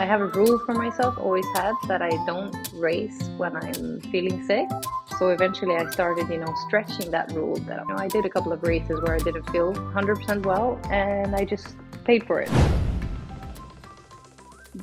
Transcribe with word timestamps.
I 0.00 0.06
have 0.06 0.22
a 0.22 0.28
rule 0.28 0.58
for 0.60 0.72
myself, 0.72 1.18
always 1.18 1.44
had, 1.54 1.74
that 1.86 2.00
I 2.00 2.08
don't 2.24 2.56
race 2.72 3.20
when 3.36 3.54
I'm 3.54 4.00
feeling 4.10 4.42
sick. 4.46 4.66
So 5.18 5.28
eventually 5.28 5.76
I 5.76 5.90
started, 5.90 6.26
you 6.30 6.38
know, 6.38 6.54
stretching 6.66 7.10
that 7.10 7.30
rule. 7.32 7.56
That 7.56 7.80
you 7.80 7.88
know, 7.88 7.96
I 7.98 8.08
did 8.08 8.24
a 8.24 8.30
couple 8.30 8.50
of 8.50 8.62
races 8.62 8.98
where 9.02 9.14
I 9.14 9.18
didn't 9.18 9.50
feel 9.50 9.74
100% 9.74 10.46
well 10.46 10.80
and 10.90 11.36
I 11.36 11.44
just 11.44 11.76
paid 12.04 12.26
for 12.26 12.40
it. 12.40 12.50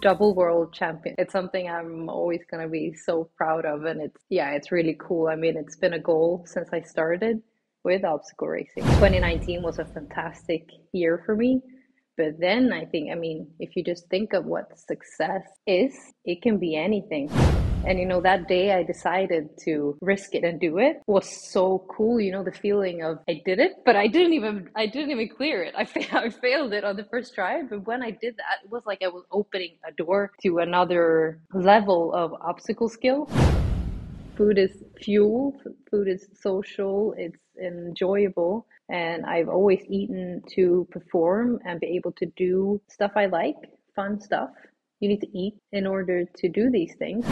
Double 0.01 0.35
world 0.35 0.71
champion. 0.71 1.15
It's 1.17 1.33
something 1.33 1.67
I'm 1.67 2.09
always 2.09 2.41
going 2.51 2.61
to 2.61 2.69
be 2.69 2.93
so 2.93 3.27
proud 3.35 3.65
of. 3.65 3.85
And 3.85 3.99
it's, 3.99 4.21
yeah, 4.29 4.51
it's 4.51 4.71
really 4.71 4.97
cool. 4.99 5.29
I 5.29 5.35
mean, 5.35 5.57
it's 5.57 5.77
been 5.77 5.93
a 5.93 5.99
goal 5.99 6.45
since 6.45 6.69
I 6.71 6.81
started 6.81 7.41
with 7.83 8.03
obstacle 8.05 8.49
racing. 8.49 8.83
2019 8.83 9.63
was 9.63 9.79
a 9.79 9.85
fantastic 9.85 10.69
year 10.93 11.23
for 11.25 11.35
me 11.35 11.63
but 12.17 12.39
then 12.39 12.73
I 12.73 12.85
think, 12.85 13.11
I 13.11 13.15
mean, 13.15 13.47
if 13.59 13.75
you 13.75 13.83
just 13.83 14.09
think 14.09 14.33
of 14.33 14.45
what 14.45 14.77
success 14.79 15.43
is, 15.67 15.93
it 16.25 16.41
can 16.41 16.57
be 16.57 16.75
anything. 16.75 17.29
And 17.85 17.99
you 17.99 18.05
know, 18.05 18.19
that 18.21 18.47
day 18.47 18.73
I 18.73 18.83
decided 18.83 19.49
to 19.65 19.97
risk 20.01 20.33
it 20.33 20.43
and 20.43 20.59
do 20.59 20.79
it 20.79 21.01
was 21.05 21.29
so 21.51 21.85
cool. 21.95 22.19
You 22.19 22.31
know, 22.31 22.43
the 22.43 22.51
feeling 22.51 23.03
of 23.03 23.19
I 23.29 23.41
did 23.45 23.59
it, 23.59 23.73
but 23.85 23.95
I 23.95 24.07
didn't 24.07 24.33
even 24.33 24.69
I 24.75 24.87
didn't 24.87 25.11
even 25.11 25.29
clear 25.29 25.63
it. 25.63 25.73
I, 25.77 25.85
fa- 25.85 26.17
I 26.17 26.29
failed 26.29 26.73
it 26.73 26.83
on 26.83 26.97
the 26.97 27.05
first 27.05 27.35
try. 27.35 27.61
But 27.61 27.85
when 27.85 28.01
I 28.03 28.11
did 28.11 28.35
that, 28.37 28.65
it 28.65 28.69
was 28.69 28.83
like 28.85 29.03
I 29.03 29.07
was 29.07 29.23
opening 29.31 29.77
a 29.87 29.91
door 29.91 30.31
to 30.43 30.57
another 30.57 31.39
level 31.53 32.13
of 32.13 32.33
obstacle 32.41 32.89
skill. 32.89 33.29
Food 34.35 34.57
is 34.57 34.83
fuel. 34.99 35.59
Food 35.89 36.07
is 36.07 36.27
social. 36.33 37.13
It's 37.17 37.37
enjoyable 37.61 38.67
and 38.89 39.25
I've 39.25 39.49
always 39.49 39.83
eaten 39.89 40.41
to 40.55 40.87
perform 40.91 41.59
and 41.65 41.79
be 41.79 41.87
able 41.87 42.11
to 42.13 42.25
do 42.37 42.81
stuff 42.87 43.11
I 43.15 43.25
like, 43.25 43.57
fun 43.95 44.19
stuff. 44.19 44.51
You 44.99 45.09
need 45.09 45.21
to 45.21 45.37
eat 45.37 45.55
in 45.71 45.85
order 45.85 46.25
to 46.25 46.49
do 46.49 46.71
these 46.71 46.95
things. 46.95 47.25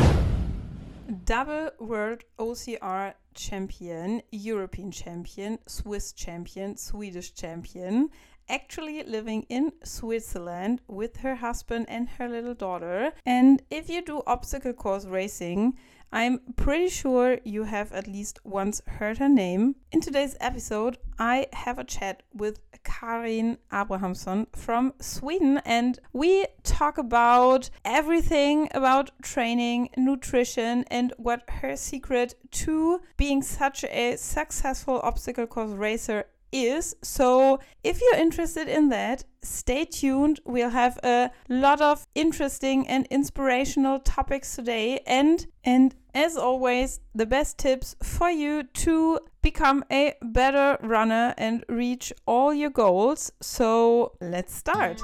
Double 1.24 1.70
World 1.80 2.24
OCR 2.40 3.14
Champion, 3.36 4.22
European 4.32 4.92
Champion, 4.92 5.60
Swiss 5.68 6.12
Champion, 6.14 6.78
Swedish 6.78 7.34
Champion, 7.34 8.10
actually 8.50 9.04
living 9.04 9.46
in 9.50 9.72
Switzerland 9.84 10.82
with 10.88 11.18
her 11.18 11.36
husband 11.36 11.86
and 11.90 12.10
her 12.10 12.28
little 12.28 12.54
daughter. 12.54 13.12
And 13.26 13.62
if 13.70 13.90
you 13.90 14.04
do 14.04 14.22
obstacle 14.28 14.74
course 14.74 15.06
racing, 15.06 15.78
I'm 16.12 16.40
pretty 16.56 16.90
sure 16.90 17.40
you 17.44 17.64
have 17.64 17.92
at 17.92 18.08
least 18.08 18.40
once 18.44 18.82
heard 18.88 19.18
her 19.18 19.30
name. 19.30 19.76
In 19.92 20.02
today's 20.02 20.36
episode, 20.40 20.98
I 21.20 21.48
have 21.54 21.78
a 21.78 21.84
chat 21.84 22.24
with 22.34 22.60
Karin 22.84 23.58
Abrahamsson 23.72 24.48
from 24.56 24.94
Sweden, 25.00 25.62
and 25.66 26.00
we 26.14 26.46
talk 26.64 26.98
about 26.98 27.70
everything 27.84 28.70
about 28.72 29.12
training, 29.22 29.90
nutrition, 29.98 30.86
and 30.90 31.14
what 31.18 31.50
her 31.50 31.76
secret 31.76 32.36
to 32.52 33.02
being 33.18 33.42
such 33.42 33.84
a 33.86 34.16
successful 34.18 35.00
obstacle 35.04 35.48
course 35.48 35.72
racer 35.72 36.26
is. 36.64 36.96
So, 37.02 37.60
if 37.84 38.02
you're 38.02 38.20
interested 38.20 38.68
in 38.68 38.90
that, 38.90 39.24
stay 39.42 39.86
tuned. 39.86 40.40
We'll 40.46 40.70
have 40.70 40.98
a 41.04 41.32
lot 41.50 41.82
of 41.82 42.08
interesting 42.16 42.88
and 42.88 43.08
inspirational 43.12 44.00
topics 44.00 44.56
today 44.56 45.00
and 45.06 45.46
and 45.64 45.96
as 46.16 46.38
always, 46.38 47.02
the 47.14 47.26
best 47.26 47.58
tips 47.58 47.96
for 48.02 48.30
you 48.30 48.64
to 48.64 49.20
become 49.42 49.84
a 49.92 50.14
better 50.22 50.78
runner 50.82 51.34
and 51.38 51.66
reach 51.68 52.14
all 52.26 52.54
your 52.54 52.70
goals. 52.70 53.32
So, 53.42 54.14
let's 54.22 54.56
start. 54.56 55.02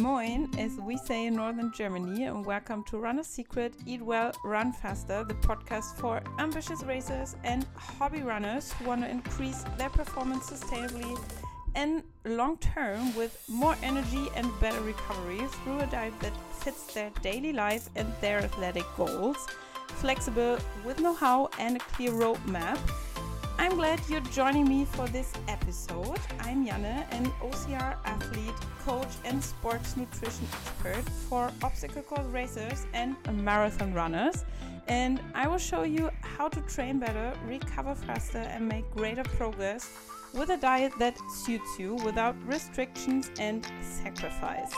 Moin, 0.00 0.48
as 0.58 0.76
we 0.76 0.96
say 0.96 1.26
in 1.26 1.34
Northern 1.34 1.72
Germany, 1.72 2.24
and 2.24 2.46
welcome 2.46 2.84
to 2.84 2.98
Runner 2.98 3.24
Secret 3.24 3.74
Eat 3.84 4.00
Well, 4.00 4.32
Run 4.44 4.72
Faster, 4.72 5.24
the 5.24 5.34
podcast 5.34 5.96
for 5.96 6.22
ambitious 6.38 6.84
racers 6.84 7.34
and 7.42 7.66
hobby 7.74 8.22
runners 8.22 8.72
who 8.72 8.84
want 8.84 9.00
to 9.00 9.10
increase 9.10 9.64
their 9.76 9.88
performance 9.88 10.50
sustainably 10.50 11.18
and 11.74 12.04
long 12.24 12.58
term 12.58 13.12
with 13.16 13.42
more 13.48 13.74
energy 13.82 14.28
and 14.36 14.48
better 14.60 14.80
recovery 14.82 15.40
through 15.64 15.80
a 15.80 15.86
diet 15.86 16.14
that 16.20 16.36
fits 16.52 16.94
their 16.94 17.10
daily 17.22 17.52
life 17.52 17.88
and 17.96 18.06
their 18.20 18.38
athletic 18.38 18.84
goals, 18.96 19.48
flexible 19.86 20.58
with 20.84 21.00
know 21.00 21.14
how 21.14 21.50
and 21.58 21.76
a 21.76 21.80
clear 21.80 22.12
roadmap 22.12 22.78
I'm 23.60 23.74
glad 23.74 24.00
you're 24.08 24.20
joining 24.20 24.68
me 24.68 24.84
for 24.84 25.08
this 25.08 25.32
episode. 25.48 26.20
I'm 26.38 26.64
Janne, 26.64 27.04
an 27.10 27.26
OCR 27.42 27.96
athlete, 28.04 28.54
coach, 28.84 29.08
and 29.24 29.42
sports 29.42 29.96
nutrition 29.96 30.46
expert 30.52 31.02
for 31.28 31.50
obstacle 31.64 32.02
course 32.02 32.24
racers 32.26 32.86
and 32.94 33.16
marathon 33.42 33.92
runners. 33.92 34.44
And 34.86 35.20
I 35.34 35.48
will 35.48 35.58
show 35.58 35.82
you 35.82 36.08
how 36.20 36.46
to 36.48 36.60
train 36.62 37.00
better, 37.00 37.32
recover 37.48 37.96
faster, 37.96 38.38
and 38.38 38.68
make 38.68 38.88
greater 38.92 39.24
progress 39.24 39.90
with 40.32 40.50
a 40.50 40.56
diet 40.56 40.92
that 41.00 41.18
suits 41.28 41.80
you 41.80 41.96
without 41.96 42.36
restrictions 42.46 43.32
and 43.40 43.66
sacrifice. 43.80 44.72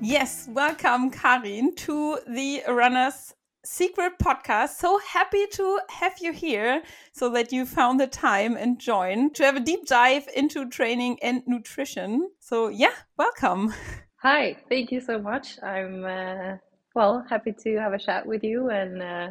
Yes, 0.00 0.48
welcome, 0.50 1.10
Karin, 1.10 1.74
to 1.74 2.20
the 2.26 2.62
Runners 2.66 3.34
secret 3.68 4.18
podcast. 4.18 4.70
So 4.70 4.98
happy 4.98 5.46
to 5.52 5.80
have 5.90 6.14
you 6.20 6.32
here 6.32 6.82
so 7.12 7.28
that 7.30 7.52
you 7.52 7.66
found 7.66 8.00
the 8.00 8.06
time 8.06 8.56
and 8.56 8.80
join 8.80 9.30
to 9.34 9.44
have 9.44 9.56
a 9.56 9.60
deep 9.60 9.86
dive 9.86 10.26
into 10.34 10.68
training 10.70 11.18
and 11.22 11.42
nutrition. 11.46 12.30
So, 12.40 12.68
yeah, 12.68 12.94
welcome. 13.18 13.74
Hi, 14.22 14.56
thank 14.70 14.90
you 14.90 15.00
so 15.00 15.20
much. 15.20 15.62
I'm, 15.62 16.04
uh, 16.04 16.56
well, 16.94 17.24
happy 17.28 17.52
to 17.64 17.76
have 17.76 17.92
a 17.92 17.98
chat 17.98 18.26
with 18.26 18.42
you 18.42 18.70
and, 18.70 19.02
uh, 19.02 19.28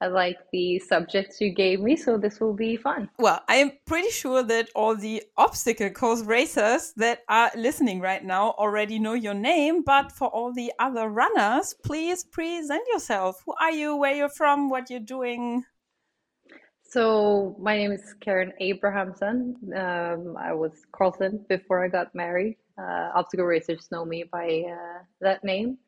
I 0.00 0.06
like 0.06 0.38
the 0.52 0.78
subjects 0.78 1.40
you 1.40 1.50
gave 1.50 1.80
me, 1.80 1.94
so 1.94 2.16
this 2.16 2.40
will 2.40 2.54
be 2.54 2.76
fun. 2.76 3.10
Well, 3.18 3.42
I'm 3.48 3.72
pretty 3.86 4.10
sure 4.10 4.42
that 4.42 4.70
all 4.74 4.96
the 4.96 5.22
obstacle 5.36 5.90
course 5.90 6.22
racers 6.22 6.94
that 6.96 7.20
are 7.28 7.50
listening 7.54 8.00
right 8.00 8.24
now 8.24 8.50
already 8.52 8.98
know 8.98 9.12
your 9.12 9.34
name, 9.34 9.82
but 9.82 10.10
for 10.10 10.28
all 10.28 10.52
the 10.54 10.72
other 10.78 11.08
runners, 11.08 11.74
please 11.84 12.24
present 12.24 12.82
yourself. 12.92 13.42
Who 13.44 13.54
are 13.60 13.72
you? 13.72 13.96
Where 13.96 14.14
you're 14.14 14.30
from? 14.30 14.70
What 14.70 14.88
you're 14.88 15.00
doing? 15.00 15.64
So 16.82 17.54
my 17.60 17.76
name 17.76 17.92
is 17.92 18.14
Karin 18.20 18.52
Abrahamsson. 18.60 19.54
Um, 19.76 20.36
I 20.36 20.52
was 20.52 20.72
Karlsson 20.92 21.46
before 21.46 21.84
I 21.84 21.88
got 21.88 22.14
married. 22.14 22.56
Uh, 22.76 23.10
obstacle 23.14 23.44
racers 23.44 23.88
know 23.92 24.04
me 24.04 24.24
by 24.24 24.64
uh, 24.66 25.04
that 25.20 25.44
name. 25.44 25.78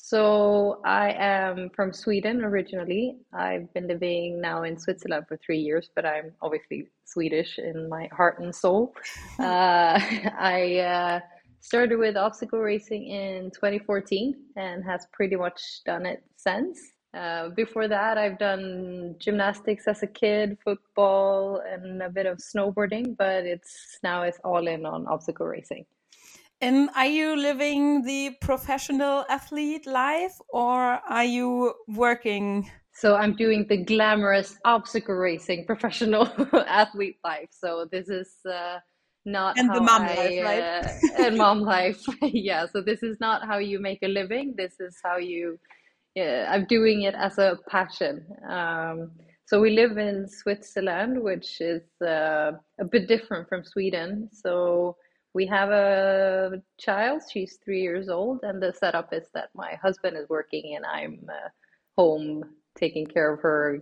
So 0.00 0.80
I 0.84 1.12
am 1.18 1.70
from 1.74 1.92
Sweden 1.92 2.44
originally. 2.44 3.16
I've 3.32 3.70
been 3.74 3.88
living 3.88 4.40
now 4.40 4.62
in 4.62 4.78
Switzerland 4.78 5.26
for 5.28 5.36
three 5.36 5.58
years, 5.58 5.90
but 5.94 6.06
I'm 6.06 6.32
obviously 6.40 6.86
Swedish 7.04 7.58
in 7.58 7.88
my 7.88 8.08
heart 8.12 8.38
and 8.38 8.54
soul. 8.54 8.94
uh, 9.40 10.00
I 10.38 10.78
uh, 10.78 11.20
started 11.60 11.98
with 11.98 12.16
obstacle 12.16 12.60
racing 12.60 13.08
in 13.08 13.50
2014 13.50 14.34
and 14.56 14.84
has 14.84 15.06
pretty 15.12 15.36
much 15.36 15.60
done 15.84 16.06
it 16.06 16.22
since. 16.36 16.80
Uh, 17.12 17.48
before 17.50 17.88
that, 17.88 18.16
I've 18.16 18.38
done 18.38 19.16
gymnastics 19.18 19.88
as 19.88 20.02
a 20.02 20.06
kid, 20.06 20.58
football, 20.64 21.60
and 21.68 22.02
a 22.02 22.08
bit 22.08 22.26
of 22.26 22.38
snowboarding, 22.38 23.16
but 23.16 23.44
it's 23.44 23.98
now 24.02 24.22
it's 24.22 24.38
all 24.44 24.68
in 24.68 24.86
on 24.86 25.06
obstacle 25.06 25.46
racing. 25.46 25.84
And 26.60 26.90
are 26.96 27.06
you 27.06 27.36
living 27.36 28.02
the 28.02 28.36
professional 28.40 29.24
athlete 29.28 29.86
life 29.86 30.40
or 30.48 31.00
are 31.08 31.24
you 31.24 31.74
working? 31.86 32.68
So 32.92 33.14
I'm 33.14 33.36
doing 33.36 33.64
the 33.68 33.76
glamorous 33.76 34.58
obstacle 34.64 35.14
racing 35.14 35.66
professional 35.66 36.28
athlete 36.66 37.18
life. 37.24 37.50
So 37.52 37.86
this 37.92 38.08
is 38.08 38.28
uh, 38.44 38.78
not 39.24 39.56
and 39.56 39.72
the 39.72 39.80
mom 39.80 40.02
I, 40.02 40.14
life, 40.16 40.44
right? 40.44 40.62
Uh, 40.62 41.22
and 41.26 41.36
mom 41.36 41.60
life, 41.60 42.04
yeah. 42.22 42.66
So 42.66 42.80
this 42.80 43.04
is 43.04 43.18
not 43.20 43.46
how 43.46 43.58
you 43.58 43.78
make 43.78 44.00
a 44.02 44.08
living. 44.08 44.54
This 44.56 44.80
is 44.80 44.96
how 45.04 45.18
you. 45.18 45.60
Yeah, 46.16 46.48
I'm 46.50 46.64
doing 46.64 47.02
it 47.02 47.14
as 47.14 47.38
a 47.38 47.58
passion. 47.68 48.26
Um, 48.48 49.12
so 49.46 49.60
we 49.60 49.70
live 49.70 49.96
in 49.96 50.26
Switzerland, 50.26 51.22
which 51.22 51.60
is 51.60 51.82
uh, 52.02 52.52
a 52.80 52.84
bit 52.90 53.06
different 53.06 53.48
from 53.48 53.62
Sweden. 53.62 54.28
So 54.32 54.96
we 55.34 55.46
have 55.46 55.70
a 55.70 56.62
child 56.78 57.22
she's 57.30 57.58
three 57.64 57.82
years 57.82 58.08
old 58.08 58.40
and 58.42 58.62
the 58.62 58.72
setup 58.72 59.12
is 59.12 59.26
that 59.34 59.50
my 59.54 59.74
husband 59.82 60.16
is 60.16 60.28
working 60.28 60.76
and 60.76 60.84
i'm 60.86 61.18
uh, 61.28 61.48
home 61.96 62.44
taking 62.76 63.06
care 63.06 63.34
of 63.34 63.40
her 63.40 63.80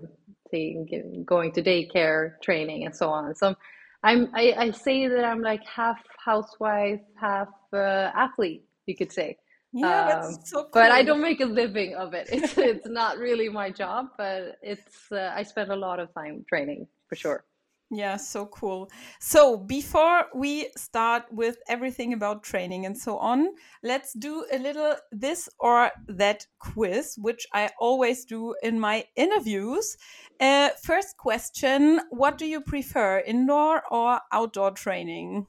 taking, 0.51 1.23
going 1.25 1.53
to 1.53 1.63
daycare 1.63 2.41
training 2.43 2.85
and 2.87 2.95
so 2.95 3.09
on 3.09 3.35
so 3.35 3.55
i'm 4.03 4.29
I, 4.35 4.55
I 4.57 4.71
say 4.71 5.09
that 5.09 5.25
i'm 5.25 5.43
like 5.43 5.65
half 5.65 6.03
housewife 6.25 7.01
half 7.21 7.49
uh, 7.73 8.11
athlete 8.15 8.65
you 8.87 8.97
could 8.97 9.13
say 9.13 9.37
yeah, 9.73 10.07
that's 10.07 10.37
um, 10.37 10.41
so 10.43 10.63
cool. 10.63 10.71
But 10.73 10.91
I 10.91 11.03
don't 11.03 11.21
make 11.21 11.41
a 11.41 11.45
living 11.45 11.95
of 11.97 12.15
it. 12.15 12.29
It's 12.33 12.57
it's 12.57 12.89
not 12.89 13.19
really 13.19 13.51
my 13.51 13.71
job, 13.71 14.07
but 14.17 14.57
it's 14.63 15.13
uh, 15.13 15.33
I 15.37 15.43
spend 15.43 15.71
a 15.71 15.77
lot 15.77 16.01
of 16.01 16.13
time 16.15 16.45
training 16.49 16.87
for 17.09 17.15
sure. 17.15 17.45
Yeah, 17.91 18.17
so 18.17 18.47
cool. 18.47 18.91
So, 19.21 19.57
before 19.57 20.27
we 20.35 20.71
start 20.77 21.25
with 21.31 21.59
everything 21.69 22.13
about 22.13 22.43
training 22.43 22.85
and 22.85 22.99
so 22.99 23.17
on, 23.19 23.55
let's 23.83 24.13
do 24.13 24.45
a 24.51 24.59
little 24.59 24.97
this 25.13 25.49
or 25.61 25.93
that 26.09 26.47
quiz, 26.59 27.15
which 27.17 27.47
I 27.53 27.71
always 27.79 28.25
do 28.25 28.57
in 28.61 28.81
my 28.81 29.05
interviews. 29.15 29.97
Uh, 30.41 30.71
first 30.83 31.17
question 31.17 32.01
What 32.11 32.39
do 32.39 32.47
you 32.47 32.61
prefer, 32.61 33.21
indoor 33.21 33.83
or 33.89 34.21
outdoor 34.33 34.73
training? 34.73 35.47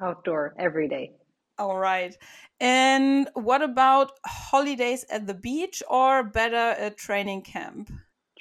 Outdoor, 0.00 0.54
every 0.58 0.88
day. 0.88 1.12
All 1.58 1.76
right. 1.78 2.16
And 2.58 3.28
what 3.34 3.62
about 3.62 4.12
holidays 4.26 5.04
at 5.10 5.26
the 5.26 5.34
beach 5.34 5.82
or 5.88 6.24
better 6.24 6.74
a 6.78 6.90
training 6.90 7.42
camp? 7.42 7.90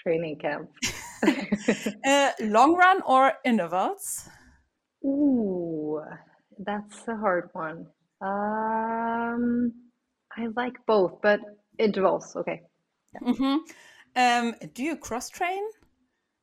Training 0.09 0.39
camp. 0.39 0.71
uh, 2.03 2.31
long 2.41 2.73
run 2.73 2.99
or 3.05 3.33
intervals? 3.45 4.27
Ooh, 5.05 6.01
that's 6.57 7.07
a 7.07 7.15
hard 7.15 7.49
one. 7.53 7.85
Um, 8.21 9.71
I 10.35 10.47
like 10.55 10.73
both, 10.87 11.21
but 11.21 11.41
intervals, 11.77 12.35
okay. 12.35 12.63
Yeah. 13.13 13.29
Mm 13.29 13.35
-hmm. 13.37 13.57
um, 14.23 14.45
do 14.73 14.81
you 14.81 14.97
cross 14.97 15.29
train? 15.29 15.63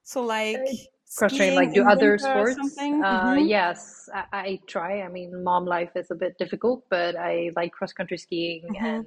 So 0.03 0.23
like 0.23 0.63
uh, 0.63 1.19
cross 1.19 1.35
train, 1.35 1.59
like 1.59 1.75
do 1.75 1.83
other 1.91 2.19
sports? 2.19 2.79
Uh, 2.79 2.87
mm 2.87 3.03
-hmm. 3.03 3.49
Yes, 3.49 4.09
I, 4.15 4.23
I, 4.51 4.61
try. 4.75 4.93
I 5.07 5.09
mean, 5.11 5.43
mom 5.43 5.65
life 5.77 5.93
is 6.01 6.11
a 6.11 6.19
bit 6.25 6.39
difficult, 6.39 6.79
but 6.89 7.13
I 7.19 7.51
like 7.59 7.71
cross 7.79 7.93
country 7.93 8.19
skiing 8.19 8.63
mm 8.69 8.77
-hmm. 8.77 8.95
and 8.95 9.05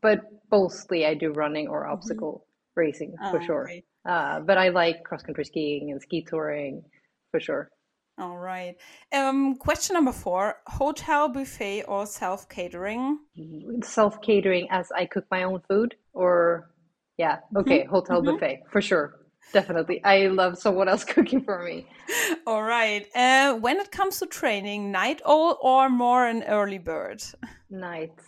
but 0.00 0.18
mostly 0.50 1.00
I 1.10 1.14
do 1.18 1.28
running 1.42 1.66
or 1.68 1.80
mm-hmm. 1.82 1.94
obstacle 1.94 2.46
racing 2.76 3.14
for 3.30 3.40
oh, 3.40 3.46
sure. 3.46 3.70
Uh, 4.06 4.40
but 4.40 4.58
I 4.58 4.68
like 4.68 5.04
cross 5.04 5.22
country 5.22 5.44
skiing 5.44 5.90
and 5.90 6.00
ski 6.00 6.22
touring 6.22 6.82
for 7.30 7.40
sure. 7.40 7.70
All 8.18 8.38
right. 8.38 8.76
Um, 9.12 9.56
question 9.56 9.94
number 9.94 10.12
four: 10.12 10.56
hotel 10.66 11.28
buffet 11.28 11.82
or 11.84 12.06
self 12.06 12.48
catering? 12.48 13.18
Self 13.82 14.20
catering, 14.22 14.68
as 14.70 14.92
I 14.92 15.06
cook 15.06 15.24
my 15.30 15.42
own 15.42 15.60
food, 15.68 15.96
or 16.12 16.70
yeah, 17.18 17.38
okay, 17.56 17.80
mm 17.80 17.86
-hmm. 17.86 17.90
hotel 17.90 18.20
mm 18.20 18.26
-hmm. 18.26 18.32
buffet 18.32 18.62
for 18.70 18.82
sure. 18.82 19.06
Definitely, 19.52 20.00
I 20.04 20.28
love 20.28 20.56
someone 20.56 20.90
else 20.90 21.04
cooking 21.14 21.44
for 21.44 21.58
me. 21.62 21.86
All 22.46 22.62
right. 22.62 23.04
Uh, 23.14 23.60
when 23.60 23.76
it 23.80 23.90
comes 23.90 24.18
to 24.18 24.26
training, 24.26 24.92
night 24.92 25.20
owl 25.24 25.58
or 25.60 25.88
more 25.88 26.28
an 26.28 26.42
early 26.42 26.78
bird? 26.78 27.22
Night. 27.68 28.20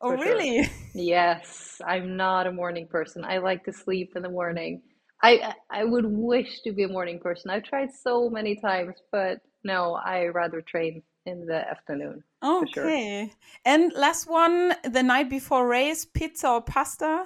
Oh, 0.00 0.12
really? 0.12 0.64
Sure. 0.64 0.72
Yes, 0.94 1.80
I'm 1.86 2.16
not 2.16 2.46
a 2.46 2.52
morning 2.52 2.86
person. 2.86 3.22
I 3.24 3.36
like 3.38 3.64
to 3.64 3.72
sleep 3.72 4.12
in 4.16 4.22
the 4.22 4.30
morning. 4.30 4.82
I 5.22 5.54
I 5.70 5.84
would 5.84 6.06
wish 6.06 6.62
to 6.62 6.72
be 6.72 6.84
a 6.84 6.88
morning 6.88 7.18
person. 7.18 7.50
I've 7.50 7.64
tried 7.64 7.90
so 7.92 8.30
many 8.30 8.56
times, 8.56 8.94
but 9.12 9.40
no, 9.62 9.94
I 9.94 10.26
rather 10.26 10.62
train 10.62 11.02
in 11.26 11.44
the 11.44 11.68
afternoon. 11.68 12.22
Okay. 12.42 12.72
Sure. 12.72 13.30
And 13.64 13.92
last 13.94 14.28
one, 14.28 14.74
the 14.84 15.02
night 15.02 15.28
before 15.28 15.68
race, 15.68 16.04
pizza 16.04 16.48
or 16.48 16.62
pasta? 16.62 17.24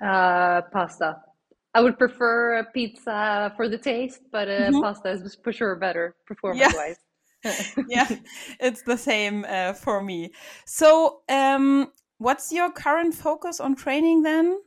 Uh, 0.00 0.62
pasta. 0.72 1.22
I 1.74 1.80
would 1.80 1.98
prefer 1.98 2.58
a 2.58 2.64
pizza 2.64 3.52
for 3.56 3.68
the 3.68 3.78
taste, 3.78 4.22
but 4.30 4.48
uh, 4.48 4.52
mm 4.52 4.74
-hmm. 4.74 4.82
pasta 4.82 5.10
is 5.10 5.38
for 5.42 5.52
sure 5.52 5.76
better 5.76 6.14
performance 6.30 6.76
wise. 6.76 7.00
Yeah. 7.00 7.13
yeah, 7.88 8.08
it's 8.60 8.82
the 8.82 8.96
same 8.96 9.44
uh, 9.48 9.72
for 9.72 10.02
me. 10.02 10.32
So, 10.64 11.20
um, 11.28 11.92
what's 12.18 12.52
your 12.52 12.70
current 12.70 13.14
focus 13.14 13.60
on 13.60 13.74
training 13.74 14.22
then? 14.22 14.60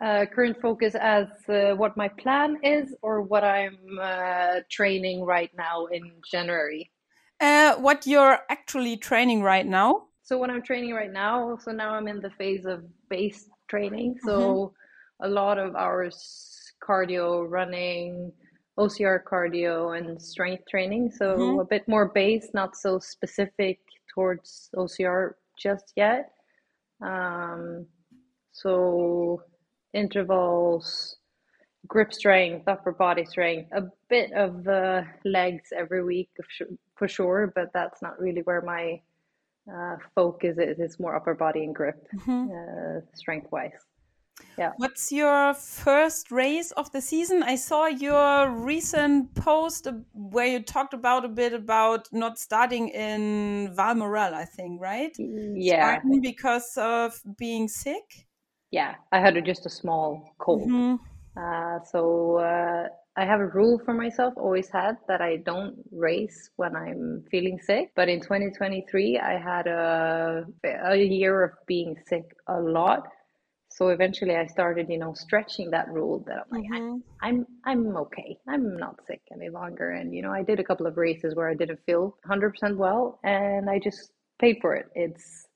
Uh, 0.00 0.24
current 0.24 0.58
focus 0.60 0.94
as 0.94 1.26
uh, 1.48 1.74
what 1.76 1.96
my 1.96 2.08
plan 2.08 2.58
is, 2.62 2.94
or 3.02 3.20
what 3.20 3.44
I'm 3.44 3.76
uh, 4.00 4.60
training 4.70 5.24
right 5.24 5.50
now 5.56 5.86
in 5.86 6.10
January. 6.30 6.90
Uh, 7.38 7.74
what 7.76 8.06
you're 8.06 8.38
actually 8.48 8.96
training 8.96 9.42
right 9.42 9.66
now? 9.66 10.06
So, 10.22 10.38
what 10.38 10.50
I'm 10.50 10.62
training 10.62 10.94
right 10.94 11.12
now, 11.12 11.58
so 11.62 11.70
now 11.70 11.94
I'm 11.94 12.08
in 12.08 12.20
the 12.20 12.30
phase 12.30 12.64
of 12.64 12.84
base 13.08 13.48
training. 13.68 14.18
So, 14.24 14.34
mm 14.36 14.68
-hmm. 14.68 15.26
a 15.26 15.28
lot 15.28 15.58
of 15.58 15.74
hours 15.74 16.16
cardio, 16.80 17.44
running, 17.48 18.32
OCR 18.80 19.22
cardio 19.22 19.96
and 19.96 20.20
strength 20.20 20.64
training. 20.68 21.10
So 21.10 21.36
mm-hmm. 21.36 21.60
a 21.60 21.64
bit 21.64 21.86
more 21.86 22.08
base, 22.08 22.48
not 22.54 22.76
so 22.76 22.98
specific 22.98 23.78
towards 24.12 24.70
OCR 24.74 25.34
just 25.58 25.92
yet. 25.96 26.32
Um, 27.02 27.86
so 28.52 29.42
intervals, 29.92 31.16
grip 31.86 32.12
strength, 32.12 32.68
upper 32.68 32.92
body 32.92 33.24
strength, 33.24 33.70
a 33.72 33.82
bit 34.08 34.32
of 34.32 34.66
uh, 34.66 35.02
legs 35.24 35.72
every 35.76 36.02
week 36.04 36.30
for 36.96 37.08
sure, 37.08 37.52
but 37.54 37.72
that's 37.72 38.02
not 38.02 38.20
really 38.20 38.42
where 38.42 38.62
my 38.62 39.00
uh, 39.72 39.96
focus 40.14 40.56
is. 40.58 40.78
It's 40.78 40.98
more 40.98 41.14
upper 41.16 41.34
body 41.34 41.64
and 41.64 41.74
grip, 41.74 42.06
mm-hmm. 42.14 42.48
uh, 42.50 43.00
strength 43.14 43.50
wise. 43.50 43.89
Yeah. 44.58 44.72
What's 44.76 45.10
your 45.10 45.54
first 45.54 46.30
race 46.30 46.70
of 46.72 46.90
the 46.92 47.00
season? 47.00 47.42
I 47.42 47.56
saw 47.56 47.86
your 47.86 48.50
recent 48.50 49.34
post 49.34 49.88
where 50.12 50.46
you 50.46 50.60
talked 50.60 50.94
about 50.94 51.24
a 51.24 51.28
bit 51.28 51.52
about 51.52 52.08
not 52.12 52.38
starting 52.38 52.88
in 52.88 53.74
Valmorel, 53.74 54.34
I 54.34 54.44
think, 54.44 54.80
right? 54.80 55.14
Yeah. 55.18 55.98
Starting 55.98 56.20
because 56.20 56.76
of 56.76 57.20
being 57.38 57.68
sick? 57.68 58.26
Yeah, 58.70 58.94
I 59.12 59.18
had 59.18 59.42
just 59.44 59.66
a 59.66 59.70
small 59.70 60.34
cold. 60.38 60.68
Mm 60.68 60.76
-hmm. 60.76 60.98
uh, 61.36 61.84
so 61.84 62.00
uh, 62.38 62.86
I 63.16 63.24
have 63.24 63.40
a 63.40 63.46
rule 63.46 63.78
for 63.84 63.94
myself, 63.94 64.34
always 64.36 64.70
had, 64.70 64.96
that 65.08 65.20
I 65.20 65.38
don't 65.38 65.74
race 65.92 66.50
when 66.56 66.76
I'm 66.76 67.24
feeling 67.30 67.58
sick. 67.60 67.92
But 67.94 68.08
in 68.08 68.20
2023, 68.20 69.18
I 69.18 69.38
had 69.38 69.66
a, 69.66 70.46
a 70.64 70.96
year 70.96 71.42
of 71.42 71.50
being 71.66 71.96
sick 72.06 72.24
a 72.46 72.60
lot 72.60 73.06
so 73.80 73.88
eventually 73.88 74.36
i 74.36 74.46
started 74.46 74.90
you 74.90 74.98
know 74.98 75.14
stretching 75.14 75.70
that 75.70 75.88
rule 75.88 76.22
that 76.26 76.40
i'm 76.40 76.58
like 76.58 76.70
mm-hmm. 76.70 76.98
I'm, 77.22 77.46
I'm 77.64 77.86
i'm 77.88 77.96
okay. 77.96 78.36
I'm 78.46 78.76
not 78.76 78.96
sick 79.06 79.22
any 79.32 79.48
longer. 79.48 79.90
And 79.90 80.14
you 80.14 80.22
know 80.22 80.32
i 80.32 80.42
did 80.42 80.60
a 80.60 80.64
couple 80.64 80.86
of 80.86 80.98
races 80.98 81.34
where 81.34 81.48
i 81.48 81.54
didn't 81.54 81.80
feel 81.86 82.16
100% 82.28 82.76
well 82.76 83.18
and 83.24 83.70
i 83.70 83.78
just 83.78 84.12
paid 84.38 84.58
for 84.60 84.74
it. 84.76 84.86
It's 84.94 85.46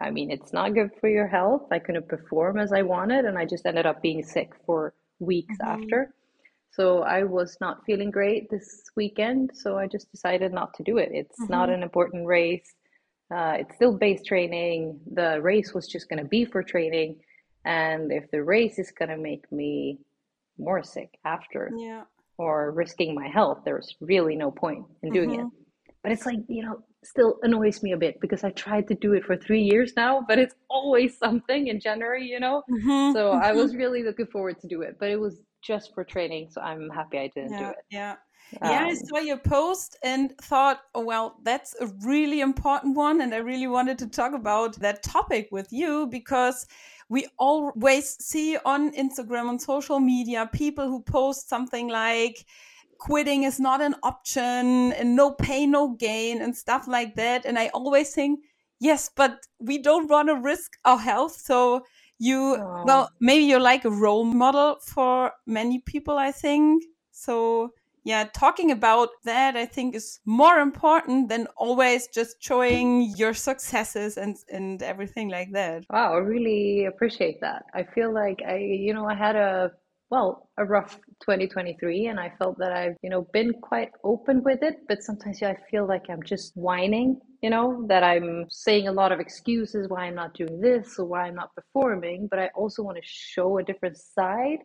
i 0.00 0.10
mean 0.10 0.30
it's 0.30 0.52
not 0.52 0.74
good 0.74 0.90
for 1.00 1.08
your 1.08 1.26
health. 1.26 1.64
I 1.72 1.80
couldn't 1.80 2.08
perform 2.08 2.58
as 2.58 2.72
i 2.72 2.82
wanted 2.82 3.24
and 3.24 3.36
i 3.36 3.44
just 3.44 3.66
ended 3.66 3.86
up 3.86 4.00
being 4.00 4.22
sick 4.22 4.50
for 4.64 4.94
weeks 5.18 5.56
mm-hmm. 5.60 5.82
after. 5.82 6.14
So 6.70 7.02
i 7.02 7.24
was 7.24 7.56
not 7.60 7.84
feeling 7.84 8.12
great 8.12 8.48
this 8.48 8.68
weekend 8.96 9.50
so 9.54 9.76
i 9.76 9.86
just 9.88 10.08
decided 10.12 10.52
not 10.52 10.72
to 10.74 10.84
do 10.84 10.98
it. 10.98 11.10
It's 11.12 11.40
mm-hmm. 11.40 11.52
not 11.56 11.68
an 11.68 11.82
important 11.82 12.26
race. 12.26 12.68
Uh, 13.34 13.54
it's 13.60 13.74
still 13.74 13.96
base 13.96 14.22
training. 14.22 15.00
The 15.20 15.40
race 15.40 15.72
was 15.72 15.88
just 15.88 16.08
going 16.10 16.22
to 16.22 16.28
be 16.36 16.44
for 16.44 16.62
training 16.62 17.16
and 17.64 18.12
if 18.12 18.30
the 18.30 18.42
race 18.42 18.78
is 18.78 18.90
going 18.90 19.10
to 19.10 19.16
make 19.16 19.50
me 19.52 19.98
more 20.58 20.82
sick 20.82 21.18
after 21.24 21.70
yeah. 21.76 22.02
or 22.38 22.72
risking 22.72 23.14
my 23.14 23.28
health, 23.28 23.60
there's 23.64 23.96
really 24.00 24.36
no 24.36 24.50
point 24.50 24.84
in 25.02 25.12
doing 25.12 25.30
mm-hmm. 25.30 25.46
it. 25.46 25.52
But 26.02 26.12
it's 26.12 26.26
like, 26.26 26.38
you 26.48 26.64
know, 26.64 26.82
still 27.04 27.38
annoys 27.42 27.82
me 27.82 27.92
a 27.92 27.96
bit 27.96 28.20
because 28.20 28.42
I 28.44 28.50
tried 28.50 28.88
to 28.88 28.94
do 28.94 29.12
it 29.12 29.24
for 29.24 29.36
three 29.36 29.62
years 29.62 29.92
now, 29.96 30.24
but 30.26 30.38
it's 30.38 30.54
always 30.68 31.16
something 31.18 31.68
in 31.68 31.80
January, 31.80 32.26
you 32.26 32.40
know? 32.40 32.62
Mm-hmm. 32.70 33.12
So 33.12 33.32
I 33.32 33.52
was 33.52 33.76
really 33.82 34.02
looking 34.02 34.26
forward 34.26 34.60
to 34.60 34.66
do 34.68 34.82
it, 34.82 34.96
but 34.98 35.10
it 35.10 35.20
was 35.20 35.42
just 35.62 35.94
for 35.94 36.04
training. 36.04 36.48
So 36.50 36.60
I'm 36.60 36.90
happy 36.90 37.18
I 37.18 37.28
didn't 37.28 37.52
yeah, 37.52 37.58
do 37.58 37.66
it. 37.66 37.76
Yeah. 37.90 38.14
Um, 38.60 38.70
yeah, 38.70 38.84
I 38.84 38.90
um, 38.90 38.96
saw 38.96 39.18
your 39.18 39.38
post 39.38 39.96
and 40.02 40.36
thought, 40.38 40.80
oh, 40.94 41.04
well, 41.04 41.36
that's 41.42 41.74
a 41.80 41.86
really 42.04 42.40
important 42.40 42.96
one. 42.96 43.20
And 43.20 43.32
I 43.32 43.38
really 43.38 43.68
wanted 43.68 43.98
to 43.98 44.08
talk 44.08 44.34
about 44.34 44.76
that 44.80 45.02
topic 45.02 45.48
with 45.50 45.72
you 45.72 46.08
because 46.10 46.66
we 47.12 47.28
always 47.38 48.16
see 48.24 48.56
on 48.64 48.90
Instagram, 48.92 49.46
on 49.46 49.58
social 49.58 50.00
media, 50.00 50.48
people 50.50 50.88
who 50.88 51.02
post 51.02 51.46
something 51.46 51.88
like, 51.88 52.46
quitting 52.98 53.42
is 53.42 53.60
not 53.60 53.82
an 53.82 53.94
option 54.02 54.92
and 54.94 55.14
no 55.14 55.32
pain, 55.32 55.72
no 55.72 55.88
gain 55.88 56.40
and 56.40 56.56
stuff 56.56 56.88
like 56.88 57.14
that. 57.16 57.44
And 57.44 57.58
I 57.58 57.68
always 57.74 58.14
think, 58.14 58.40
yes, 58.80 59.10
but 59.14 59.46
we 59.60 59.76
don't 59.76 60.08
want 60.08 60.28
to 60.28 60.36
risk 60.36 60.72
our 60.86 60.96
health. 60.98 61.36
So 61.36 61.82
you, 62.18 62.56
oh. 62.58 62.84
well, 62.86 63.10
maybe 63.20 63.44
you're 63.44 63.60
like 63.60 63.84
a 63.84 63.90
role 63.90 64.24
model 64.24 64.76
for 64.80 65.32
many 65.46 65.80
people, 65.84 66.16
I 66.16 66.32
think. 66.32 66.82
So 67.10 67.72
yeah, 68.04 68.28
talking 68.34 68.70
about 68.70 69.10
that, 69.24 69.56
I 69.56 69.66
think, 69.66 69.94
is 69.94 70.20
more 70.26 70.58
important 70.58 71.28
than 71.28 71.46
always 71.56 72.08
just 72.08 72.42
showing 72.42 73.14
your 73.16 73.34
successes 73.34 74.16
and 74.16 74.36
and 74.50 74.82
everything 74.82 75.28
like 75.28 75.52
that. 75.52 75.84
Wow, 75.88 76.14
I 76.14 76.18
really 76.18 76.86
appreciate 76.86 77.40
that. 77.40 77.64
I 77.74 77.84
feel 77.84 78.12
like 78.12 78.42
I, 78.46 78.56
you 78.56 78.92
know, 78.92 79.06
I 79.06 79.14
had 79.14 79.36
a 79.36 79.72
well, 80.12 80.50
a 80.58 80.64
rough 80.66 81.00
2023 81.22 82.08
and 82.08 82.20
I 82.20 82.30
felt 82.38 82.58
that 82.58 82.70
I've, 82.70 82.96
you 83.02 83.08
know, 83.08 83.26
been 83.32 83.54
quite 83.62 83.92
open 84.04 84.42
with 84.42 84.62
it, 84.62 84.80
but 84.86 85.02
sometimes 85.02 85.40
yeah, 85.40 85.48
I 85.48 85.70
feel 85.70 85.88
like 85.88 86.10
I'm 86.10 86.22
just 86.22 86.54
whining, 86.54 87.18
you 87.40 87.48
know, 87.48 87.86
that 87.88 88.04
I'm 88.04 88.44
saying 88.50 88.88
a 88.88 88.92
lot 88.92 89.10
of 89.10 89.20
excuses 89.20 89.88
why 89.88 90.04
I'm 90.04 90.14
not 90.14 90.34
doing 90.34 90.60
this 90.60 90.98
or 90.98 91.06
why 91.06 91.22
I'm 91.28 91.34
not 91.34 91.54
performing, 91.54 92.28
but 92.30 92.38
I 92.38 92.50
also 92.54 92.82
want 92.82 92.98
to 92.98 93.02
show 93.06 93.56
a 93.56 93.62
different 93.62 93.96
side 93.96 94.58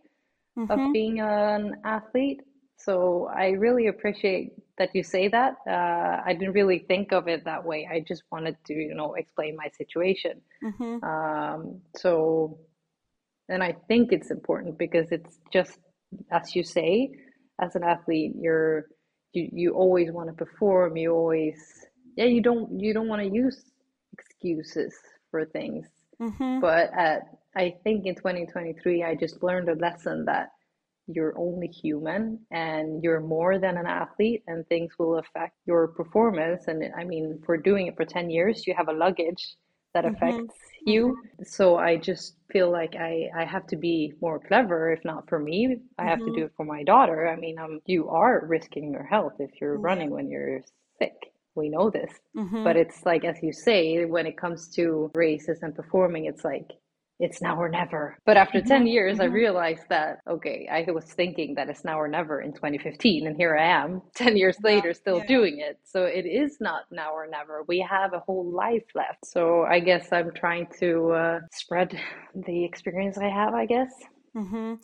mm-hmm. 0.59 0.69
of 0.69 0.91
being 0.91 1.21
an 1.21 1.75
athlete 1.85 2.41
So 2.77 3.29
I 3.35 3.49
really 3.49 3.87
appreciate 3.87 4.51
that 4.77 4.89
you 4.93 5.03
say 5.03 5.27
that. 5.29 5.55
Uh, 5.67 6.21
I 6.23 6.35
didn't 6.37 6.53
really 6.53 6.79
think 6.79 7.11
of 7.11 7.27
it 7.27 7.45
that 7.45 7.65
way. 7.65 7.87
I 7.91 8.01
just 8.07 8.23
wanted 8.31 8.55
to, 8.67 8.73
you 8.73 8.93
know, 8.93 9.15
explain 9.15 9.55
my 9.55 9.69
situation. 9.77 10.41
Mm-hmm. 10.63 11.03
Um, 11.03 11.81
so, 11.95 12.59
and 13.49 13.63
I 13.63 13.75
think 13.87 14.11
it's 14.11 14.29
important 14.29 14.77
because 14.77 15.11
it's 15.11 15.39
just 15.51 15.79
as 16.31 16.55
you 16.55 16.63
say, 16.63 17.09
as 17.59 17.75
an 17.75 17.83
athlete, 17.83 18.33
you're 18.39 18.85
you 19.33 19.49
you 19.51 19.73
always 19.73 20.11
want 20.11 20.29
to 20.29 20.33
perform. 20.33 20.97
You 20.97 21.13
always 21.13 21.57
yeah. 22.15 22.25
You 22.25 22.41
don't 22.41 22.79
you 22.79 22.93
don't 22.93 23.07
want 23.07 23.23
to 23.23 23.29
use 23.29 23.63
excuses 24.13 24.93
for 25.31 25.45
things. 25.45 25.87
Mm-hmm. 26.21 26.59
But 26.59 26.91
at 26.95 27.23
I 27.55 27.75
think 27.83 28.05
in 28.05 28.15
2023, 28.15 29.03
I 29.03 29.15
just 29.15 29.41
learned 29.41 29.69
a 29.69 29.75
lesson 29.75 30.25
that 30.25 30.51
you're 31.07 31.37
only 31.37 31.67
human 31.67 32.39
and 32.51 33.03
you're 33.03 33.19
more 33.21 33.59
than 33.59 33.77
an 33.77 33.85
athlete 33.87 34.43
and 34.47 34.67
things 34.67 34.91
will 34.99 35.17
affect 35.19 35.55
your 35.65 35.87
performance 35.87 36.67
and 36.67 36.83
i 36.97 37.03
mean 37.03 37.39
for 37.45 37.57
doing 37.57 37.87
it 37.87 37.95
for 37.95 38.05
10 38.05 38.29
years 38.29 38.65
you 38.67 38.73
have 38.75 38.89
a 38.89 38.93
luggage 38.93 39.55
that 39.93 40.05
Mm-hmm. 40.05 40.45
affects 40.45 40.55
you 40.85 41.17
so 41.43 41.77
i 41.77 41.95
just 41.97 42.35
feel 42.51 42.71
like 42.71 42.95
i 42.95 43.29
i 43.35 43.43
have 43.45 43.65
to 43.67 43.75
be 43.75 44.13
more 44.21 44.39
clever 44.39 44.91
if 44.91 45.03
not 45.05 45.27
for 45.29 45.39
me 45.39 45.77
i 45.97 46.05
have 46.05 46.23
to 46.23 46.29
Mm-hmm. 46.29 46.31
do 46.31 46.45
it 46.45 46.51
for 46.57 46.65
my 46.65 46.83
daughter 46.83 47.27
i 47.27 47.35
mean 47.35 47.57
um, 47.59 47.79
you 47.85 48.09
are 48.09 48.45
risking 48.45 48.91
your 48.91 49.03
health 49.03 49.33
if 49.39 49.51
you're 49.61 49.77
Yeah. 49.77 49.79
running 49.79 50.09
when 50.11 50.29
you're 50.29 50.61
sick 50.99 51.31
we 51.55 51.69
know 51.69 51.89
this 51.89 52.11
Mm-hmm. 52.35 52.71
but 52.71 52.75
it's 52.77 53.05
like 53.05 53.23
as 53.25 53.37
you 53.41 53.51
say 53.53 54.05
when 54.05 54.25
it 54.27 54.37
comes 54.37 54.67
to 54.69 55.11
races 55.15 55.59
and 55.61 55.75
performing 55.75 56.25
it's 56.25 56.43
like 56.43 56.71
it's 57.19 57.41
now 57.41 57.57
or 57.57 57.69
never 57.69 58.17
but 58.25 58.37
after 58.37 58.61
10 58.61 58.85
Mhm, 58.85 58.87
years 58.87 59.19
i 59.19 59.23
mhm. 59.23 59.25
realized 59.25 59.83
that 59.89 60.19
okay 60.29 60.67
i 60.71 60.89
was 60.91 61.05
thinking 61.13 61.55
that 61.55 61.69
it's 61.69 61.83
now 61.85 61.99
or 61.99 62.07
never 62.07 62.41
in 62.41 62.53
2015 62.53 63.27
and 63.27 63.37
here 63.37 63.55
i 63.57 63.63
am 63.65 64.01
10 64.15 64.37
years 64.37 64.57
Yeah, 64.59 64.63
later 64.63 64.93
still 64.93 65.19
yeah. 65.19 65.27
doing 65.27 65.59
it 65.59 65.79
so 65.83 66.03
it 66.05 66.25
is 66.25 66.57
not 66.61 66.83
now 66.91 67.11
or 67.13 67.27
never 67.27 67.63
we 67.67 67.79
have 67.79 68.13
a 68.13 68.19
whole 68.19 68.51
life 68.51 68.85
left 68.95 69.25
so 69.25 69.63
i 69.63 69.79
guess 69.79 70.11
i'm 70.11 70.31
trying 70.33 70.67
to 70.79 71.11
uh, 71.11 71.39
spread 71.51 71.99
the 72.47 72.63
experience 72.65 73.17
i 73.17 73.29
have 73.29 73.53
i 73.53 73.65
guess 73.65 73.93
Mm-hmm. 74.35 74.75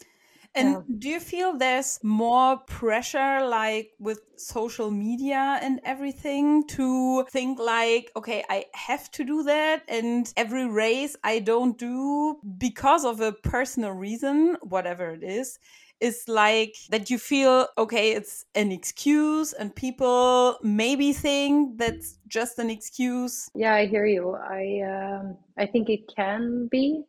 And 0.55 0.77
Yeah. 0.77 0.81
do 0.99 1.09
you 1.09 1.19
feel 1.19 1.57
there's 1.57 1.99
more 2.03 2.57
pressure, 2.67 3.45
like 3.45 3.91
with 3.99 4.19
social 4.37 4.91
media 4.91 5.59
and 5.61 5.79
everything, 5.83 6.67
to 6.67 7.25
think 7.31 7.57
like, 7.59 8.11
okay, 8.15 8.43
I 8.49 8.65
have 8.75 9.09
to 9.11 9.23
do 9.23 9.43
that, 9.43 9.83
and 9.87 10.31
every 10.37 10.67
race 10.67 11.15
I 11.23 11.39
don't 11.39 11.77
do 11.77 12.39
because 12.57 13.03
of 13.05 13.19
a 13.19 13.31
personal 13.31 13.91
reason, 13.93 14.57
whatever 14.61 15.09
it 15.11 15.23
is, 15.23 15.57
is 15.99 16.25
like 16.27 16.75
that 16.89 17.09
you 17.09 17.17
feel, 17.17 17.67
okay, 17.77 18.11
it's 18.11 18.45
an 18.55 18.71
excuse, 18.71 19.53
and 19.53 19.75
people 19.75 20.59
maybe 20.61 21.13
think 21.13 21.77
that's 21.79 22.19
just 22.27 22.59
an 22.59 22.69
excuse. 22.69 23.49
yeah 23.55 23.75
i 23.75 23.85
hear 23.85 24.05
you 24.05 24.31
i 24.35 24.81
um, 24.81 25.37
i 25.57 25.65
think 25.65 25.89
it 25.89 26.01
can 26.15 26.67
be 26.67 27.03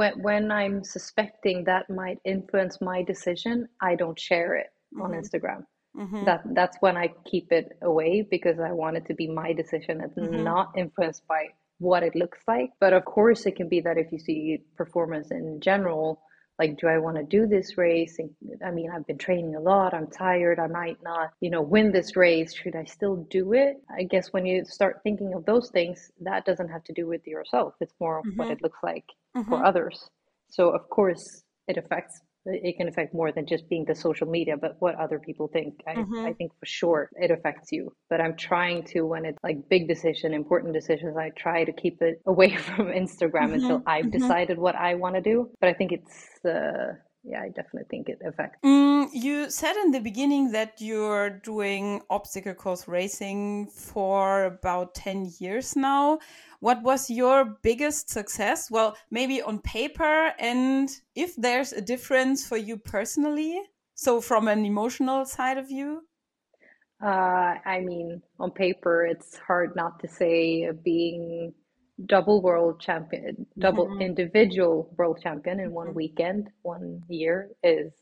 when 0.00 0.14
when 0.26 0.44
i'm 0.60 0.76
suspecting 0.96 1.58
that 1.70 1.84
might 2.00 2.18
influence 2.36 2.74
my 2.90 2.98
decision 3.12 3.56
i 3.90 3.92
don't 4.00 4.18
share 4.28 4.52
it 4.62 4.70
on 5.02 5.10
Mhm. 5.10 5.20
instagram 5.22 5.62
Mm-hmm. 6.02 6.24
that 6.28 6.40
that's 6.58 6.76
when 6.84 6.96
I 7.04 7.06
keep 7.30 7.46
it 7.60 7.66
away 7.90 8.12
because 8.34 8.58
I 8.60 8.70
want 8.82 8.96
it 8.98 9.04
to 9.10 9.14
be 9.22 9.26
my 9.42 9.50
decision 9.62 9.94
and 10.04 10.12
Mhm. 10.16 10.44
not 10.52 10.66
influenced 10.82 11.24
by 11.34 11.42
what 11.88 12.04
it 12.08 12.14
looks 12.22 12.40
like. 12.52 12.70
But 12.84 12.92
of 12.98 13.02
course, 13.16 13.40
it 13.48 13.56
can 13.58 13.68
be 13.74 13.80
that 13.86 13.98
if 14.02 14.08
you 14.12 14.20
see 14.28 14.40
performance 14.82 15.28
in 15.38 15.46
general, 15.70 16.06
like, 16.60 16.72
do 16.80 16.86
I 16.94 16.98
want 17.04 17.16
to 17.20 17.24
do 17.36 17.42
this 17.54 17.68
race? 17.86 18.14
And, 18.20 18.30
I 18.68 18.70
mean, 18.70 18.88
I've 18.92 19.06
been 19.10 19.18
training 19.26 19.54
a 19.56 19.64
lot. 19.72 19.92
I'm 19.98 20.06
tired. 20.26 20.58
I 20.66 20.68
might 20.80 20.98
not, 21.10 21.26
you 21.44 21.50
know, 21.54 21.62
win 21.74 21.90
this 21.90 22.10
race. 22.26 22.50
Should 22.60 22.76
I 22.76 22.84
still 22.96 23.16
do 23.38 23.44
it? 23.64 23.74
I 24.00 24.02
guess 24.12 24.26
when 24.34 24.46
you 24.50 24.56
start 24.78 24.94
thinking 25.02 25.30
of 25.34 25.42
those 25.44 25.66
things, 25.76 25.98
that 26.28 26.44
doesn't 26.48 26.68
have 26.74 26.84
to 26.88 26.92
do 27.00 27.04
with 27.12 27.24
yourself. 27.34 27.74
It's 27.84 27.98
more 28.04 28.16
of 28.20 28.24
what 28.36 28.48
Mhm. 28.48 28.52
it 28.54 28.62
looks 28.62 28.82
like 28.92 29.08
Mhm. 29.36 29.46
for 29.48 29.64
others. 29.64 30.08
So 30.50 30.70
of 30.70 30.88
course, 30.90 31.42
it 31.68 31.76
affects 31.76 32.20
it 32.46 32.78
can 32.78 32.88
affect 32.88 33.12
more 33.12 33.30
than 33.32 33.44
just 33.46 33.68
being 33.68 33.84
the 33.84 33.94
social 33.94 34.26
media 34.26 34.56
but 34.56 34.72
what 34.78 34.94
other 34.94 35.18
people 35.18 35.46
think 35.48 35.74
I, 35.86 35.94
Mhm. 35.96 36.26
I 36.28 36.32
think 36.32 36.52
for 36.58 36.64
sure 36.64 37.10
it 37.16 37.30
affects 37.30 37.70
you 37.70 37.92
but 38.08 38.18
i'm 38.22 38.34
trying 38.34 38.82
to 38.92 39.02
when 39.02 39.26
it's 39.26 39.36
like 39.44 39.58
big 39.68 39.86
decision 39.88 40.32
important 40.32 40.72
decisions 40.72 41.18
i 41.18 41.28
try 41.36 41.64
to 41.64 41.72
keep 41.82 42.00
it 42.00 42.16
away 42.26 42.50
from 42.66 42.86
instagram 42.86 43.52
until 43.52 43.80
Mhm. 43.80 43.82
i've 43.86 44.06
Mhm. 44.06 44.12
decided 44.12 44.56
what 44.58 44.74
i 44.74 44.94
want 44.94 45.16
to 45.16 45.20
do 45.20 45.50
but 45.60 45.68
i 45.68 45.74
think 45.74 45.92
it's 45.92 46.42
uh 46.46 46.94
yeah 47.22 47.42
i 47.42 47.48
definitely 47.48 47.86
think 47.90 48.08
it 48.08 48.20
affects 48.24 48.58
Mm, 48.64 49.08
you 49.14 49.50
said 49.50 49.76
in 49.76 49.90
the 49.90 50.00
beginning 50.00 50.52
that 50.52 50.80
you're 50.80 51.30
doing 51.30 52.02
obstacle 52.10 52.52
course 52.54 52.86
racing 52.86 53.68
for 53.68 54.44
about 54.44 54.94
10 54.94 55.32
years 55.38 55.76
now. 55.76 56.18
What 56.60 56.82
was 56.82 57.08
your 57.08 57.44
biggest 57.62 58.10
success? 58.10 58.70
Well, 58.70 58.96
maybe 59.10 59.40
on 59.40 59.60
paper, 59.60 60.34
and 60.38 60.90
if 61.14 61.34
there's 61.36 61.72
a 61.72 61.80
difference 61.80 62.46
for 62.46 62.58
you 62.58 62.76
personally, 62.76 63.62
so 63.94 64.20
from 64.20 64.46
an 64.46 64.64
emotional 64.66 65.24
side 65.24 65.56
of 65.56 65.70
you? 65.70 66.04
uh 67.02 67.54
i 67.64 67.80
mean 67.80 68.22
on 68.38 68.50
paper 68.50 69.04
it's 69.06 69.36
hard 69.38 69.74
not 69.74 69.98
to 70.00 70.08
say 70.08 70.70
being 70.84 71.52
double 72.06 72.40
world 72.42 72.80
champion 72.80 73.46
double 73.60 73.88
Mhm. 73.88 74.00
individual 74.00 74.92
world 74.96 75.18
champion 75.22 75.60
in 75.60 75.72
one 75.72 75.92
Mhm. 75.92 75.94
weekend 75.94 76.48
one 76.62 77.02
year 77.08 77.50
is 77.62 77.92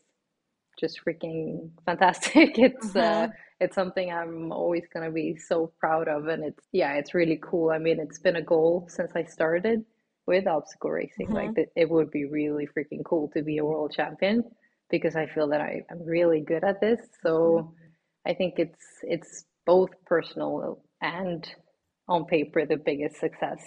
just 0.79 1.01
freaking 1.05 1.69
fantastic. 1.85 2.57
It's 2.57 2.95
uh, 2.95 3.27
Mhm. 3.27 3.33
it's 3.59 3.75
something 3.75 4.11
I'm 4.11 4.51
always 4.51 4.85
gonna 4.93 5.11
be 5.11 5.35
so 5.37 5.73
proud 5.79 6.07
of, 6.07 6.27
and 6.27 6.43
it's 6.43 6.65
yeah, 6.71 6.93
it's 6.95 7.13
really 7.13 7.39
cool. 7.41 7.71
I 7.71 7.79
mean, 7.79 7.99
it's 7.99 8.19
been 8.19 8.37
a 8.37 8.41
goal 8.41 8.87
since 8.89 9.11
I 9.15 9.23
started 9.25 9.85
with 10.27 10.47
obstacle 10.47 10.91
racing. 10.91 11.31
Like 11.31 11.53
Mhm. 11.53 11.55
that, 11.55 11.67
it 11.75 11.89
would 11.89 12.11
be 12.11 12.25
really 12.25 12.67
freaking 12.67 13.03
cool 13.05 13.29
to 13.35 13.41
be 13.43 13.57
a 13.57 13.65
world 13.65 13.93
champion 13.95 14.43
because 14.89 15.15
I 15.15 15.27
feel 15.27 15.47
that 15.49 15.61
I, 15.61 15.83
I'm 15.91 16.03
really 16.05 16.41
good 16.41 16.63
at 16.63 16.81
this. 16.81 17.01
So 17.21 17.73
I 18.25 18.33
think 18.33 18.55
it's 18.57 18.85
it's 19.03 19.45
both 19.65 19.91
personal 20.05 20.81
and 21.01 21.47
on 22.07 22.25
paper 22.25 22.65
the 22.65 22.77
biggest 22.77 23.19
success. 23.19 23.61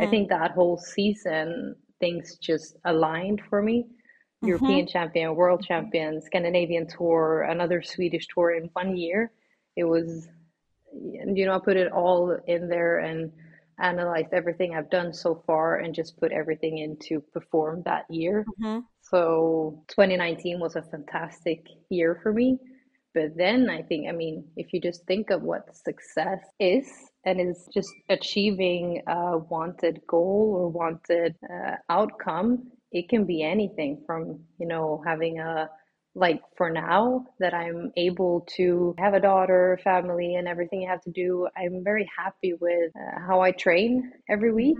I 0.00 0.06
Mhm. 0.06 0.10
think 0.10 0.28
that 0.28 0.52
whole 0.52 0.76
season 0.78 1.76
things 2.00 2.36
just 2.38 2.76
aligned 2.84 3.40
for 3.48 3.62
me. 3.62 3.86
European 4.42 4.86
Mhm. 4.86 4.88
champion, 4.88 5.34
world 5.34 5.64
champion, 5.64 6.20
Scandinavian 6.20 6.86
tour, 6.86 7.42
another 7.42 7.82
Swedish 7.82 8.26
tour 8.28 8.52
in 8.52 8.64
one 8.74 8.96
year. 8.96 9.32
It 9.76 9.84
was, 9.84 10.28
you 10.92 11.46
know, 11.46 11.56
I 11.56 11.58
put 11.58 11.76
it 11.76 11.90
all 11.92 12.30
in 12.46 12.68
there 12.68 12.98
and 12.98 13.32
analyzed 13.78 14.32
everything 14.32 14.74
I've 14.74 14.90
done 14.90 15.12
so 15.12 15.42
far 15.46 15.76
and 15.76 15.94
just 15.94 16.16
put 16.18 16.32
everything 16.32 16.78
in 16.78 16.96
to 17.08 17.20
perform 17.20 17.82
that 17.84 18.10
year. 18.10 18.46
Mhm. 18.46 18.86
So 19.00 19.84
2019 19.88 20.60
was 20.60 20.76
a 20.76 20.82
fantastic 20.82 21.66
year 21.90 22.18
for 22.22 22.32
me. 22.32 22.58
But 23.14 23.36
then 23.36 23.70
I 23.70 23.82
think, 23.82 24.08
I 24.08 24.12
mean, 24.12 24.44
if 24.56 24.72
you 24.72 24.80
just 24.80 25.06
think 25.06 25.30
of 25.30 25.42
what 25.42 25.74
success 25.74 26.40
is, 26.58 26.86
and 27.26 27.40
is 27.40 27.68
just 27.74 27.92
achieving 28.08 29.02
a 29.08 29.36
wanted 29.36 30.00
goal 30.06 30.54
or 30.58 30.68
wanted 30.68 31.34
uh, 31.52 31.74
outcome, 31.90 32.70
it 32.92 33.08
can 33.08 33.26
be 33.26 33.42
anything 33.42 34.02
from, 34.06 34.40
you 34.58 34.66
know, 34.66 35.02
having 35.04 35.40
a, 35.40 35.68
like 36.14 36.40
for 36.56 36.70
now 36.70 37.26
that 37.40 37.52
I'm 37.52 37.92
able 37.96 38.46
to 38.56 38.94
have 38.98 39.12
a 39.14 39.20
daughter, 39.20 39.78
family, 39.82 40.36
and 40.36 40.46
everything 40.48 40.86
I 40.86 40.92
have 40.92 41.02
to 41.02 41.10
do, 41.10 41.48
I'm 41.56 41.82
very 41.84 42.08
happy 42.16 42.54
with 42.54 42.92
uh, 42.96 43.20
how 43.26 43.40
I 43.40 43.50
train 43.50 44.12
every 44.30 44.52
week. 44.52 44.78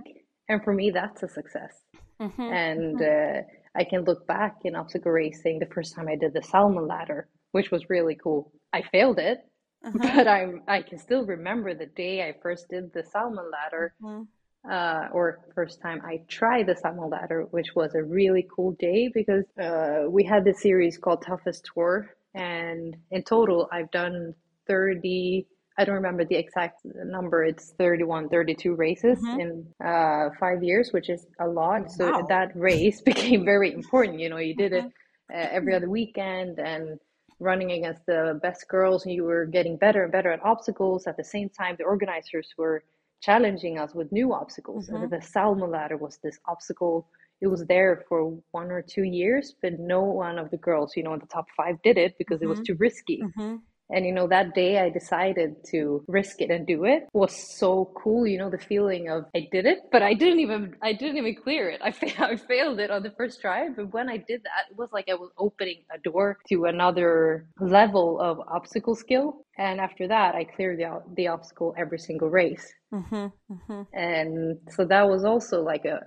And 0.48 0.62
for 0.62 0.72
me, 0.72 0.90
that's 0.90 1.24
a 1.24 1.28
success. 1.28 1.82
Mhm. 2.20 2.52
And 2.52 3.02
uh, 3.02 3.42
I 3.74 3.84
can 3.84 4.04
look 4.04 4.26
back 4.26 4.54
in 4.64 4.76
obstacle 4.76 5.12
racing 5.12 5.58
the 5.58 5.66
first 5.66 5.94
time 5.94 6.08
I 6.08 6.16
did 6.16 6.32
the 6.32 6.42
salmon 6.42 6.86
ladder, 6.86 7.28
which 7.50 7.70
was 7.70 7.90
really 7.90 8.14
cool. 8.14 8.52
I 8.72 8.82
failed 8.82 9.18
it, 9.18 9.38
Uh-huh. 9.84 9.98
but 10.16 10.26
I'm 10.28 10.62
I 10.68 10.82
can 10.82 10.98
still 10.98 11.24
remember 11.24 11.74
the 11.74 11.86
day 11.86 12.22
I 12.28 12.34
first 12.42 12.68
did 12.68 12.92
the 12.92 13.04
salmon 13.04 13.50
ladder, 13.50 13.94
Mhm. 14.02 14.26
uh, 14.68 15.08
or 15.12 15.40
first 15.54 15.80
time 15.80 16.00
I 16.04 16.22
tried 16.28 16.66
the 16.66 16.76
salmon 16.76 17.10
ladder, 17.10 17.42
which 17.50 17.74
was 17.74 17.94
a 17.94 18.02
really 18.02 18.46
cool 18.54 18.72
day 18.72 19.08
because 19.08 19.44
uh, 19.58 20.04
we 20.08 20.24
had 20.24 20.44
this 20.44 20.60
series 20.62 20.98
called 20.98 21.22
Toughest 21.22 21.68
Tour, 21.72 22.10
and 22.34 22.96
in 23.10 23.22
total 23.22 23.68
I've 23.72 23.90
done 23.90 24.34
30. 24.66 25.46
I 25.78 25.84
don't 25.84 25.94
remember 25.96 26.24
the 26.24 26.36
exact 26.36 26.80
number. 26.84 27.44
It's 27.44 27.72
31, 27.78 28.28
32 28.30 28.74
races 28.74 29.18
Mhm. 29.22 29.38
in 29.38 29.66
uh, 29.86 30.30
five 30.40 30.62
years, 30.64 30.92
which 30.92 31.10
is 31.10 31.26
a 31.38 31.46
lot. 31.46 31.92
So 31.92 32.12
Wow. 32.12 32.26
that 32.28 32.56
race 32.56 33.00
became 33.12 33.44
very 33.44 33.72
important. 33.72 34.18
You 34.20 34.30
know, 34.30 34.38
you 34.38 34.54
did 34.54 34.72
it 34.72 34.84
Mhm. 34.84 34.92
uh, 35.32 35.36
every 35.36 35.74
other 35.74 35.88
weekend 35.90 36.58
and 36.58 36.98
running 37.38 37.72
against 37.72 38.04
the 38.06 38.38
best 38.42 38.68
girls, 38.68 39.04
and 39.04 39.14
you 39.14 39.24
were 39.24 39.46
getting 39.46 39.76
better 39.76 40.02
and 40.04 40.12
better 40.12 40.32
at 40.32 40.42
obstacles. 40.44 41.06
At 41.06 41.16
the 41.16 41.24
same 41.24 41.48
time, 41.48 41.76
the 41.78 41.84
organizers 41.84 42.54
were 42.56 42.84
challenging 43.20 43.78
us 43.78 43.94
with 43.94 44.10
new 44.12 44.32
obstacles. 44.32 44.88
Mhm. 44.88 45.02
And 45.02 45.10
the 45.10 45.22
salmon 45.22 45.70
ladder 45.70 45.96
was 45.96 46.18
this 46.18 46.38
obstacle 46.46 47.08
it 47.40 47.48
was 47.48 47.66
there 47.66 48.04
for 48.08 48.40
one 48.52 48.70
or 48.70 48.82
two 48.82 49.02
years, 49.02 49.54
but 49.60 49.78
no 49.78 50.02
one 50.02 50.38
of 50.38 50.50
the 50.50 50.56
girls, 50.56 50.96
you 50.96 51.02
know, 51.02 51.12
in 51.12 51.20
the 51.20 51.26
top 51.26 51.46
five 51.56 51.80
did 51.82 51.98
it 51.98 52.16
because 52.18 52.36
mm-hmm. 52.36 52.46
it 52.46 52.48
was 52.48 52.60
mm-hmm. 52.60 52.72
too 52.72 52.76
risky. 52.78 53.22
Mm-hmm. 53.22 53.56
And 53.90 54.04
you 54.04 54.12
know, 54.12 54.26
that 54.28 54.54
day 54.54 54.78
I 54.78 54.90
decided 54.90 55.56
to 55.70 56.04
risk 56.08 56.40
it 56.40 56.50
and 56.50 56.66
do 56.66 56.84
it 56.84 57.08
was 57.12 57.32
so 57.58 57.92
cool. 57.94 58.26
You 58.26 58.38
know, 58.38 58.50
the 58.50 58.58
feeling 58.58 59.08
of 59.08 59.26
I 59.34 59.48
did 59.52 59.66
it, 59.66 59.78
but 59.92 60.02
I 60.02 60.14
didn't 60.14 60.40
even 60.40 60.74
I 60.82 60.92
didn't 60.92 61.18
even 61.18 61.36
clear 61.36 61.70
it. 61.70 61.80
I, 61.84 61.92
fa- 61.92 62.24
I 62.24 62.36
failed 62.36 62.80
it 62.80 62.90
on 62.90 63.02
the 63.02 63.12
first 63.12 63.40
try. 63.40 63.68
But 63.68 63.92
when 63.92 64.08
I 64.08 64.16
did 64.16 64.42
that, 64.44 64.70
it 64.70 64.76
was 64.76 64.90
like 64.92 65.08
I 65.08 65.14
was 65.14 65.30
opening 65.38 65.82
a 65.94 65.98
door 65.98 66.38
to 66.48 66.64
another 66.64 67.46
level 67.60 68.20
of 68.20 68.40
obstacle 68.40 68.96
skill. 68.96 69.44
And 69.56 69.80
after 69.80 70.08
that, 70.08 70.34
I 70.34 70.44
cleared 70.44 70.78
the 70.78 71.02
the 71.14 71.28
obstacle 71.28 71.74
every 71.78 71.98
single 71.98 72.28
race. 72.28 72.72
Mm-hmm, 72.92 73.26
mm-hmm. 73.52 73.82
And 73.92 74.58
so 74.70 74.84
that 74.84 75.08
was 75.08 75.24
also 75.24 75.62
like 75.62 75.84
a 75.84 76.00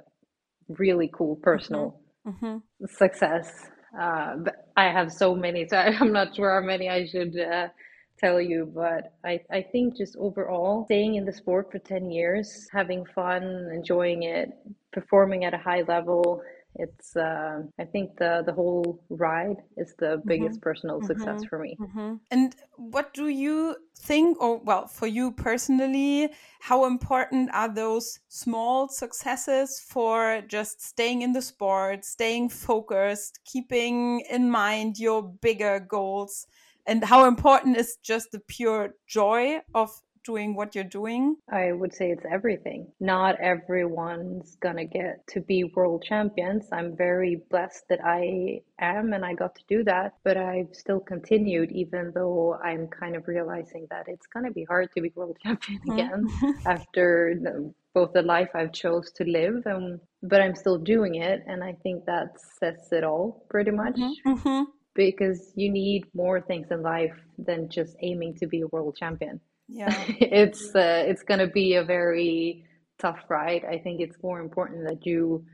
really 0.68 1.10
cool 1.14 1.36
personal 1.38 2.02
mm-hmm, 2.28 2.46
mm-hmm. 2.46 2.86
success 2.98 3.70
uh, 3.98 4.38
I 4.76 4.86
have 4.86 5.12
so 5.12 5.36
many, 5.36 5.68
so 5.68 5.78
I'm 6.00 6.12
not 6.12 6.36
sure 6.36 6.60
how 6.60 6.66
many 6.66 6.90
I 6.90 7.06
should 7.06 7.38
uh, 7.40 7.70
tell 8.18 8.42
you. 8.42 8.72
But 8.74 9.14
I, 9.24 9.42
I 9.52 9.62
think 9.62 9.98
just 9.98 10.16
overall, 10.18 10.86
staying 10.86 11.16
in 11.16 11.26
the 11.26 11.34
sport 11.34 11.72
for 11.72 11.80
10 11.80 12.12
years, 12.12 12.68
having 12.72 13.06
fun, 13.06 13.70
enjoying 13.74 14.24
it, 14.24 14.52
performing 14.92 15.46
at 15.46 15.54
a 15.54 15.58
high 15.58 15.84
level, 15.88 16.42
it's 16.80 17.16
uh, 17.16 17.62
i 17.78 17.84
think 17.84 18.18
the 18.18 18.42
the 18.46 18.54
whole 18.54 19.04
ride 19.10 19.58
is 19.78 19.94
the 20.00 20.06
mm-hmm. 20.06 20.28
biggest 20.28 20.56
mm-hmm. 20.56 20.70
personal 20.70 20.98
mm-hmm. 20.98 21.08
success 21.08 21.44
for 21.44 21.60
me 21.60 21.76
mm-hmm. 21.80 22.16
and 22.32 22.56
what 22.78 23.14
do 23.14 23.28
you 23.28 23.76
think 23.98 24.42
or 24.42 24.58
well 24.60 24.88
for 24.88 25.08
you 25.08 25.32
personally 25.32 26.30
how 26.62 26.86
important 26.86 27.50
are 27.54 27.74
those 27.74 28.20
small 28.30 28.88
successes 28.88 29.80
for 29.80 30.42
just 30.48 30.82
staying 30.82 31.22
in 31.22 31.34
the 31.34 31.42
sport 31.42 32.06
staying 32.06 32.48
focused 32.48 33.40
keeping 33.44 34.22
in 34.30 34.50
mind 34.50 34.98
your 34.98 35.22
bigger 35.22 35.80
goals 35.80 36.48
and 36.88 37.04
how 37.04 37.26
important 37.26 37.78
is 37.78 37.98
just 38.02 38.32
the 38.32 38.40
pure 38.40 38.96
joy 39.06 39.60
of 39.76 39.92
doing 40.24 40.56
what 40.56 40.76
you're 40.76 40.84
doing? 40.84 41.36
I 41.52 41.72
would 41.72 41.94
say 41.94 42.12
it's 42.12 42.26
everything. 42.30 42.88
Not 43.00 43.40
everyone's 43.40 44.56
gonna 44.62 44.86
get 44.86 45.26
to 45.28 45.42
be 45.42 45.64
world 45.64 46.04
champions. 46.04 46.68
I'm 46.72 46.96
very 46.96 47.42
blessed 47.50 47.88
that 47.90 48.00
I 48.04 48.62
am 48.80 49.14
and 49.14 49.26
I 49.26 49.34
got 49.34 49.56
to 49.56 49.64
do 49.68 49.84
that, 49.86 50.14
but 50.24 50.38
I've 50.38 50.74
still 50.74 51.00
continued 51.00 51.72
even 51.72 52.12
though 52.14 52.56
I'm 52.64 52.88
kind 52.88 53.16
of 53.16 53.28
realizing 53.28 53.88
that 53.90 54.08
it's 54.08 54.28
gonna 54.28 54.52
be 54.52 54.64
hard 54.64 54.90
to 54.96 55.02
be 55.02 55.12
world 55.16 55.38
champion 55.44 55.80
mm-hmm. 55.80 55.92
again 55.92 56.28
after 56.66 57.36
the, 57.42 57.74
both 57.94 58.14
the 58.14 58.22
life 58.22 58.50
I've 58.54 58.74
chose 58.74 59.12
to 59.14 59.24
live 59.24 59.66
and 59.66 60.00
but 60.24 60.42
I'm 60.42 60.56
still 60.56 60.78
doing 60.78 61.16
it 61.16 61.44
and 61.48 61.64
I 61.64 61.74
think 61.84 62.06
that 62.06 62.40
says 62.60 62.90
it 62.92 63.04
all 63.04 63.46
pretty 63.50 63.72
much. 63.72 63.96
Mm-hmm. 63.96 64.34
mm-hmm. 64.34 64.64
Because 64.96 65.54
you 65.56 65.72
need 65.72 66.04
more 66.14 66.42
things 66.42 66.68
in 66.72 66.82
life 66.82 67.16
than 67.38 67.70
just 67.70 67.96
aiming 68.02 68.34
to 68.40 68.48
be 68.48 68.62
a 68.62 68.68
world 68.68 68.98
champion 68.98 69.40
yeah. 69.70 69.94
It's 70.20 70.76
uh, 70.76 71.04
it's 71.08 71.24
going 71.24 71.40
to 71.40 71.48
be 71.48 71.76
a 71.76 71.84
very 71.84 72.66
tough 73.00 73.20
ride. 73.30 73.64
I 73.66 73.78
think 73.78 74.02
it's 74.02 74.18
more 74.22 74.40
important 74.40 74.88
that 74.88 75.06
you 75.06 75.46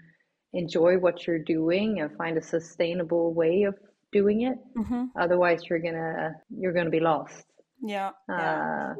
enjoy 0.53 0.97
what 0.97 1.27
you're 1.27 1.43
doing 1.43 1.99
and 1.99 2.15
find 2.17 2.37
a 2.37 2.41
sustainable 2.41 3.33
way 3.33 3.63
of 3.63 3.75
doing 4.11 4.41
it. 4.41 4.57
Mm-hmm. 4.77 5.03
otherwise 5.19 5.61
you're 5.67 5.79
gonna 5.87 6.33
you're 6.49 6.73
gonna 6.73 6.89
be 6.89 7.01
lost. 7.01 7.45
Yeah, 7.81 8.11
uh, 8.29 8.93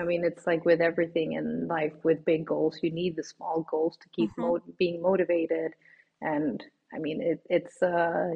i 0.00 0.02
mean 0.04 0.24
it's 0.24 0.46
like 0.46 0.64
with 0.64 0.80
everything 0.80 1.32
in 1.32 1.66
life 1.66 1.96
with 2.04 2.24
big 2.24 2.46
goals 2.46 2.78
you 2.82 2.90
need 2.92 3.16
the 3.16 3.24
small 3.24 3.66
goals 3.68 3.98
to 4.02 4.08
keep 4.16 4.30
mm-hmm. 4.30 4.42
mo- 4.42 4.74
being 4.78 5.02
motivated. 5.02 5.72
And 6.20 6.62
i 6.94 6.98
mean 6.98 7.20
it, 7.20 7.40
it's 7.56 7.82
uh 7.82 8.30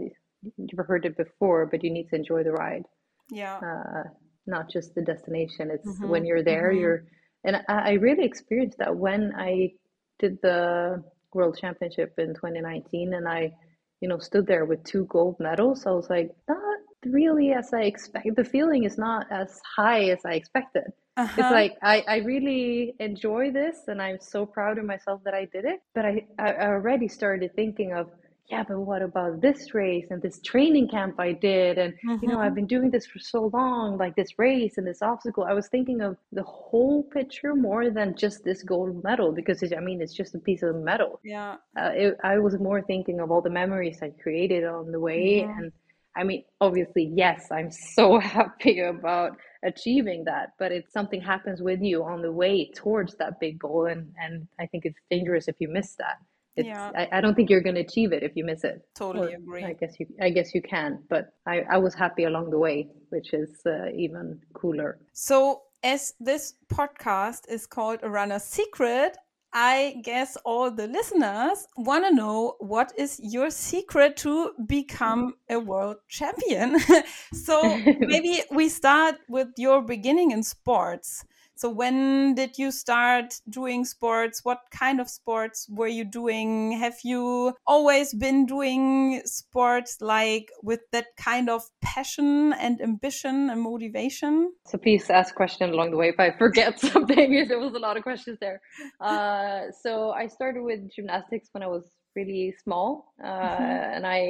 you've 0.56 0.86
heard 0.86 1.06
it 1.06 1.16
before 1.16 1.66
but 1.70 1.84
you 1.84 1.90
need 1.90 2.08
to 2.10 2.16
enjoy 2.16 2.42
the 2.42 2.52
ride. 2.52 2.86
Yeah. 3.30 3.56
Uh, 3.68 4.08
not 4.46 4.70
just 4.70 4.94
the 4.94 5.02
destination. 5.02 5.70
It's 5.70 5.88
mm-hmm. 5.88 6.08
when 6.08 6.24
you're 6.24 6.42
there, 6.42 6.70
mm-hmm. 6.70 6.80
you're, 6.80 7.04
and 7.44 7.56
I, 7.68 7.74
I 7.74 7.92
really 7.92 8.24
experienced 8.24 8.78
that 8.78 8.94
when 8.94 9.32
I 9.36 9.72
did 10.18 10.38
the 10.42 11.02
World 11.32 11.58
Championship 11.60 12.14
in 12.18 12.34
2019, 12.34 13.14
and 13.14 13.28
I, 13.28 13.52
you 14.00 14.08
know, 14.08 14.18
stood 14.18 14.46
there 14.46 14.64
with 14.64 14.84
two 14.84 15.06
gold 15.06 15.36
medals. 15.40 15.86
I 15.86 15.90
was 15.90 16.08
like, 16.08 16.30
not 16.48 16.78
really 17.06 17.52
as 17.52 17.72
I 17.72 17.82
expect. 17.82 18.26
The 18.36 18.44
feeling 18.44 18.84
is 18.84 18.96
not 18.98 19.26
as 19.30 19.60
high 19.76 20.04
as 20.10 20.20
I 20.24 20.34
expected. 20.34 20.84
Uh-huh. 21.16 21.32
It's 21.38 21.50
like 21.50 21.76
I, 21.82 22.04
I 22.08 22.16
really 22.18 22.94
enjoy 22.98 23.50
this, 23.50 23.76
and 23.88 24.02
I'm 24.02 24.18
so 24.20 24.44
proud 24.46 24.78
of 24.78 24.84
myself 24.84 25.22
that 25.24 25.34
I 25.34 25.46
did 25.46 25.64
it. 25.64 25.80
But 25.94 26.04
I, 26.06 26.26
I 26.38 26.66
already 26.66 27.08
started 27.08 27.54
thinking 27.54 27.92
of 27.92 28.10
yeah, 28.50 28.62
but 28.62 28.78
what 28.78 29.00
about 29.00 29.40
this 29.40 29.72
race 29.72 30.06
and 30.10 30.20
this 30.20 30.38
training 30.40 30.88
camp 30.88 31.18
I 31.18 31.32
did? 31.32 31.78
And, 31.78 31.94
mm-hmm. 31.94 32.22
you 32.22 32.28
know, 32.28 32.38
I've 32.38 32.48
mm-hmm. 32.48 32.56
been 32.56 32.66
doing 32.66 32.90
this 32.90 33.06
for 33.06 33.18
so 33.18 33.50
long, 33.54 33.96
like 33.96 34.14
this 34.16 34.38
race 34.38 34.76
and 34.76 34.86
this 34.86 35.00
obstacle. 35.00 35.44
I 35.44 35.54
was 35.54 35.68
thinking 35.68 36.02
of 36.02 36.18
the 36.30 36.42
whole 36.42 37.04
picture 37.04 37.54
more 37.54 37.90
than 37.90 38.14
just 38.14 38.44
this 38.44 38.62
gold 38.62 39.02
medal 39.02 39.32
because, 39.32 39.62
I 39.72 39.80
mean, 39.80 40.02
it's 40.02 40.12
just 40.12 40.34
a 40.34 40.38
piece 40.38 40.62
of 40.62 40.76
metal. 40.76 41.20
Yeah. 41.24 41.56
Uh, 41.76 41.90
it, 41.94 42.18
I 42.22 42.38
was 42.38 42.58
more 42.58 42.82
thinking 42.82 43.20
of 43.20 43.30
all 43.30 43.40
the 43.40 43.50
memories 43.50 44.00
I 44.02 44.10
created 44.10 44.64
on 44.64 44.92
the 44.92 45.00
way. 45.00 45.40
Mm-hmm. 45.40 45.58
And 45.58 45.72
I 46.14 46.24
mean, 46.24 46.44
obviously, 46.60 47.10
yes, 47.14 47.48
I'm 47.50 47.70
so 47.70 48.18
happy 48.20 48.80
about 48.80 49.38
achieving 49.64 50.24
that, 50.24 50.52
but 50.58 50.70
it's 50.70 50.92
something 50.92 51.22
happens 51.22 51.62
with 51.62 51.80
you 51.80 52.04
on 52.04 52.20
the 52.20 52.30
way 52.30 52.70
towards 52.74 53.14
that 53.14 53.40
big 53.40 53.58
goal. 53.58 53.86
And, 53.86 54.12
and 54.20 54.46
I 54.60 54.66
think 54.66 54.84
it's 54.84 55.00
dangerous 55.10 55.48
if 55.48 55.56
you 55.60 55.68
miss 55.68 55.94
that 55.94 56.18
it's, 56.56 56.66
yeah. 56.68 56.90
I, 56.96 57.18
I 57.18 57.20
don't 57.20 57.34
think 57.34 57.50
you're 57.50 57.60
going 57.60 57.74
to 57.74 57.80
achieve 57.80 58.12
it 58.12 58.22
if 58.22 58.36
you 58.36 58.44
miss 58.44 58.64
it. 58.64 58.86
Totally 58.94 59.34
agree. 59.34 59.64
I 59.64 59.72
guess 59.72 59.98
you, 59.98 60.06
I 60.20 60.30
guess 60.30 60.54
you 60.54 60.62
can, 60.62 61.02
but 61.08 61.32
I, 61.46 61.64
I 61.70 61.78
was 61.78 61.94
happy 61.94 62.24
along 62.24 62.50
the 62.50 62.58
way, 62.58 62.88
which 63.10 63.32
is 63.32 63.50
uh, 63.66 63.88
even 63.94 64.40
cooler. 64.52 64.98
So, 65.12 65.62
as 65.82 66.14
this 66.20 66.54
podcast 66.72 67.48
is 67.48 67.66
called 67.66 68.00
A 68.02 68.08
Runner's 68.08 68.44
Secret, 68.44 69.16
I 69.56 70.00
guess 70.02 70.36
all 70.44 70.68
the 70.70 70.88
listeners 70.88 71.68
want 71.76 72.04
to 72.04 72.12
know 72.12 72.56
what 72.58 72.92
is 72.98 73.20
your 73.22 73.50
secret 73.50 74.16
to 74.18 74.50
become 74.66 75.34
a 75.48 75.60
world 75.60 75.98
champion. 76.08 76.76
so 77.32 77.62
maybe 78.00 78.42
we 78.50 78.68
start 78.68 79.14
with 79.28 79.48
your 79.56 79.80
beginning 79.80 80.32
in 80.32 80.42
sports. 80.42 81.24
So 81.56 81.70
when 81.70 82.34
did 82.34 82.58
you 82.58 82.70
start 82.70 83.40
doing 83.48 83.84
sports? 83.84 84.44
What 84.44 84.60
kind 84.70 85.00
of 85.00 85.08
sports 85.08 85.68
were 85.70 85.88
you 85.88 86.04
doing? 86.04 86.72
Have 86.72 86.98
you 87.04 87.54
always 87.66 88.12
been 88.12 88.44
doing 88.46 89.22
sports 89.24 89.98
like 90.00 90.50
with 90.62 90.80
that 90.92 91.16
kind 91.16 91.48
of 91.48 91.62
passion 91.80 92.52
and 92.54 92.80
ambition 92.80 93.50
and 93.50 93.60
motivation? 93.60 94.52
So 94.66 94.78
please 94.78 95.10
ask 95.10 95.34
question 95.34 95.70
along 95.70 95.92
the 95.92 95.96
way 95.96 96.08
if 96.08 96.18
I 96.18 96.32
forget 96.32 96.80
something. 96.92 97.46
there 97.48 97.60
was 97.60 97.74
a 97.74 97.78
lot 97.78 97.96
of 97.96 98.02
questions 98.02 98.38
there. 98.40 98.60
Uh, 99.00 99.70
so 99.82 100.10
I 100.10 100.26
started 100.26 100.62
with 100.62 100.90
gymnastics 100.90 101.48
when 101.52 101.62
I 101.62 101.68
was 101.68 101.84
really 102.16 102.54
small, 102.62 103.12
uh, 103.22 103.26
mm 103.26 103.56
-hmm. 103.56 103.94
and 103.94 104.06
I 104.06 104.20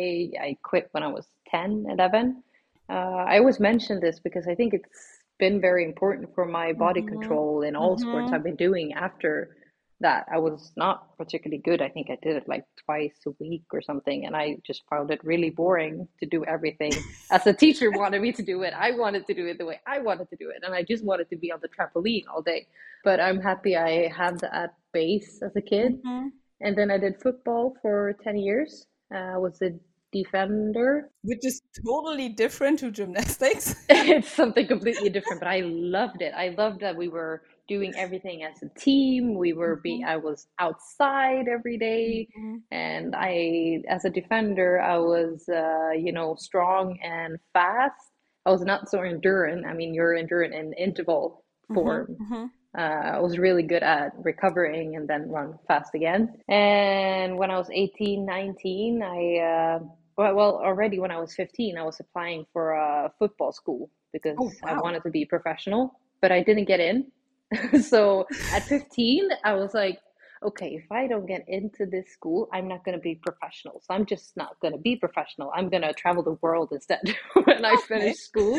I 0.49 0.57
quit 0.63 0.89
when 0.93 1.03
I 1.03 1.13
was 1.13 1.27
10, 1.51 1.87
11. 1.89 2.43
Uh, 2.89 3.25
I 3.33 3.39
always 3.39 3.59
mention 3.59 4.01
this 4.01 4.21
because 4.21 4.47
I 4.47 4.55
think 4.55 4.75
it's 4.75 5.14
been 5.39 5.61
very 5.61 5.85
important 5.85 6.35
for 6.35 6.47
my 6.47 6.73
body 6.73 7.01
mm-hmm. 7.01 7.21
control 7.21 7.63
in 7.63 7.77
all 7.77 7.97
mm-hmm. 7.97 8.09
sports 8.09 8.33
I've 8.33 8.45
been 8.45 8.57
doing 8.57 8.93
after 8.95 9.57
that. 10.01 10.27
I 10.33 10.39
was 10.39 10.73
not 10.77 11.17
particularly 11.17 11.63
good. 11.65 11.81
I 11.81 11.89
think 11.89 12.09
I 12.11 12.19
did 12.23 12.37
it 12.37 12.49
like 12.49 12.65
twice 12.85 13.17
a 13.27 13.31
week 13.41 13.65
or 13.73 13.81
something. 13.81 14.27
And 14.27 14.37
I 14.37 14.57
just 14.65 14.83
found 14.89 15.11
it 15.11 15.21
really 15.25 15.51
boring 15.51 16.09
to 16.21 16.27
do 16.27 16.45
everything 16.45 16.93
as 17.31 17.47
a 17.47 17.53
teacher 17.53 17.91
wanted 17.91 18.23
me 18.23 18.33
to 18.33 18.43
do 18.43 18.63
it. 18.63 18.75
I 18.77 18.93
wanted 18.93 19.27
to 19.27 19.35
do 19.35 19.47
it 19.47 19.59
the 19.59 19.67
way 19.67 19.81
I 19.87 19.99
wanted 20.01 20.29
to 20.31 20.37
do 20.37 20.51
it. 20.51 20.63
And 20.63 20.75
I 20.75 20.83
just 20.83 21.05
wanted 21.05 21.31
to 21.31 21.37
be 21.37 21.51
on 21.53 21.61
the 21.63 21.69
trampoline 21.69 22.25
all 22.33 22.43
day. 22.43 22.67
But 23.03 23.21
I'm 23.21 23.41
happy 23.41 23.77
I 23.77 24.09
had 24.09 24.41
that 24.41 24.75
base 24.93 25.41
as 25.43 25.55
a 25.57 25.63
kid. 25.63 26.03
Mm-hmm. 26.05 26.29
And 26.61 26.79
then 26.79 26.91
I 26.91 26.99
did 26.99 27.21
football 27.21 27.77
for 27.83 28.17
10 28.23 28.37
years. 28.37 28.87
Uh, 29.15 29.19
I 29.19 29.39
was 29.39 29.61
a 29.63 29.71
defender. 30.15 31.11
Which 31.23 31.45
is 31.45 31.61
totally 31.85 32.29
different 32.29 32.79
to 32.79 32.91
gymnastics. 32.91 33.75
it's 33.89 34.29
something 34.43 34.67
completely 34.67 35.11
different, 35.11 35.41
but 35.41 35.49
I 35.49 35.61
loved 35.61 36.23
it. 36.23 36.33
I 36.35 36.55
loved 36.57 36.81
that 36.81 36.97
we 36.97 37.09
were 37.09 37.43
doing 37.67 37.93
everything 37.97 38.45
as 38.45 38.63
a 38.63 38.79
team. 38.79 39.37
We 39.37 39.53
were 39.53 39.77
be 39.77 40.01
mm-hmm. 40.01 40.09
I 40.09 40.17
was 40.17 40.47
outside 40.59 41.47
every 41.49 41.79
day, 41.79 42.29
mm-hmm. 42.39 42.57
and 42.71 43.15
I 43.17 43.83
as 43.89 44.05
a 44.05 44.11
defender 44.11 44.81
I 44.81 44.99
was 44.99 45.49
uh, 45.49 45.91
you 45.91 46.13
know 46.13 46.37
strong 46.39 46.99
and 47.03 47.39
fast. 47.53 48.13
I 48.47 48.51
was 48.51 48.63
not 48.63 48.91
so 48.91 48.99
endurant. 48.99 49.67
I 49.67 49.73
mean, 49.73 49.95
you're 49.95 50.15
endurant 50.15 50.55
in 50.55 50.73
interval 50.75 51.45
mm-hmm. 51.71 51.75
form. 51.75 52.17
Mm-hmm. 52.23 52.45
Uh, 52.77 53.17
I 53.17 53.21
was 53.21 53.39
really 53.39 53.63
good 53.63 53.85
at 53.85 54.13
recovering 54.19 54.97
and 54.97 55.09
then 55.09 55.29
run 55.29 55.55
fast 55.69 55.95
again. 55.95 56.35
And 56.49 57.39
when 57.39 57.51
I 57.51 57.57
was 57.57 57.71
18, 57.73 58.27
19, 58.27 59.03
I 59.03 59.39
uh, 59.39 59.79
well, 60.17 60.35
well, 60.35 60.57
already 60.57 60.99
when 60.99 61.11
I 61.11 61.19
was 61.19 61.35
15, 61.35 61.77
I 61.77 61.83
was 61.83 62.01
applying 62.01 62.47
for 62.53 62.73
a 62.73 63.13
football 63.19 63.53
school 63.53 63.91
because 64.13 64.37
oh, 64.39 64.51
wow. 64.63 64.77
I 64.77 64.81
wanted 64.81 65.03
to 65.03 65.11
be 65.11 65.25
professional, 65.25 65.99
but 66.21 66.33
I 66.33 66.43
didn't 66.43 66.67
get 66.67 66.81
in. 66.81 67.07
so 67.83 68.27
at 68.53 68.63
15, 68.65 69.29
I 69.45 69.55
was 69.55 69.75
like, 69.75 70.01
okay, 70.45 70.75
if 70.75 70.91
I 70.93 71.07
don't 71.07 71.27
get 71.27 71.45
into 71.49 71.87
this 71.87 72.13
school, 72.13 72.49
I'm 72.53 72.69
not 72.69 72.85
going 72.85 72.97
to 72.97 73.03
be 73.03 73.15
professional. 73.15 73.81
So 73.85 73.95
I'm 73.95 74.07
just 74.07 74.37
not 74.37 74.61
going 74.61 74.73
to 74.73 74.79
be 74.79 74.97
professional. 74.97 75.51
I'm 75.55 75.69
going 75.69 75.83
to 75.83 75.93
travel 75.95 76.23
the 76.23 76.39
world 76.43 76.71
instead 76.73 77.15
when 77.45 77.65
I 77.65 77.77
finish 77.89 78.17
school. 78.17 78.59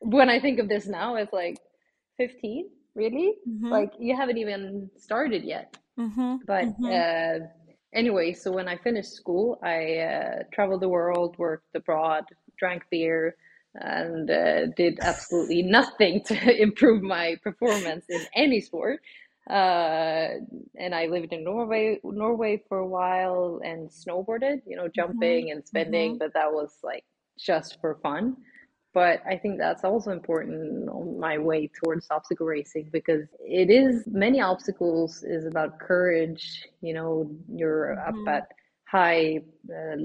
when 0.00 0.28
I 0.28 0.38
think 0.38 0.58
of 0.58 0.68
this 0.68 0.86
now, 0.86 1.16
it's 1.16 1.32
like 1.32 1.58
15, 2.18 2.68
really? 2.94 3.34
Mm-hmm. 3.48 3.68
Like 3.68 3.92
you 3.98 4.16
haven't 4.16 4.38
even 4.38 4.90
started 4.98 5.44
yet. 5.44 5.76
Mm-hmm. 5.98 6.36
But 6.46 6.64
mm-hmm. 6.64 6.84
uh, 6.84 7.46
anyway, 7.94 8.32
so 8.32 8.50
when 8.50 8.68
I 8.68 8.76
finished 8.76 9.12
school, 9.12 9.58
I 9.62 9.98
uh, 9.98 10.42
traveled 10.52 10.80
the 10.80 10.88
world, 10.88 11.36
worked 11.38 11.74
abroad, 11.74 12.24
drank 12.58 12.82
beer, 12.90 13.36
and 13.74 14.30
uh, 14.30 14.66
did 14.76 14.98
absolutely 15.00 15.62
nothing 15.78 16.22
to 16.26 16.62
improve 16.62 17.02
my 17.02 17.36
performance 17.42 18.04
in 18.08 18.20
any 18.34 18.60
sport. 18.60 19.00
Uh, 19.50 20.28
and 20.78 20.94
I 20.94 21.06
lived 21.06 21.32
in 21.32 21.42
Norway, 21.42 21.98
Norway 22.04 22.62
for 22.68 22.78
a 22.78 22.86
while, 22.86 23.60
and 23.64 23.90
snowboarded. 23.90 24.62
You 24.66 24.76
know, 24.76 24.84
mm-hmm. 24.84 24.92
jumping 24.94 25.50
and 25.50 25.66
spinning, 25.66 26.12
mm-hmm. 26.12 26.18
but 26.18 26.34
that 26.34 26.52
was 26.52 26.78
like 26.82 27.04
just 27.38 27.80
for 27.80 27.98
fun. 28.02 28.36
But 28.94 29.22
I 29.26 29.36
think 29.36 29.58
that's 29.58 29.84
also 29.84 30.10
important 30.10 30.88
on 30.90 31.18
my 31.18 31.38
way 31.38 31.70
towards 31.82 32.06
obstacle 32.10 32.46
racing 32.46 32.90
because 32.92 33.26
it 33.40 33.70
is 33.70 34.04
many 34.06 34.40
obstacles 34.40 35.22
is 35.22 35.46
about 35.46 35.78
courage. 35.78 36.66
You 36.82 36.94
know, 36.94 37.30
you're 37.48 37.96
mm-hmm. 37.96 38.28
up 38.28 38.34
at 38.34 38.48
high 38.86 39.40
uh, 39.70 39.96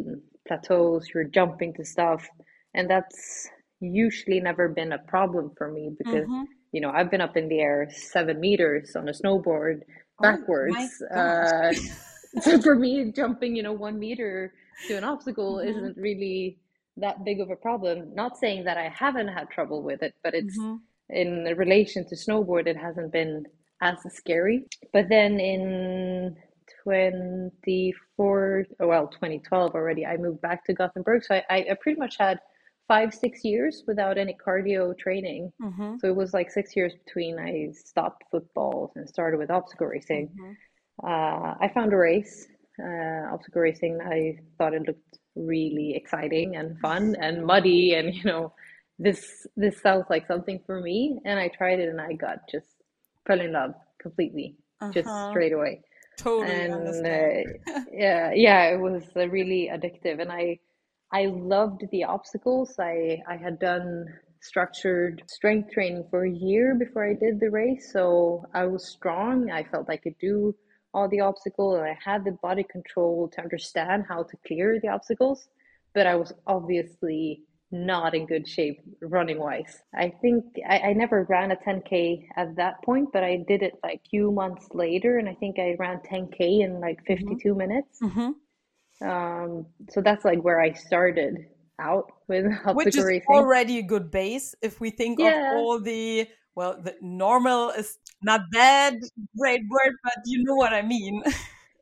plateaus, 0.47 1.09
you're 1.13 1.25
jumping 1.25 1.73
to 1.73 1.83
stuff, 1.83 2.25
and 2.73 2.89
that's 2.89 3.49
usually 3.81 4.39
never 4.39 4.69
been 4.69 4.93
a 4.93 4.97
problem 4.99 5.51
for 5.57 5.69
me 5.69 5.91
because 5.97 6.23
mm-hmm. 6.23 6.43
you 6.71 6.79
know 6.81 6.89
I've 6.89 7.11
been 7.11 7.21
up 7.21 7.35
in 7.35 7.49
the 7.49 7.59
air 7.59 7.89
seven 7.91 8.39
meters 8.39 8.95
on 8.95 9.09
a 9.09 9.11
snowboard 9.11 9.81
oh 9.81 10.21
backwards. 10.21 11.03
Oh 11.11 11.15
uh, 11.15 11.73
so 12.41 12.61
for 12.61 12.75
me, 12.75 13.11
jumping 13.11 13.53
you 13.53 13.63
know 13.63 13.73
one 13.73 13.99
meter 13.99 14.53
to 14.87 14.95
an 14.95 15.03
obstacle 15.03 15.55
mm-hmm. 15.55 15.69
isn't 15.69 15.97
really 15.97 16.57
that 16.97 17.23
big 17.23 17.39
of 17.39 17.49
a 17.49 17.55
problem. 17.55 18.13
Not 18.13 18.37
saying 18.37 18.63
that 18.65 18.77
I 18.77 18.89
haven't 18.89 19.27
had 19.29 19.49
trouble 19.49 19.83
with 19.83 20.03
it, 20.03 20.13
but 20.23 20.33
it's 20.33 20.57
mm-hmm. 20.57 20.75
in 21.09 21.43
relation 21.57 22.07
to 22.09 22.15
snowboard, 22.15 22.67
it 22.67 22.77
hasn't 22.77 23.11
been 23.11 23.45
as 23.81 23.97
scary. 24.09 24.65
But 24.93 25.09
then 25.09 25.39
in 25.39 26.35
24, 26.83 28.65
well, 28.79 29.07
2012 29.07 29.75
already, 29.75 30.05
I 30.05 30.17
moved 30.17 30.41
back 30.41 30.65
to 30.65 30.73
Gothenburg. 30.73 31.23
So 31.23 31.35
I, 31.35 31.43
I 31.49 31.75
pretty 31.81 31.99
much 31.99 32.17
had 32.17 32.39
five, 32.87 33.13
six 33.13 33.43
years 33.43 33.83
without 33.85 34.17
any 34.17 34.35
cardio 34.45 34.97
training. 34.97 35.51
Mm-hmm. 35.61 35.95
So 35.99 36.07
it 36.07 36.15
was 36.15 36.33
like 36.33 36.49
six 36.49 36.75
years 36.75 36.93
between 37.05 37.37
I 37.37 37.69
stopped 37.73 38.23
football 38.31 38.91
and 38.95 39.07
started 39.07 39.37
with 39.37 39.51
obstacle 39.51 39.87
racing. 39.87 40.29
Mm-hmm. 40.29 40.51
Uh, 41.05 41.53
I 41.59 41.69
found 41.73 41.93
a 41.93 41.97
race, 41.97 42.47
uh, 42.81 43.33
obstacle 43.33 43.61
racing. 43.61 43.99
I 44.03 44.37
thought 44.57 44.73
it 44.73 44.87
looked 44.87 45.19
really 45.37 45.95
exciting 45.95 46.55
and 46.55 46.79
fun 46.79 47.15
and 47.19 47.45
muddy 47.45 47.93
and 47.93 48.13
you 48.13 48.23
know 48.23 48.53
this 48.99 49.47
this 49.55 49.79
sounds 49.81 50.05
like 50.09 50.25
something 50.27 50.59
for 50.65 50.81
me 50.81 51.19
and 51.25 51.39
i 51.39 51.47
tried 51.47 51.79
it 51.79 51.89
and 51.89 52.01
i 52.01 52.13
got 52.13 52.39
just 52.49 52.65
fell 53.27 53.39
in 53.39 53.51
love 53.51 53.73
completely 53.99 54.55
uh-huh. 54.79 54.91
just 54.91 55.09
straight 55.29 55.53
away. 55.53 55.81
Totally 56.17 56.51
and 56.51 57.05
uh, 57.05 57.81
yeah 57.91 58.31
yeah 58.33 58.63
it 58.69 58.79
was 58.79 59.03
uh, 59.15 59.27
really 59.29 59.69
addictive 59.71 60.19
and 60.19 60.31
i 60.31 60.57
i 61.11 61.27
loved 61.27 61.83
the 61.91 62.03
obstacles. 62.03 62.73
I 62.79 63.21
i 63.29 63.37
had 63.37 63.59
done 63.59 64.05
structured 64.41 65.21
strength 65.27 65.71
training 65.71 66.05
for 66.09 66.25
a 66.25 66.31
year 66.31 66.75
before 66.75 67.07
i 67.07 67.13
did 67.13 67.39
the 67.39 67.49
race 67.51 67.91
so 67.93 68.45
i 68.53 68.65
was 68.65 68.87
strong. 68.87 69.51
I 69.51 69.63
felt 69.63 69.91
i 69.91 69.97
could 69.97 70.17
do 70.19 70.55
all 70.97 71.07
the 71.07 71.19
obstacles 71.19 71.77
and 71.77 71.85
I 71.85 71.97
had 72.03 72.25
the 72.25 72.35
body 72.47 72.63
control 72.63 73.29
to 73.33 73.41
understand 73.41 74.05
how 74.09 74.23
to 74.23 74.35
clear 74.47 74.79
the 74.81 74.89
obstacles, 74.89 75.47
but 75.93 76.07
I 76.07 76.15
was 76.15 76.33
obviously 76.47 77.43
not 77.71 78.15
in 78.15 78.25
good 78.25 78.47
shape 78.47 78.79
running 79.01 79.39
wise. 79.39 79.73
I 79.93 80.11
think 80.21 80.43
I, 80.67 80.79
I 80.89 80.93
never 80.93 81.27
ran 81.29 81.51
a 81.51 81.55
10K 81.55 82.27
at 82.35 82.55
that 82.55 82.81
point, 82.83 83.09
but 83.13 83.23
I 83.23 83.43
did 83.47 83.61
it 83.61 83.73
like 83.83 84.01
few 84.09 84.31
months 84.31 84.65
later 84.73 85.19
and 85.19 85.29
I 85.29 85.35
think 85.35 85.59
I 85.59 85.75
ran 85.77 85.99
10K 85.99 86.61
in 86.65 86.79
like 86.79 86.99
mm-hmm. 87.03 87.27
52 87.27 87.49
mm-hmm. 87.49 87.57
minutes. 87.57 87.99
Mm-hmm. 88.01 89.07
Um, 89.07 89.67
so 89.91 90.01
that's 90.01 90.25
like 90.25 90.41
where 90.41 90.59
I 90.59 90.73
started 90.73 91.45
out 91.79 92.11
with 92.27 92.45
which 92.73 92.97
is 92.97 93.05
racing. 93.05 93.27
already 93.29 93.77
a 93.77 93.83
good 93.83 94.09
base 94.09 94.55
if 94.63 94.81
we 94.81 94.89
think 94.89 95.19
yeah. 95.19 95.51
of 95.51 95.57
all 95.57 95.79
the 95.79 96.27
well, 96.57 96.81
the 96.81 96.95
normal 97.01 97.69
is 97.69 97.99
not 98.21 98.41
bad, 98.51 98.95
great 99.37 99.61
word, 99.69 99.93
but 100.03 100.13
you 100.25 100.43
know 100.43 100.55
what 100.55 100.73
I 100.73 100.81
mean. 100.81 101.23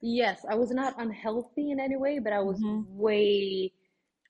yes, 0.01 0.45
I 0.49 0.55
was 0.55 0.71
not 0.71 0.95
unhealthy 0.99 1.71
in 1.71 1.79
any 1.79 1.97
way, 1.97 2.19
but 2.19 2.33
I 2.33 2.39
was 2.39 2.59
mm-hmm. 2.59 2.97
way 2.97 3.71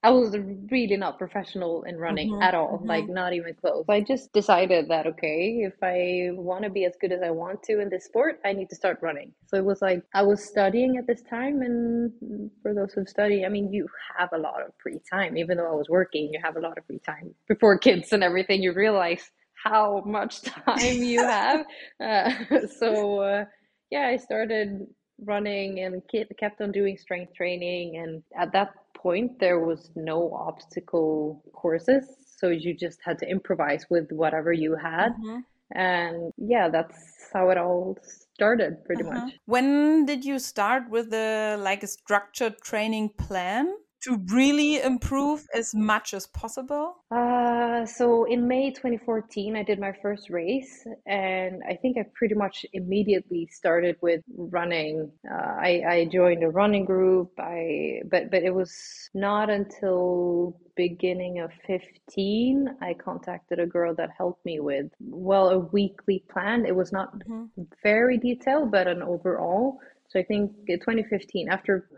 I 0.05 0.11
was 0.11 0.37
really 0.69 0.97
not 0.97 1.17
professional 1.17 1.81
in 1.81 1.97
running 1.97 2.29
mm-hmm, 2.29 2.43
at 2.43 2.53
all, 2.53 2.77
mm-hmm. 2.77 2.87
like 2.87 3.09
not 3.09 3.33
even 3.33 3.55
close. 3.55 3.85
I 3.89 4.01
just 4.01 4.31
decided 4.33 4.87
that 4.89 5.07
okay, 5.07 5.63
if 5.65 5.73
I 5.81 6.29
want 6.33 6.63
to 6.63 6.69
be 6.69 6.85
as 6.85 6.93
good 7.01 7.11
as 7.11 7.23
I 7.23 7.31
want 7.31 7.63
to 7.63 7.79
in 7.81 7.89
this 7.89 8.05
sport, 8.05 8.39
I 8.45 8.53
need 8.53 8.69
to 8.69 8.75
start 8.75 8.99
running. 9.01 9.31
So 9.47 9.57
it 9.57 9.65
was 9.65 9.81
like 9.81 10.03
I 10.13 10.21
was 10.21 10.45
studying 10.45 10.97
at 10.97 11.07
this 11.07 11.23
time, 11.23 11.63
and 11.63 12.51
for 12.61 12.75
those 12.75 12.93
who 12.93 13.03
study, 13.07 13.45
I 13.45 13.49
mean, 13.49 13.73
you 13.73 13.87
have 14.15 14.29
a 14.31 14.37
lot 14.37 14.61
of 14.61 14.73
free 14.77 14.99
time. 15.11 15.37
Even 15.37 15.57
though 15.57 15.71
I 15.71 15.75
was 15.75 15.89
working, 15.89 16.29
you 16.31 16.39
have 16.43 16.55
a 16.55 16.59
lot 16.59 16.77
of 16.77 16.85
free 16.85 16.99
time 16.99 17.33
before 17.47 17.79
kids 17.79 18.13
and 18.13 18.23
everything. 18.23 18.61
You 18.61 18.73
realize 18.73 19.31
how 19.65 20.03
much 20.05 20.41
time 20.67 21.03
you 21.03 21.19
have. 21.19 21.65
Uh, 21.99 22.31
so 22.79 23.19
uh, 23.19 23.45
yeah, 23.89 24.07
I 24.07 24.17
started 24.17 24.87
running 25.23 25.79
and 25.79 26.01
kept 26.39 26.61
on 26.61 26.71
doing 26.71 26.97
strength 26.97 27.33
training. 27.33 27.97
And 27.97 28.23
at 28.39 28.51
that 28.53 28.73
point, 28.93 29.39
there 29.39 29.59
was 29.59 29.91
no 29.95 30.33
obstacle 30.33 31.43
courses, 31.53 32.05
so 32.37 32.49
you 32.49 32.73
just 32.73 32.99
had 33.03 33.17
to 33.19 33.29
improvise 33.29 33.85
with 33.89 34.11
whatever 34.11 34.51
you 34.51 34.75
had. 34.75 35.09
Mm-hmm. 35.13 35.39
And 35.71 36.31
yeah, 36.37 36.69
that's 36.69 37.29
how 37.33 37.49
it 37.49 37.57
all 37.57 37.97
started, 38.35 38.83
pretty 38.85 39.03
uh-huh. 39.03 39.25
much. 39.25 39.33
When 39.45 40.05
did 40.05 40.23
you 40.23 40.37
start 40.39 40.89
with 40.89 41.09
the 41.09 41.57
like 41.59 41.81
a 41.83 41.87
structured 41.87 42.61
training 42.61 43.09
plan? 43.17 43.73
To 44.05 44.21
really 44.31 44.81
improve 44.81 45.47
as 45.53 45.73
much 45.73 46.13
as 46.13 46.27
possible? 46.27 46.95
Uh, 47.11 47.85
so 47.85 48.25
in 48.25 48.47
May 48.47 48.71
2014, 48.71 49.55
I 49.55 49.63
did 49.63 49.79
my 49.79 49.93
first 50.01 50.29
race, 50.29 50.85
and 51.05 51.61
I 51.67 51.75
think 51.75 51.97
I 51.97 52.05
pretty 52.13 52.35
much 52.35 52.65
immediately 52.73 53.49
started 53.51 53.97
with 54.01 54.21
running. 54.37 55.11
Uh, 55.29 55.35
I, 55.35 55.83
I 55.87 56.09
joined 56.11 56.43
a 56.43 56.49
running 56.49 56.85
group. 56.85 57.31
I 57.39 58.01
but 58.09 58.31
but 58.31 58.43
it 58.43 58.53
was 58.53 59.09
not 59.13 59.49
until 59.49 60.59
beginning 60.75 61.39
of 61.39 61.51
15 61.67 62.77
i 62.81 62.93
contacted 62.93 63.59
a 63.59 63.65
girl 63.65 63.95
that 63.95 64.09
helped 64.17 64.45
me 64.45 64.59
with 64.59 64.87
well 64.99 65.49
a 65.49 65.59
weekly 65.59 66.23
plan 66.29 66.65
it 66.65 66.75
was 66.75 66.91
not 66.91 67.17
mm-hmm. 67.19 67.45
very 67.81 68.17
detailed 68.17 68.71
but 68.71 68.87
an 68.87 69.01
overall 69.01 69.79
so 70.09 70.19
I 70.19 70.23
think 70.23 70.51
2015, 70.67 71.49
after 71.49 71.89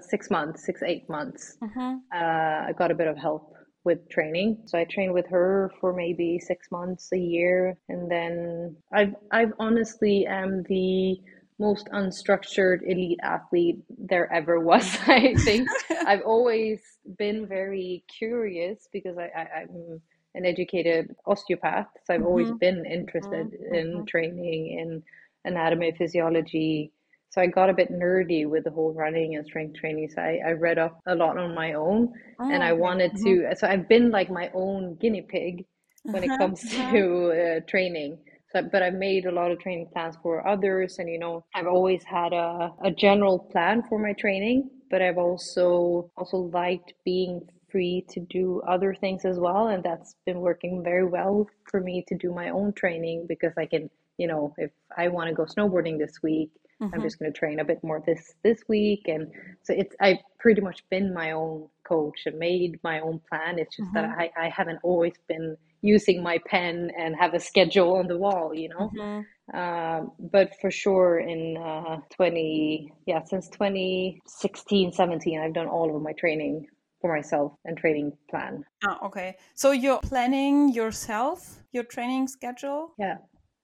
six 0.00 0.30
months, 0.30 0.64
six 0.64 0.82
eight 0.82 1.08
months, 1.08 1.56
mm-hmm. 1.62 1.96
uh, 2.14 2.68
I 2.68 2.72
got 2.76 2.90
a 2.90 2.94
bit 2.94 3.08
of 3.08 3.16
help 3.16 3.54
with 3.84 4.08
training. 4.08 4.58
So 4.66 4.78
I 4.78 4.84
trained 4.84 5.14
with 5.14 5.26
her 5.28 5.72
for 5.80 5.92
maybe 5.92 6.38
six 6.38 6.70
months, 6.70 7.10
a 7.12 7.18
year, 7.18 7.76
and 7.88 8.10
then 8.10 8.76
I've 8.92 9.14
I've 9.30 9.52
honestly 9.58 10.26
am 10.26 10.62
the 10.68 11.16
most 11.58 11.88
unstructured 11.92 12.78
elite 12.86 13.18
athlete 13.22 13.78
there 13.98 14.32
ever 14.32 14.60
was. 14.60 14.96
I 15.06 15.34
think 15.34 15.68
I've 16.06 16.22
always 16.22 16.80
been 17.18 17.46
very 17.46 18.04
curious 18.18 18.88
because 18.92 19.16
I, 19.18 19.28
I 19.36 19.62
am 19.62 20.00
an 20.34 20.46
educated 20.46 21.14
osteopath, 21.26 21.88
so 22.04 22.14
I've 22.14 22.20
mm-hmm. 22.20 22.28
always 22.28 22.52
been 22.60 22.84
interested 22.86 23.46
mm-hmm. 23.48 23.74
in 23.74 24.06
training 24.06 24.78
in 24.78 25.02
anatomy, 25.44 25.92
physiology, 25.96 26.92
so 27.30 27.42
I 27.42 27.46
got 27.46 27.68
a 27.68 27.74
bit 27.74 27.92
nerdy 27.92 28.48
with 28.48 28.64
the 28.64 28.70
whole 28.70 28.94
running 28.94 29.36
and 29.36 29.44
strength 29.44 29.78
training. 29.78 30.08
So 30.14 30.22
I, 30.22 30.40
I 30.46 30.52
read 30.52 30.78
up 30.78 31.00
a 31.06 31.14
lot 31.14 31.36
on 31.36 31.54
my 31.54 31.74
own 31.74 32.12
oh, 32.40 32.50
and 32.50 32.62
I 32.62 32.72
wanted 32.72 33.12
to, 33.16 33.28
mm-hmm. 33.28 33.52
so 33.56 33.66
I've 33.66 33.88
been 33.88 34.10
like 34.10 34.30
my 34.30 34.50
own 34.54 34.96
guinea 34.96 35.22
pig 35.22 35.66
when 36.04 36.24
it 36.24 36.30
uh-huh, 36.30 36.38
comes 36.38 36.64
uh-huh. 36.74 36.92
to 36.92 37.30
uh, 37.30 37.60
training. 37.68 38.18
So, 38.50 38.62
but 38.62 38.82
I've 38.82 38.94
made 38.94 39.26
a 39.26 39.30
lot 39.30 39.50
of 39.50 39.58
training 39.58 39.90
plans 39.92 40.16
for 40.22 40.46
others, 40.48 40.98
and 40.98 41.08
you 41.08 41.18
know, 41.18 41.44
I've 41.54 41.66
always 41.66 42.02
had 42.04 42.32
a, 42.32 42.72
a 42.82 42.90
general 42.90 43.38
plan 43.38 43.82
for 43.90 43.98
my 43.98 44.14
training, 44.14 44.70
but 44.90 45.02
I've 45.02 45.18
also 45.18 46.10
also 46.16 46.38
liked 46.38 46.94
being 47.04 47.42
free 47.70 48.06
to 48.08 48.20
do 48.20 48.62
other 48.66 48.94
things 48.94 49.26
as 49.26 49.38
well, 49.38 49.68
and 49.68 49.84
that's 49.84 50.16
been 50.24 50.40
working 50.40 50.82
very 50.82 51.04
well 51.04 51.46
for 51.70 51.80
me 51.80 52.02
to 52.08 52.16
do 52.16 52.32
my 52.32 52.48
own 52.48 52.72
training 52.72 53.26
because 53.28 53.52
I 53.58 53.66
can, 53.66 53.90
you 54.16 54.26
know, 54.26 54.54
if 54.56 54.70
I 54.96 55.08
want 55.08 55.28
to 55.28 55.34
go 55.34 55.44
snowboarding 55.44 55.98
this 55.98 56.22
week, 56.22 56.50
Mm-hmm. 56.80 56.94
I'm 56.94 57.02
just 57.02 57.18
going 57.18 57.32
to 57.32 57.38
train 57.38 57.58
a 57.58 57.64
bit 57.64 57.82
more 57.82 58.02
this 58.06 58.34
this 58.44 58.62
week, 58.68 59.02
and 59.06 59.26
so 59.62 59.74
it's 59.74 59.94
I've 60.00 60.18
pretty 60.38 60.60
much 60.60 60.84
been 60.90 61.12
my 61.12 61.32
own 61.32 61.68
coach 61.84 62.20
and 62.26 62.38
made 62.38 62.78
my 62.84 63.00
own 63.00 63.20
plan. 63.28 63.58
It's 63.58 63.76
just 63.76 63.92
mm-hmm. 63.92 64.10
that 64.10 64.30
I 64.36 64.46
I 64.46 64.48
haven't 64.48 64.78
always 64.82 65.14
been 65.26 65.56
using 65.80 66.22
my 66.22 66.38
pen 66.46 66.90
and 66.98 67.14
have 67.16 67.34
a 67.34 67.40
schedule 67.40 67.96
on 67.96 68.06
the 68.06 68.16
wall, 68.16 68.54
you 68.54 68.68
know. 68.68 68.90
Mm-hmm. 68.96 69.56
Um, 69.56 70.12
but 70.18 70.52
for 70.60 70.70
sure 70.70 71.20
in 71.20 71.56
uh, 71.56 71.98
20, 72.14 72.92
yeah, 73.06 73.22
since 73.24 73.48
2016, 73.48 74.92
17, 74.92 75.40
I've 75.40 75.54
done 75.54 75.68
all 75.68 75.94
of 75.94 76.02
my 76.02 76.12
training 76.12 76.66
for 77.00 77.14
myself 77.14 77.52
and 77.64 77.76
training 77.76 78.12
plan. 78.28 78.64
Ah, 78.84 78.98
okay. 79.06 79.36
So 79.54 79.70
you're 79.70 80.00
planning 80.00 80.72
yourself, 80.72 81.62
your 81.72 81.84
training 81.84 82.28
schedule? 82.28 82.92
Yeah. 82.98 83.18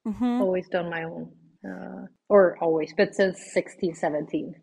Mm-hmm. 0.07 0.41
Always 0.41 0.69
done 0.69 0.89
my 0.89 1.05
own. 1.05 1.31
Uh, 1.65 2.07
or 2.29 2.59
always, 2.61 2.93
but 2.97 3.15
since 3.15 3.41
16, 3.53 3.95
17. 3.95 4.55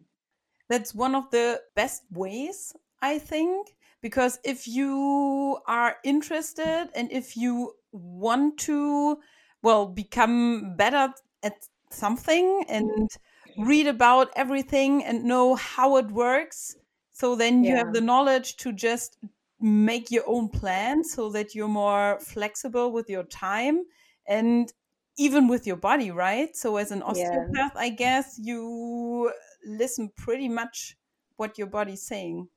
That's 0.70 0.94
one 0.94 1.16
of 1.16 1.32
the 1.32 1.62
best 1.76 2.04
ways, 2.12 2.74
I 3.02 3.18
think, 3.18 3.76
because 4.02 4.40
if 4.44 4.68
you 4.68 5.58
are 5.68 5.96
interested 6.04 6.90
and 6.96 7.12
if 7.12 7.36
you 7.36 7.74
want 7.92 8.58
to, 8.60 9.18
well, 9.64 9.88
become 9.88 10.76
better 10.76 11.14
at 11.44 11.66
something 11.90 12.66
and 12.70 13.10
read 13.58 13.88
about 13.88 14.30
everything 14.36 15.04
and 15.04 15.24
know 15.24 15.56
how 15.56 15.98
it 15.98 16.12
works, 16.12 16.76
so 17.12 17.36
then 17.36 17.64
you 17.64 17.72
yeah. 17.72 17.78
have 17.78 17.94
the 17.94 18.02
knowledge 18.02 18.58
to 18.58 18.72
just 18.72 19.18
make 19.60 20.10
your 20.10 20.24
own 20.28 20.50
plan 20.50 21.04
so 21.04 21.30
that 21.30 21.54
you're 21.54 21.68
more 21.68 22.20
flexible 22.20 22.92
with 22.92 23.10
your 23.10 23.24
time 23.24 23.84
and 24.28 24.74
even 25.22 25.48
with 25.48 25.68
your 25.68 25.76
body, 25.76 26.10
right? 26.12 26.56
So 26.56 26.78
as 26.78 26.92
an 26.92 27.02
osteopath, 27.04 27.54
yeah. 27.54 27.70
I 27.76 27.90
guess 27.90 28.40
you 28.42 29.32
listen 29.66 30.12
pretty 30.18 30.50
much 30.50 30.98
what 31.38 31.58
your 31.58 31.68
body's 31.68 32.02
saying 32.02 32.48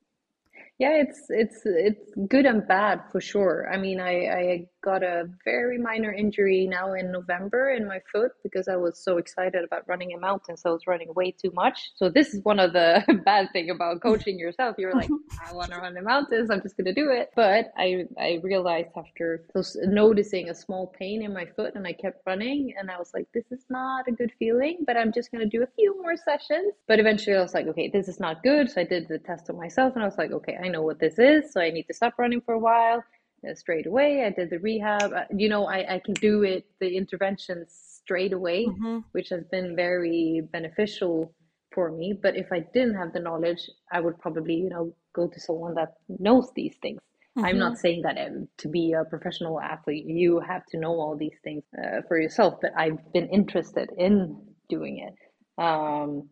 yeah 0.77 0.91
it's 0.91 1.21
it's 1.29 1.61
it's 1.65 2.11
good 2.27 2.45
and 2.45 2.67
bad 2.67 3.01
for 3.11 3.21
sure 3.21 3.69
i 3.71 3.77
mean 3.77 3.99
i 3.99 4.13
i 4.27 4.65
got 4.89 5.01
a 5.03 5.27
very 5.43 5.77
minor 5.89 6.13
injury 6.13 6.67
now 6.67 6.93
in 6.93 7.11
november 7.11 7.71
in 7.71 7.87
my 7.93 7.99
foot 8.11 8.31
because 8.43 8.67
i 8.67 8.75
was 8.75 8.97
so 9.07 9.17
excited 9.17 9.63
about 9.63 9.83
running 9.87 10.13
a 10.13 10.19
mountain 10.19 10.55
so 10.55 10.69
i 10.69 10.73
was 10.73 10.85
running 10.87 11.11
way 11.15 11.31
too 11.31 11.51
much. 11.53 11.91
So 11.95 12.09
this 12.09 12.33
is 12.33 12.43
one 12.43 12.59
of 12.59 12.73
the 12.73 13.03
bad 13.25 13.51
thing 13.53 13.69
about 13.69 14.01
coaching 14.01 14.37
yourself. 14.37 14.75
You're 14.77 14.93
like 14.93 15.09
i 15.47 15.53
want 15.53 15.71
to 15.71 15.77
run 15.77 15.93
the 15.93 16.01
mountains 16.01 16.49
i'm 16.49 16.61
just 16.61 16.77
going 16.77 16.85
to 16.85 16.93
do 16.93 17.09
it. 17.09 17.31
But 17.35 17.71
i 17.77 18.05
i 18.19 18.39
realized 18.43 18.89
after 18.95 19.45
noticing 20.01 20.49
a 20.49 20.55
small 20.55 20.87
pain 20.99 21.23
in 21.23 21.33
my 21.33 21.45
foot 21.55 21.75
and 21.75 21.85
i 21.87 21.93
kept 21.93 22.21
running 22.25 22.73
and 22.77 22.91
i 22.91 22.97
was 22.97 23.11
like 23.13 23.27
this 23.33 23.45
is 23.51 23.65
not 23.69 24.07
a 24.07 24.11
good 24.11 24.31
feeling 24.39 24.77
but 24.87 24.97
i'm 24.97 25.11
just 25.11 25.31
going 25.31 25.43
to 25.43 25.57
do 25.57 25.63
a 25.63 25.71
few 25.75 26.01
more 26.01 26.17
sessions. 26.17 26.73
But 26.87 26.99
eventually 26.99 27.35
i 27.35 27.41
was 27.41 27.53
like 27.53 27.67
okay 27.67 27.89
this 27.89 28.07
is 28.07 28.19
not 28.19 28.43
good. 28.43 28.69
So 28.69 28.81
i 28.81 28.83
did 28.83 29.07
the 29.07 29.19
test 29.19 29.49
on 29.49 29.57
myself 29.57 29.93
and 29.95 30.03
i 30.03 30.05
was 30.05 30.17
like 30.17 30.31
okay 30.31 30.57
I 30.61 30.67
know 30.67 30.81
what 30.81 30.99
this 30.99 31.19
is, 31.19 31.51
so 31.51 31.61
I 31.61 31.69
need 31.69 31.87
to 31.87 31.93
stop 31.93 32.13
running 32.17 32.41
for 32.41 32.53
a 32.53 32.59
while. 32.59 33.03
Uh, 33.47 33.55
straight 33.55 33.85
away, 33.85 34.25
I 34.25 34.29
did 34.29 34.49
the 34.49 34.59
rehab. 34.59 35.13
Uh, 35.13 35.23
you 35.35 35.49
know, 35.49 35.65
I, 35.65 35.95
I 35.95 35.99
can 36.03 36.13
do 36.15 36.43
it, 36.43 36.65
the 36.79 36.95
interventions 36.95 37.99
straight 38.03 38.33
away, 38.33 38.65
mm-hmm. 38.65 38.99
which 39.11 39.29
has 39.29 39.43
been 39.51 39.75
very 39.75 40.41
beneficial 40.51 41.33
for 41.73 41.91
me. 41.91 42.13
But 42.13 42.35
if 42.35 42.47
I 42.51 42.59
didn't 42.73 42.95
have 42.95 43.13
the 43.13 43.19
knowledge, 43.19 43.69
I 43.91 43.99
would 43.99 44.17
probably, 44.19 44.55
you 44.55 44.69
know, 44.69 44.95
go 45.13 45.27
to 45.27 45.39
someone 45.39 45.75
that 45.75 45.93
knows 46.07 46.49
these 46.55 46.75
things. 46.81 46.99
Mm-hmm. 47.37 47.45
I'm 47.45 47.59
not 47.59 47.73
mm-hmm. 47.73 47.81
saying 47.81 48.01
that 48.03 48.17
um, 48.17 48.47
to 48.59 48.69
be 48.69 48.93
a 48.93 49.03
professional 49.03 49.59
athlete, 49.59 50.05
you 50.05 50.39
have 50.39 50.65
to 50.67 50.77
know 50.79 50.93
all 50.99 51.17
these 51.17 51.37
things 51.43 51.63
uh, 51.77 52.01
for 52.07 52.19
yourself, 52.19 52.55
but 52.61 52.71
I've 52.77 53.11
been 53.13 53.27
interested 53.29 53.89
in 53.97 54.41
doing 54.69 54.99
it. 54.99 55.15
Um, 55.61 56.29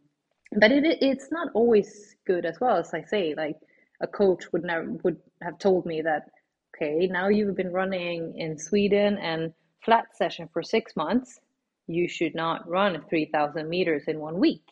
but 0.59 0.71
it, 0.71 0.99
it's 1.01 1.29
not 1.31 1.49
always 1.53 2.15
good 2.25 2.45
as 2.45 2.59
well 2.61 2.77
as 2.77 2.93
I 2.93 3.03
say, 3.03 3.33
like 3.35 3.57
a 4.01 4.07
coach 4.07 4.51
would 4.51 4.63
never 4.63 4.91
would 5.03 5.17
have 5.41 5.57
told 5.59 5.85
me 5.85 6.01
that 6.01 6.29
okay 6.75 7.07
now 7.07 7.27
you've 7.27 7.55
been 7.55 7.71
running 7.71 8.37
in 8.37 8.57
sweden 8.57 9.17
and 9.17 9.53
flat 9.83 10.15
session 10.15 10.49
for 10.51 10.63
six 10.63 10.95
months. 10.95 11.39
You 11.87 12.07
should 12.07 12.35
not 12.35 12.67
run 12.67 13.03
3000 13.09 13.67
meters 13.67 14.03
in 14.07 14.19
one 14.19 14.39
week. 14.39 14.63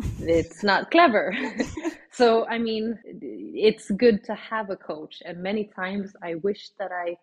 It's 0.20 0.62
not 0.62 0.90
clever. 0.90 1.34
So 2.12 2.44
i 2.48 2.58
mean 2.58 2.98
it's 3.04 3.88
good 3.92 4.24
to 4.24 4.34
have 4.34 4.68
a 4.70 4.76
coach 4.76 5.22
and 5.24 5.40
many 5.42 5.70
times 5.80 6.12
i 6.22 6.34
wish 6.46 6.70
that 6.78 6.90
i 6.90 7.16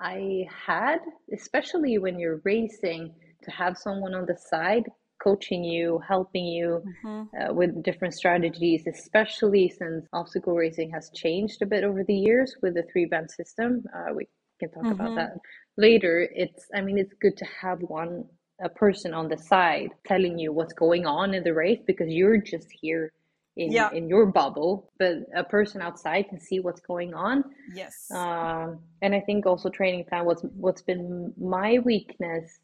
i 0.00 0.46
had 0.48 1.00
especially 1.32 1.98
when 1.98 2.18
you're 2.18 2.40
racing 2.44 3.12
to 3.44 3.50
have 3.50 3.76
someone 3.76 4.14
on 4.14 4.24
the 4.24 4.36
side 4.36 4.86
coaching 5.22 5.64
you, 5.64 6.00
helping 6.06 6.44
you 6.44 6.82
mm-hmm. 7.04 7.50
uh, 7.50 7.52
with 7.52 7.82
different 7.82 8.14
strategies, 8.14 8.86
especially 8.86 9.68
since 9.68 10.06
obstacle 10.12 10.54
racing 10.54 10.90
has 10.90 11.10
changed 11.14 11.62
a 11.62 11.66
bit 11.66 11.84
over 11.84 12.02
the 12.04 12.14
years 12.14 12.56
with 12.62 12.74
the 12.74 12.84
three 12.92 13.06
band 13.06 13.30
system. 13.30 13.84
Uh, 13.94 14.12
we 14.14 14.26
can 14.58 14.70
talk 14.70 14.84
mm-hmm. 14.84 14.92
about 14.92 15.16
that 15.16 15.32
later. 15.76 16.28
It's, 16.34 16.66
I 16.74 16.80
mean, 16.80 16.98
it's 16.98 17.14
good 17.20 17.36
to 17.38 17.46
have 17.60 17.80
one 17.80 18.24
a 18.62 18.68
person 18.68 19.12
on 19.12 19.28
the 19.28 19.36
side 19.36 19.90
telling 20.06 20.38
you 20.38 20.52
what's 20.52 20.72
going 20.72 21.04
on 21.04 21.34
in 21.34 21.42
the 21.42 21.52
race 21.52 21.80
because 21.86 22.08
you're 22.08 22.38
just 22.38 22.68
here 22.80 23.12
in 23.56 23.70
yeah. 23.70 23.90
in 23.92 24.08
your 24.08 24.26
bubble 24.26 24.90
but 24.98 25.16
a 25.36 25.44
person 25.44 25.82
outside 25.82 26.26
can 26.28 26.40
see 26.40 26.60
what's 26.60 26.80
going 26.80 27.12
on 27.12 27.44
yes 27.74 28.10
um, 28.14 28.78
and 29.02 29.14
i 29.14 29.20
think 29.20 29.44
also 29.44 29.68
training 29.68 30.04
plan 30.04 30.24
what's 30.24 30.42
what's 30.54 30.82
been 30.82 31.32
my 31.38 31.78
weakness 31.80 32.60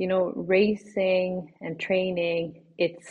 you 0.00 0.06
know 0.06 0.32
racing 0.34 1.52
and 1.60 1.78
training 1.78 2.62
it's 2.78 3.08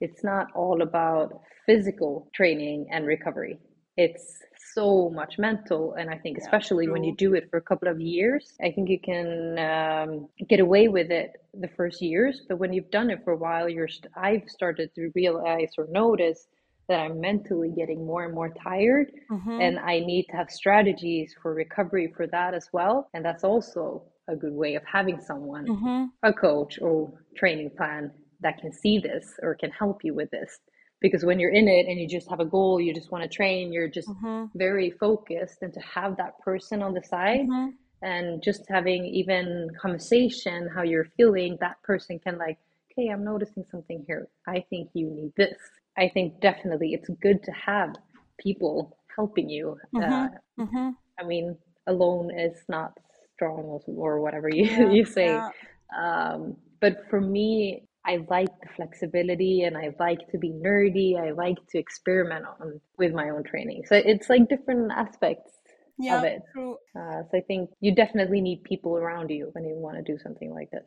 it's 0.00 0.22
not 0.22 0.46
all 0.54 0.82
about 0.82 1.42
physical 1.66 2.30
training 2.32 2.86
and 2.92 3.04
recovery 3.06 3.58
it's 3.96 4.38
so 4.72 5.10
much 5.10 5.36
mental 5.38 5.94
and 5.98 6.08
i 6.08 6.16
think 6.16 6.38
yeah, 6.38 6.44
especially 6.44 6.86
true. 6.86 6.92
when 6.92 7.02
you 7.02 7.14
do 7.16 7.34
it 7.34 7.48
for 7.50 7.56
a 7.56 7.66
couple 7.70 7.88
of 7.88 8.00
years 8.00 8.52
i 8.62 8.70
think 8.70 8.88
you 8.88 9.00
can 9.00 9.58
um, 9.58 10.28
get 10.48 10.60
away 10.60 10.86
with 10.86 11.10
it 11.10 11.32
the 11.54 11.70
first 11.76 12.00
years 12.00 12.42
but 12.48 12.56
when 12.56 12.72
you've 12.72 12.90
done 12.92 13.10
it 13.10 13.18
for 13.24 13.32
a 13.32 13.36
while 13.36 13.68
you're 13.68 13.88
st- 13.88 14.12
i've 14.16 14.48
started 14.48 14.88
to 14.94 15.10
realize 15.16 15.72
or 15.76 15.88
notice 15.90 16.46
that 16.88 17.00
i'm 17.00 17.20
mentally 17.20 17.72
getting 17.76 18.06
more 18.06 18.24
and 18.24 18.32
more 18.32 18.54
tired 18.62 19.10
mm-hmm. 19.28 19.60
and 19.60 19.76
i 19.80 19.98
need 19.98 20.24
to 20.30 20.36
have 20.36 20.48
strategies 20.48 21.34
for 21.42 21.52
recovery 21.52 22.12
for 22.16 22.28
that 22.28 22.54
as 22.54 22.68
well 22.72 23.08
and 23.12 23.24
that's 23.24 23.42
also 23.42 24.04
a 24.28 24.36
good 24.36 24.52
way 24.52 24.74
of 24.74 24.82
having 24.84 25.20
someone, 25.20 25.66
mm-hmm. 25.66 26.04
a 26.22 26.32
coach 26.32 26.78
or 26.80 27.12
training 27.36 27.70
plan 27.76 28.10
that 28.40 28.58
can 28.58 28.72
see 28.72 28.98
this 28.98 29.34
or 29.42 29.54
can 29.54 29.70
help 29.70 30.04
you 30.04 30.14
with 30.14 30.30
this. 30.30 30.60
Because 31.00 31.24
when 31.24 31.38
you're 31.38 31.52
in 31.52 31.68
it 31.68 31.86
and 31.86 31.98
you 31.98 32.08
just 32.08 32.28
have 32.28 32.40
a 32.40 32.44
goal, 32.44 32.80
you 32.80 32.92
just 32.92 33.10
want 33.12 33.22
to 33.22 33.28
train, 33.28 33.72
you're 33.72 33.88
just 33.88 34.08
mm-hmm. 34.08 34.46
very 34.56 34.90
focused, 34.90 35.58
and 35.62 35.72
to 35.72 35.80
have 35.80 36.16
that 36.16 36.38
person 36.40 36.82
on 36.82 36.92
the 36.92 37.02
side 37.02 37.46
mm-hmm. 37.48 37.68
and 38.02 38.42
just 38.42 38.62
having 38.68 39.04
even 39.06 39.68
conversation, 39.80 40.68
how 40.74 40.82
you're 40.82 41.08
feeling, 41.16 41.56
that 41.60 41.80
person 41.82 42.18
can 42.18 42.36
like, 42.36 42.58
okay, 42.92 43.08
I'm 43.08 43.24
noticing 43.24 43.64
something 43.70 44.04
here. 44.08 44.28
I 44.46 44.64
think 44.70 44.90
you 44.92 45.08
need 45.10 45.32
this. 45.36 45.58
I 45.96 46.08
think 46.08 46.40
definitely 46.40 46.94
it's 46.94 47.08
good 47.22 47.42
to 47.44 47.52
have 47.52 47.94
people 48.38 48.96
helping 49.14 49.48
you. 49.48 49.76
Uh, 49.96 50.00
mm-hmm. 50.00 50.62
Mm-hmm. 50.62 50.88
I 51.20 51.24
mean, 51.24 51.56
alone 51.86 52.36
is 52.36 52.56
not 52.68 52.98
strong 53.38 53.80
or 53.86 54.20
whatever 54.20 54.48
you, 54.48 54.64
yeah, 54.64 54.90
you 54.96 55.04
say. 55.04 55.26
Yeah. 55.26 55.50
Um, 55.96 56.56
but 56.80 57.04
for 57.08 57.20
me, 57.20 57.84
I 58.04 58.24
like 58.28 58.48
the 58.62 58.68
flexibility 58.76 59.62
and 59.62 59.76
I 59.76 59.94
like 59.98 60.20
to 60.32 60.38
be 60.38 60.50
nerdy. 60.50 61.20
I 61.20 61.30
like 61.32 61.58
to 61.70 61.78
experiment 61.78 62.44
on 62.60 62.80
with 62.98 63.12
my 63.12 63.30
own 63.30 63.44
training. 63.44 63.82
So 63.86 63.96
it's 63.96 64.28
like 64.28 64.48
different 64.48 64.90
aspects 64.92 65.52
yeah, 65.98 66.18
of 66.18 66.24
it. 66.24 66.42
True. 66.52 66.76
Uh, 66.98 67.22
so 67.30 67.38
I 67.38 67.40
think 67.40 67.70
you 67.80 67.94
definitely 67.94 68.40
need 68.40 68.64
people 68.64 68.96
around 68.96 69.30
you 69.30 69.50
when 69.52 69.64
you 69.64 69.74
want 69.74 69.96
to 69.96 70.02
do 70.02 70.18
something 70.18 70.52
like 70.52 70.70
this. 70.70 70.86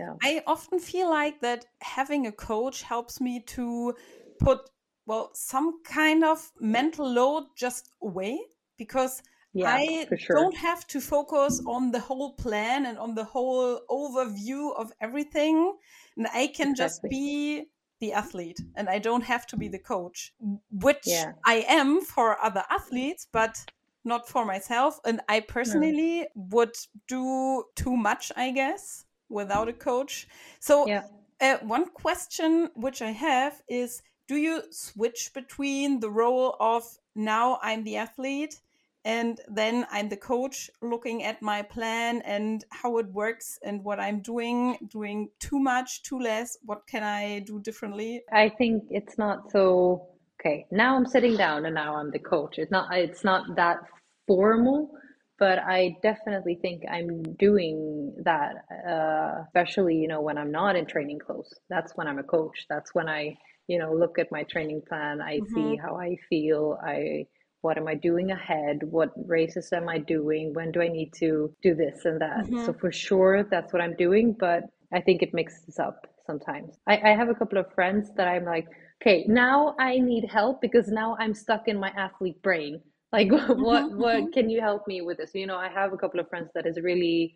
Yeah. 0.00 0.14
I 0.22 0.42
often 0.46 0.78
feel 0.78 1.10
like 1.10 1.40
that 1.40 1.66
having 1.82 2.26
a 2.26 2.32
coach 2.32 2.82
helps 2.82 3.20
me 3.20 3.40
to 3.48 3.94
put 4.40 4.60
well 5.06 5.30
some 5.34 5.82
kind 5.84 6.24
of 6.24 6.50
mental 6.60 7.08
load 7.08 7.44
just 7.56 7.90
away 8.02 8.38
because 8.76 9.22
yeah, 9.52 9.74
I 9.74 10.06
sure. 10.16 10.36
don't 10.36 10.56
have 10.56 10.86
to 10.88 11.00
focus 11.00 11.62
on 11.66 11.90
the 11.90 12.00
whole 12.00 12.34
plan 12.34 12.86
and 12.86 12.98
on 12.98 13.14
the 13.14 13.24
whole 13.24 13.80
overview 13.90 14.74
of 14.76 14.92
everything. 15.00 15.76
And 16.16 16.26
I 16.28 16.48
can 16.48 16.70
exactly. 16.70 16.74
just 16.74 17.02
be 17.08 17.66
the 18.00 18.12
athlete 18.12 18.60
and 18.76 18.88
I 18.88 18.98
don't 18.98 19.24
have 19.24 19.46
to 19.48 19.56
be 19.56 19.68
the 19.68 19.78
coach, 19.78 20.32
which 20.70 21.04
yeah. 21.04 21.32
I 21.44 21.64
am 21.68 22.02
for 22.02 22.42
other 22.42 22.62
athletes, 22.70 23.26
but 23.32 23.58
not 24.04 24.28
for 24.28 24.44
myself. 24.44 25.00
And 25.04 25.20
I 25.28 25.40
personally 25.40 26.20
no. 26.20 26.26
would 26.50 26.76
do 27.08 27.64
too 27.74 27.96
much, 27.96 28.30
I 28.36 28.50
guess, 28.52 29.04
without 29.28 29.68
a 29.68 29.72
coach. 29.72 30.28
So, 30.60 30.86
yeah. 30.86 31.04
uh, 31.40 31.56
one 31.62 31.86
question 31.86 32.70
which 32.74 33.02
I 33.02 33.10
have 33.10 33.62
is 33.68 34.02
do 34.28 34.36
you 34.36 34.62
switch 34.70 35.32
between 35.34 36.00
the 36.00 36.10
role 36.10 36.54
of 36.60 36.84
now 37.14 37.58
I'm 37.62 37.82
the 37.82 37.96
athlete 37.96 38.60
and 39.04 39.40
then 39.48 39.86
i'm 39.90 40.08
the 40.08 40.16
coach 40.16 40.70
looking 40.82 41.22
at 41.24 41.40
my 41.40 41.62
plan 41.62 42.20
and 42.22 42.64
how 42.70 42.98
it 42.98 43.06
works 43.12 43.58
and 43.64 43.82
what 43.84 44.00
i'm 44.00 44.20
doing 44.20 44.76
doing 44.90 45.28
too 45.38 45.58
much 45.58 46.02
too 46.02 46.18
less 46.18 46.56
what 46.64 46.86
can 46.86 47.02
i 47.02 47.38
do 47.40 47.60
differently 47.60 48.22
i 48.32 48.48
think 48.48 48.82
it's 48.90 49.18
not 49.18 49.50
so 49.50 50.06
okay 50.40 50.66
now 50.70 50.96
i'm 50.96 51.06
sitting 51.06 51.36
down 51.36 51.64
and 51.66 51.74
now 51.74 51.96
i'm 51.96 52.10
the 52.10 52.18
coach 52.18 52.58
it's 52.58 52.70
not 52.70 52.92
it's 52.92 53.24
not 53.24 53.44
that 53.56 53.78
formal 54.26 54.90
but 55.38 55.60
I 55.60 55.96
definitely 56.02 56.58
think 56.60 56.82
I'm 56.90 57.22
doing 57.36 58.12
that, 58.24 58.64
uh, 58.88 59.42
especially, 59.46 59.94
you 59.94 60.08
know, 60.08 60.20
when 60.20 60.36
I'm 60.36 60.50
not 60.50 60.74
in 60.74 60.84
training 60.84 61.20
clothes. 61.20 61.54
That's 61.70 61.92
when 61.96 62.08
I'm 62.08 62.18
a 62.18 62.24
coach. 62.24 62.66
That's 62.68 62.92
when 62.92 63.08
I, 63.08 63.38
you 63.68 63.78
know, 63.78 63.92
look 63.92 64.18
at 64.18 64.32
my 64.32 64.42
training 64.42 64.82
plan. 64.88 65.20
I 65.20 65.38
mm-hmm. 65.38 65.54
see 65.54 65.76
how 65.76 65.96
I 65.96 66.16
feel. 66.28 66.78
I, 66.84 67.26
what 67.60 67.76
am 67.76 67.88
I 67.88 67.94
doing 67.94 68.30
ahead? 68.30 68.82
What 68.82 69.10
races 69.28 69.72
am 69.72 69.88
I 69.88 69.98
doing? 69.98 70.54
When 70.54 70.70
do 70.72 70.80
I 70.80 70.88
need 70.88 71.12
to 71.14 71.52
do 71.62 71.74
this 71.74 72.04
and 72.04 72.20
that? 72.20 72.44
Mm-hmm. 72.44 72.66
So 72.66 72.72
for 72.72 72.92
sure, 72.92 73.44
that's 73.44 73.72
what 73.72 73.82
I'm 73.82 73.94
doing. 73.96 74.36
But 74.38 74.64
I 74.92 75.00
think 75.00 75.22
it 75.22 75.34
mixes 75.34 75.78
up 75.78 76.06
sometimes. 76.26 76.78
I, 76.86 76.98
I 76.98 77.08
have 77.16 77.28
a 77.28 77.34
couple 77.34 77.58
of 77.58 77.72
friends 77.74 78.10
that 78.16 78.28
I'm 78.28 78.44
like, 78.44 78.66
okay, 79.02 79.24
now 79.28 79.74
I 79.78 79.98
need 79.98 80.28
help 80.30 80.60
because 80.60 80.88
now 80.88 81.16
I'm 81.18 81.34
stuck 81.34 81.68
in 81.68 81.78
my 81.78 81.92
athlete 81.96 82.40
brain 82.42 82.80
like 83.12 83.30
what 83.30 83.42
mm-hmm, 83.42 84.00
what 84.00 84.16
mm-hmm. 84.16 84.32
can 84.32 84.50
you 84.50 84.60
help 84.60 84.86
me 84.86 85.00
with 85.00 85.18
this 85.18 85.30
you 85.34 85.46
know 85.46 85.56
i 85.56 85.68
have 85.68 85.92
a 85.92 85.96
couple 85.96 86.20
of 86.20 86.28
friends 86.28 86.50
that 86.54 86.66
is 86.66 86.78
really 86.80 87.34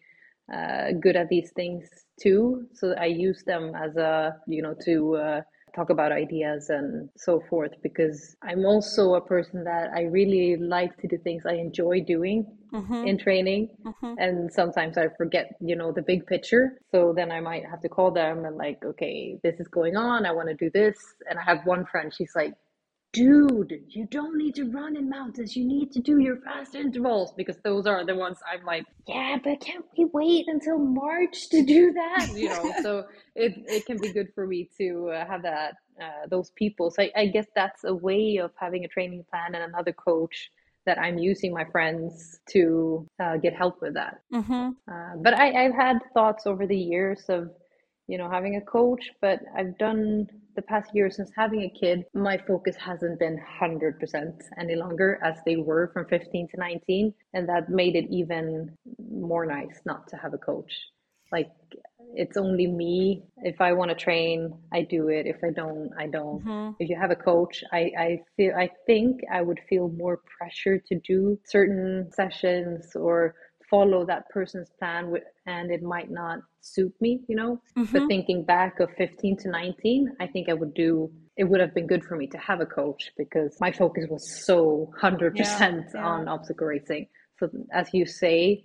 uh, 0.53 0.91
good 1.01 1.17
at 1.17 1.29
these 1.29 1.51
things 1.55 1.89
too 2.21 2.67
so 2.75 2.95
i 2.99 3.07
use 3.07 3.43
them 3.47 3.73
as 3.75 3.97
a 3.97 4.35
you 4.47 4.61
know 4.61 4.75
to 4.85 5.17
uh, 5.17 5.41
talk 5.75 5.91
about 5.91 6.13
ideas 6.13 6.69
and 6.69 7.09
so 7.17 7.43
forth 7.49 7.73
because 7.83 8.37
i'm 8.43 8.65
also 8.65 9.15
a 9.15 9.21
person 9.21 9.65
that 9.65 9.91
i 9.95 10.03
really 10.03 10.57
like 10.57 10.97
to 10.99 11.09
do 11.09 11.17
things 11.19 11.45
i 11.47 11.55
enjoy 11.55 12.01
doing 12.01 12.47
mm-hmm. 12.73 13.07
in 13.07 13.19
training 13.19 13.69
mm-hmm. 13.85 14.15
and 14.19 14.53
sometimes 14.53 14.99
i 14.99 15.07
forget 15.17 15.55
you 15.61 15.75
know 15.75 15.93
the 15.93 16.03
big 16.03 16.27
picture 16.27 16.79
so 16.91 17.13
then 17.17 17.33
i 17.33 17.41
might 17.41 17.65
have 17.65 17.81
to 17.81 17.89
call 17.89 18.11
them 18.11 18.45
and 18.45 18.57
like 18.57 18.79
okay 18.85 19.39
this 19.43 19.59
is 19.59 19.69
going 19.69 19.97
on 19.97 20.27
i 20.27 20.33
want 20.33 20.49
to 20.49 20.55
do 20.55 20.71
this 20.75 20.97
and 21.29 21.39
i 21.39 21.43
have 21.43 21.65
one 21.65 21.85
friend 21.87 22.13
she's 22.15 22.33
like 22.35 22.55
dude, 23.12 23.72
you 23.88 24.07
don't 24.07 24.37
need 24.37 24.55
to 24.55 24.64
run 24.70 24.96
in 24.96 25.09
mountains. 25.09 25.55
You 25.55 25.66
need 25.66 25.92
to 25.92 26.01
do 26.01 26.18
your 26.18 26.38
fast 26.38 26.75
intervals 26.75 27.33
because 27.37 27.57
those 27.62 27.87
are 27.87 28.05
the 28.07 28.14
ones 28.14 28.38
I'm 28.51 28.64
like, 28.64 28.87
yeah, 29.07 29.37
but 29.42 29.61
can't 29.61 29.85
we 29.96 30.07
wait 30.07 30.46
until 30.48 30.79
March 30.79 31.48
to 31.51 31.62
do 31.62 31.92
that? 31.92 32.29
You 32.35 32.48
know, 32.48 32.72
so 32.83 33.05
it, 33.35 33.55
it 33.66 33.87
can 33.87 33.98
be 33.98 34.12
good 34.12 34.29
for 34.35 34.46
me 34.46 34.70
to 34.79 35.11
uh, 35.11 35.27
have 35.27 35.42
that, 35.42 35.75
uh, 36.01 36.27
those 36.29 36.51
people. 36.51 36.90
So 36.90 37.03
I, 37.03 37.12
I, 37.14 37.27
guess 37.27 37.46
that's 37.55 37.85
a 37.85 37.94
way 37.94 38.38
of 38.38 38.51
having 38.57 38.85
a 38.85 38.88
training 38.88 39.25
plan 39.31 39.55
and 39.55 39.64
another 39.64 39.92
coach 39.92 40.51
that 40.87 40.98
I'm 40.98 41.18
using 41.18 41.53
my 41.53 41.64
friends 41.66 42.40
to 42.51 43.07
uh, 43.22 43.37
get 43.37 43.55
help 43.55 43.81
with 43.83 43.94
that. 43.94 44.20
Mm-hmm. 44.33 44.70
Uh, 44.90 45.16
but 45.18 45.35
I, 45.35 45.66
I've 45.66 45.75
had 45.75 45.98
thoughts 46.14 46.46
over 46.46 46.66
the 46.66 46.77
years 46.77 47.25
of, 47.29 47.51
you 48.09 48.18
know, 48.18 48.29
having 48.29 48.57
a 48.57 48.61
coach, 48.61 49.11
but 49.20 49.40
I've 49.57 49.79
done 49.79 50.27
the 50.55 50.62
past 50.62 50.91
year 50.95 51.11
since 51.11 51.31
having 51.37 51.62
a 51.62 51.71
kid, 51.71 52.05
my 52.15 52.38
focus 52.47 52.77
hasn't 52.77 53.19
been 53.19 53.38
100% 53.61 54.43
any 54.59 54.77
longer 54.77 55.19
as 55.23 55.37
they 55.47 55.57
were 55.57 55.91
from 55.93 56.07
15 56.07 56.49
to 56.49 56.57
19. 56.57 57.15
And 57.35 57.49
that 57.49 57.69
made 57.69 57.97
it 57.97 58.07
even 58.11 58.77
more 59.11 59.47
nice 59.47 59.81
not 59.85 60.09
to 60.09 60.17
have 60.17 60.35
a 60.35 60.38
coach. 60.38 60.73
Like, 61.31 61.51
it's 62.15 62.37
only 62.37 62.67
me. 62.67 63.23
If 63.38 63.61
I 63.61 63.73
want 63.73 63.91
to 63.91 63.95
train, 63.95 64.53
I 64.73 64.83
do 64.83 65.09
it. 65.09 65.27
If 65.27 65.37
I 65.43 65.51
don't, 65.51 65.91
I 65.99 66.07
don't. 66.07 66.45
Mm-hmm. 66.45 66.73
If 66.79 66.91
you 66.91 66.99
have 67.01 67.11
a 67.11 67.17
coach, 67.17 67.65
I, 67.73 67.91
I 67.99 68.21
feel 68.37 68.55
I 68.55 68.69
think 68.87 69.21
I 69.33 69.41
would 69.41 69.61
feel 69.69 69.88
more 69.88 70.21
pressure 70.38 70.79
to 70.79 71.01
do 71.07 71.38
certain 71.47 72.11
sessions 72.12 72.95
or 72.95 73.35
follow 73.73 74.05
that 74.05 74.29
person's 74.29 74.71
plan 74.79 75.11
with, 75.11 75.23
and 75.47 75.73
it 75.73 75.83
might 75.83 76.11
not 76.11 76.41
suit 76.61 76.95
me, 77.01 77.21
you 77.27 77.35
know. 77.35 77.53
Mm-hmm. 77.77 77.93
But 77.93 78.07
thinking 78.07 78.45
back 78.45 78.81
of 78.81 78.91
15 78.99 79.39
to 79.39 79.49
19, 79.49 80.17
I 80.21 80.27
think 80.27 80.51
I 80.51 80.53
would 80.53 80.75
do 80.75 81.11
it 81.37 81.45
would 81.45 81.61
have 81.61 81.75
been 81.75 81.87
good 81.87 82.05
for 82.05 82.15
me 82.15 82.27
to 82.27 82.39
have 82.39 82.61
a 82.61 82.67
coach 82.67 83.11
because 83.17 83.57
my 83.59 83.73
focus 83.73 84.05
was 84.11 84.45
so 84.45 84.93
100% 85.03 85.35
yeah, 85.35 85.81
yeah. 85.95 86.07
on 86.07 86.29
obstacle 86.29 86.67
racing. 86.67 87.07
So 87.39 87.49
as 87.73 87.89
you 87.95 88.05
say, 88.05 88.65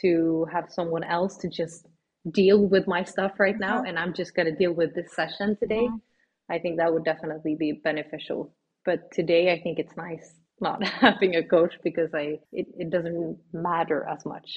to 0.00 0.46
have 0.50 0.66
someone 0.70 1.04
else 1.04 1.36
to 1.38 1.48
just 1.48 1.86
deal 2.30 2.66
with 2.66 2.86
my 2.86 3.04
stuff 3.04 3.32
right 3.38 3.58
now 3.58 3.78
mm-hmm. 3.78 3.86
and 3.86 3.98
I'm 3.98 4.14
just 4.14 4.34
going 4.34 4.46
to 4.46 4.56
deal 4.56 4.72
with 4.72 4.94
this 4.94 5.14
session 5.14 5.56
today, 5.60 5.86
mm-hmm. 5.86 6.52
I 6.54 6.58
think 6.58 6.78
that 6.78 6.92
would 6.92 7.04
definitely 7.04 7.54
be 7.54 7.80
beneficial. 7.84 8.54
But 8.84 9.12
today 9.12 9.52
I 9.52 9.60
think 9.62 9.78
it's 9.78 9.96
nice 9.96 10.34
not 10.60 10.82
having 11.04 11.36
a 11.36 11.42
coach 11.42 11.74
because 11.82 12.10
I 12.14 12.38
it, 12.52 12.66
it 12.78 12.90
doesn't 12.90 13.38
matter 13.52 14.06
as 14.08 14.24
much. 14.24 14.48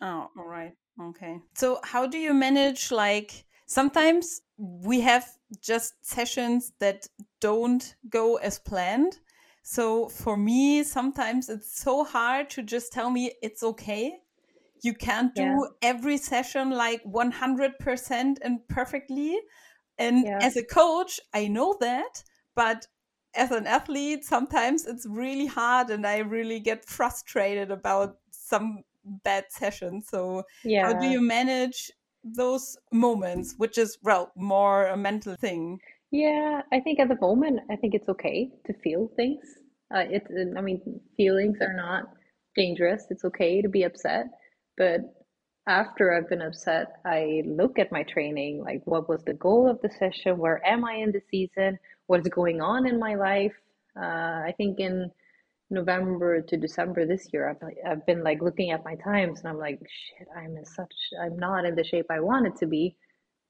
Oh, 0.00 0.28
all 0.36 0.46
right. 0.46 0.72
Okay. 1.00 1.38
So 1.54 1.80
how 1.84 2.06
do 2.06 2.18
you 2.18 2.34
manage 2.34 2.90
like 2.90 3.44
sometimes 3.66 4.42
we 4.58 5.00
have 5.00 5.26
just 5.60 5.94
sessions 6.04 6.72
that 6.78 7.06
don't 7.40 7.94
go 8.08 8.36
as 8.36 8.58
planned. 8.58 9.18
So 9.62 10.08
for 10.08 10.36
me, 10.36 10.82
sometimes 10.82 11.48
it's 11.48 11.80
so 11.80 12.04
hard 12.04 12.50
to 12.50 12.62
just 12.62 12.92
tell 12.92 13.10
me 13.10 13.32
it's 13.42 13.62
okay. 13.62 14.18
You 14.82 14.94
can't 14.94 15.34
do 15.34 15.42
yeah. 15.42 15.90
every 15.90 16.18
session 16.18 16.70
like 16.70 17.02
100% 17.04 18.36
and 18.42 18.68
perfectly. 18.68 19.38
And 19.98 20.24
yeah. 20.24 20.38
as 20.40 20.56
a 20.56 20.64
coach, 20.64 21.20
I 21.32 21.46
know 21.48 21.76
that, 21.80 22.24
but 22.56 22.86
as 23.34 23.50
an 23.50 23.66
athlete, 23.66 24.24
sometimes 24.24 24.86
it's 24.86 25.06
really 25.06 25.46
hard 25.46 25.90
and 25.90 26.06
I 26.06 26.18
really 26.18 26.60
get 26.60 26.84
frustrated 26.84 27.70
about 27.70 28.18
some 28.30 28.82
bad 29.24 29.46
sessions. 29.50 30.08
So, 30.08 30.44
yeah. 30.64 30.86
how 30.86 30.98
do 30.98 31.06
you 31.06 31.20
manage 31.20 31.90
those 32.22 32.76
moments, 32.92 33.54
which 33.56 33.78
is, 33.78 33.98
well, 34.02 34.32
more 34.36 34.86
a 34.86 34.96
mental 34.96 35.34
thing? 35.34 35.80
Yeah, 36.10 36.60
I 36.72 36.80
think 36.80 37.00
at 37.00 37.08
the 37.08 37.18
moment, 37.20 37.60
I 37.70 37.76
think 37.76 37.94
it's 37.94 38.08
okay 38.08 38.50
to 38.66 38.72
feel 38.74 39.10
things. 39.16 39.44
Uh, 39.94 40.04
it's, 40.08 40.30
I 40.56 40.60
mean, 40.60 41.00
feelings 41.16 41.58
are 41.60 41.74
not 41.74 42.04
dangerous. 42.54 43.06
It's 43.10 43.24
okay 43.24 43.62
to 43.62 43.68
be 43.68 43.82
upset. 43.84 44.26
But 44.76 45.00
after 45.66 46.12
I've 46.12 46.28
been 46.28 46.42
upset, 46.42 46.96
I 47.04 47.42
look 47.46 47.78
at 47.78 47.92
my 47.92 48.02
training 48.02 48.62
like, 48.62 48.82
what 48.84 49.08
was 49.08 49.22
the 49.24 49.34
goal 49.34 49.68
of 49.68 49.80
the 49.80 49.90
session? 49.90 50.38
Where 50.38 50.64
am 50.66 50.84
I 50.84 50.94
in 50.94 51.12
the 51.12 51.22
season? 51.30 51.78
What's 52.06 52.28
going 52.28 52.60
on 52.60 52.86
in 52.86 52.98
my 52.98 53.14
life. 53.14 53.54
Uh, 53.96 54.42
I 54.48 54.54
think 54.56 54.80
in 54.80 55.10
November 55.70 56.42
to 56.42 56.56
December 56.56 57.06
this 57.06 57.28
year, 57.32 57.48
I've 57.50 57.68
I've 57.90 58.06
been 58.06 58.22
like 58.22 58.42
looking 58.42 58.70
at 58.70 58.84
my 58.84 58.94
times 58.96 59.40
and 59.40 59.48
I'm 59.48 59.58
like, 59.58 59.78
shit, 59.80 60.28
I'm 60.36 60.56
in 60.56 60.64
such 60.64 60.94
I'm 61.22 61.38
not 61.38 61.64
in 61.64 61.74
the 61.74 61.84
shape 61.84 62.06
I 62.10 62.20
wanted 62.20 62.56
to 62.56 62.66
be. 62.66 62.96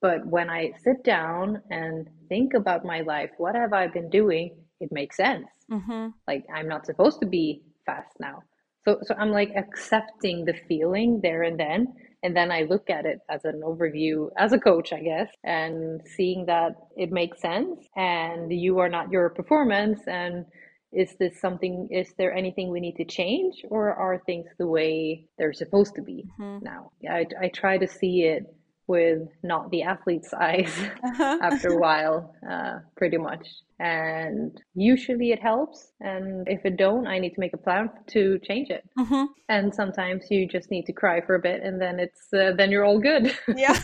But 0.00 0.26
when 0.26 0.50
I 0.50 0.72
sit 0.82 1.04
down 1.04 1.62
and 1.70 2.08
think 2.28 2.54
about 2.54 2.84
my 2.84 3.02
life, 3.02 3.30
what 3.38 3.54
have 3.54 3.72
I 3.72 3.86
been 3.86 4.10
doing? 4.10 4.56
It 4.80 4.90
makes 4.90 5.16
sense. 5.16 5.46
Mm-hmm. 5.70 6.08
Like 6.26 6.44
I'm 6.52 6.68
not 6.68 6.86
supposed 6.86 7.20
to 7.20 7.26
be 7.26 7.62
fast 7.86 8.14
now. 8.18 8.42
So 8.84 8.98
so 9.02 9.14
I'm 9.16 9.30
like 9.30 9.52
accepting 9.56 10.44
the 10.44 10.54
feeling 10.68 11.20
there 11.22 11.42
and 11.42 11.58
then 11.58 11.94
and 12.22 12.36
then 12.36 12.50
I 12.50 12.62
look 12.62 12.88
at 12.88 13.04
it 13.04 13.18
as 13.28 13.44
an 13.44 13.62
overview 13.64 14.28
as 14.38 14.52
a 14.52 14.58
coach, 14.58 14.92
I 14.92 15.00
guess, 15.00 15.28
and 15.42 16.00
seeing 16.16 16.46
that 16.46 16.76
it 16.96 17.10
makes 17.10 17.40
sense 17.40 17.80
and 17.96 18.52
you 18.52 18.78
are 18.78 18.88
not 18.88 19.10
your 19.10 19.30
performance. 19.30 20.00
And 20.06 20.46
is 20.92 21.14
this 21.18 21.40
something, 21.40 21.88
is 21.90 22.12
there 22.18 22.32
anything 22.32 22.70
we 22.70 22.80
need 22.80 22.96
to 22.96 23.04
change 23.04 23.64
or 23.68 23.92
are 23.94 24.22
things 24.24 24.46
the 24.58 24.66
way 24.66 25.26
they're 25.38 25.52
supposed 25.52 25.94
to 25.96 26.02
be 26.02 26.24
mm-hmm. 26.38 26.64
now? 26.64 26.92
I, 27.10 27.26
I 27.40 27.48
try 27.48 27.78
to 27.78 27.88
see 27.88 28.22
it 28.22 28.44
with 28.86 29.28
not 29.42 29.70
the 29.70 29.82
athlete's 29.82 30.32
eyes 30.48 30.72
uh-huh. 31.04 31.38
after 31.42 31.68
a 31.68 31.78
while, 31.86 32.34
uh, 32.48 32.78
pretty 32.96 33.18
much. 33.18 33.46
And 33.78 34.60
usually 34.74 35.32
it 35.32 35.40
helps. 35.40 35.92
And 36.00 36.46
if 36.48 36.64
it 36.64 36.76
don't, 36.76 37.06
I 37.06 37.18
need 37.18 37.34
to 37.34 37.40
make 37.40 37.52
a 37.52 37.58
plan 37.58 37.90
to 38.08 38.38
change 38.40 38.70
it. 38.70 38.88
Mm-hmm. 38.98 39.24
And 39.48 39.74
sometimes 39.74 40.24
you 40.30 40.46
just 40.46 40.70
need 40.70 40.86
to 40.86 40.92
cry 40.92 41.20
for 41.20 41.34
a 41.34 41.40
bit, 41.40 41.62
and 41.62 41.80
then 41.80 41.98
it's 41.98 42.32
uh, 42.32 42.52
then 42.56 42.70
you're 42.70 42.84
all 42.84 43.00
good. 43.00 43.36
Yeah, 43.54 43.78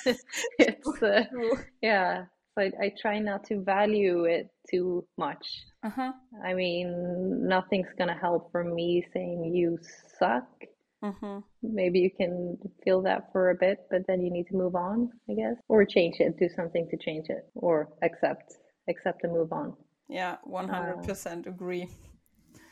it's 0.58 1.02
uh, 1.02 1.24
yeah. 1.82 2.24
So 2.54 2.62
I, 2.62 2.70
I 2.84 2.92
try 3.00 3.18
not 3.18 3.44
to 3.44 3.62
value 3.62 4.24
it 4.24 4.50
too 4.70 5.04
much. 5.16 5.46
Uh-huh. 5.84 6.12
I 6.44 6.54
mean, 6.54 7.46
nothing's 7.46 7.92
gonna 7.98 8.18
help 8.18 8.50
from 8.52 8.74
me 8.74 9.04
saying 9.12 9.52
you 9.54 9.78
suck 10.18 10.48
Mm-hmm. 11.02 11.38
Maybe 11.62 12.00
you 12.00 12.10
can 12.10 12.58
feel 12.84 13.02
that 13.02 13.30
for 13.32 13.50
a 13.50 13.54
bit, 13.54 13.78
but 13.90 14.06
then 14.08 14.20
you 14.20 14.32
need 14.32 14.46
to 14.48 14.56
move 14.56 14.74
on, 14.74 15.10
I 15.30 15.34
guess, 15.34 15.56
or 15.68 15.84
change 15.84 16.16
it, 16.18 16.38
do 16.38 16.48
something 16.56 16.88
to 16.90 16.96
change 16.96 17.28
it, 17.28 17.48
or 17.54 17.88
accept, 18.02 18.54
accept 18.88 19.22
and 19.22 19.32
move 19.32 19.52
on. 19.52 19.74
Yeah, 20.08 20.36
one 20.42 20.68
hundred 20.68 21.04
percent 21.06 21.46
agree. 21.46 21.88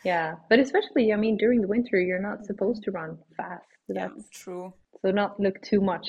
Yeah, 0.05 0.37
but 0.49 0.59
especially, 0.59 1.13
I 1.13 1.17
mean, 1.17 1.37
during 1.37 1.61
the 1.61 1.69
winter, 1.69 2.01
you're 2.01 2.21
not 2.21 2.47
supposed 2.47 2.83
to 2.85 2.91
run 2.91 3.19
fast. 3.37 3.65
That's 3.89 4.15
yeah, 4.17 4.23
true. 4.31 4.75
So 5.03 5.11
not 5.11 5.39
look 5.39 5.61
too 5.63 5.81
much 5.81 6.09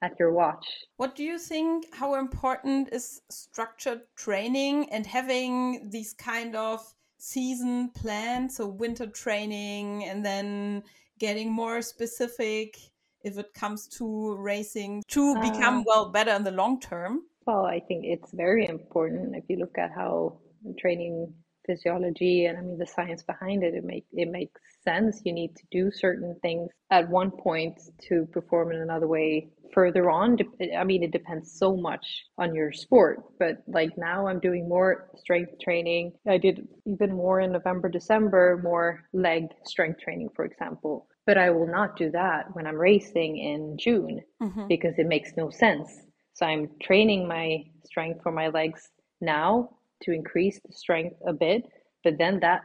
at 0.00 0.12
your 0.18 0.32
watch. 0.32 0.66
What 0.96 1.16
do 1.16 1.24
you 1.24 1.38
think? 1.38 1.86
How 1.92 2.14
important 2.14 2.90
is 2.92 3.20
structured 3.30 4.02
training 4.16 4.88
and 4.90 5.04
having 5.06 5.90
these 5.90 6.14
kind 6.14 6.54
of 6.56 6.80
season 7.18 7.90
plans? 7.90 8.56
So 8.56 8.68
winter 8.68 9.06
training 9.06 10.04
and 10.04 10.24
then 10.24 10.84
getting 11.18 11.52
more 11.52 11.82
specific 11.82 12.78
if 13.22 13.38
it 13.38 13.52
comes 13.54 13.88
to 13.88 14.36
racing 14.36 15.02
to 15.08 15.34
become 15.40 15.78
uh, 15.78 15.84
well 15.86 16.08
better 16.10 16.32
in 16.32 16.44
the 16.44 16.50
long 16.50 16.80
term? 16.80 17.22
Well, 17.46 17.66
I 17.66 17.80
think 17.80 18.04
it's 18.04 18.32
very 18.32 18.66
important 18.66 19.34
if 19.34 19.44
you 19.48 19.56
look 19.56 19.78
at 19.78 19.90
how 19.92 20.38
training 20.78 21.32
physiology 21.68 22.46
and 22.46 22.58
I 22.58 22.62
mean 22.62 22.78
the 22.78 22.86
science 22.86 23.22
behind 23.22 23.62
it, 23.62 23.74
it 23.74 23.84
make 23.84 24.06
it 24.12 24.30
makes 24.30 24.60
sense. 24.82 25.20
You 25.24 25.32
need 25.32 25.54
to 25.56 25.62
do 25.70 25.90
certain 25.92 26.34
things 26.42 26.70
at 26.90 27.08
one 27.08 27.30
point 27.30 27.80
to 28.08 28.26
perform 28.32 28.72
in 28.72 28.80
another 28.80 29.06
way 29.06 29.50
further 29.72 30.10
on. 30.10 30.38
I 30.76 30.84
mean, 30.84 31.02
it 31.02 31.12
depends 31.12 31.58
so 31.58 31.76
much 31.76 32.24
on 32.38 32.54
your 32.54 32.72
sport, 32.72 33.22
but 33.38 33.58
like 33.66 33.90
now 33.98 34.26
I'm 34.26 34.40
doing 34.40 34.68
more 34.68 35.10
strength 35.16 35.52
training. 35.62 36.12
I 36.26 36.38
did 36.38 36.66
even 36.86 37.14
more 37.14 37.40
in 37.40 37.52
November, 37.52 37.88
December, 37.88 38.60
more 38.62 39.04
leg 39.12 39.44
strength 39.64 40.00
training, 40.00 40.30
for 40.34 40.44
example. 40.44 41.06
But 41.26 41.36
I 41.36 41.50
will 41.50 41.70
not 41.70 41.96
do 41.96 42.10
that 42.12 42.54
when 42.54 42.66
I'm 42.66 42.76
racing 42.76 43.36
in 43.36 43.76
June 43.78 44.22
mm-hmm. 44.42 44.66
because 44.68 44.94
it 44.96 45.06
makes 45.06 45.32
no 45.36 45.50
sense. 45.50 45.90
So 46.32 46.46
I'm 46.46 46.70
training 46.80 47.28
my 47.28 47.64
strength 47.84 48.22
for 48.22 48.32
my 48.32 48.48
legs 48.48 48.88
now 49.20 49.77
to 50.02 50.12
increase 50.12 50.60
the 50.64 50.72
strength 50.72 51.16
a 51.26 51.32
bit 51.32 51.62
but 52.04 52.18
then 52.18 52.40
that 52.40 52.62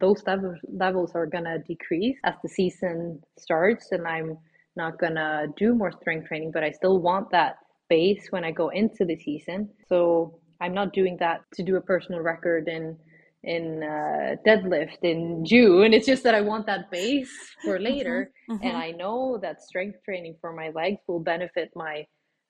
those 0.00 0.22
levels 0.26 0.58
levels 0.68 1.12
are 1.14 1.26
gonna 1.26 1.58
decrease 1.66 2.16
as 2.24 2.34
the 2.42 2.48
season 2.48 3.20
starts 3.38 3.92
and 3.92 4.06
i'm 4.06 4.36
not 4.76 4.98
gonna 4.98 5.46
do 5.56 5.74
more 5.74 5.92
strength 5.92 6.26
training 6.28 6.50
but 6.52 6.64
i 6.64 6.70
still 6.70 7.00
want 7.00 7.30
that 7.30 7.56
base 7.88 8.26
when 8.30 8.44
i 8.44 8.50
go 8.50 8.68
into 8.70 9.04
the 9.04 9.16
season 9.16 9.68
so 9.88 10.38
i'm 10.60 10.74
not 10.74 10.92
doing 10.92 11.16
that 11.18 11.40
to 11.52 11.62
do 11.62 11.76
a 11.76 11.80
personal 11.80 12.20
record 12.20 12.68
in 12.68 12.96
in 13.42 13.82
uh, 13.82 14.36
deadlift 14.46 14.98
in 15.02 15.44
june 15.44 15.84
and 15.84 15.94
it's 15.94 16.06
just 16.06 16.22
that 16.22 16.34
i 16.34 16.40
want 16.40 16.66
that 16.66 16.90
base 16.90 17.30
for 17.64 17.74
mm-hmm. 17.74 17.84
later 17.84 18.30
mm-hmm, 18.50 18.54
mm-hmm. 18.54 18.66
and 18.66 18.76
i 18.76 18.90
know 18.90 19.38
that 19.40 19.62
strength 19.62 19.98
training 20.04 20.36
for 20.40 20.52
my 20.52 20.70
legs 20.74 21.00
will 21.08 21.20
benefit 21.20 21.70
my 21.74 22.04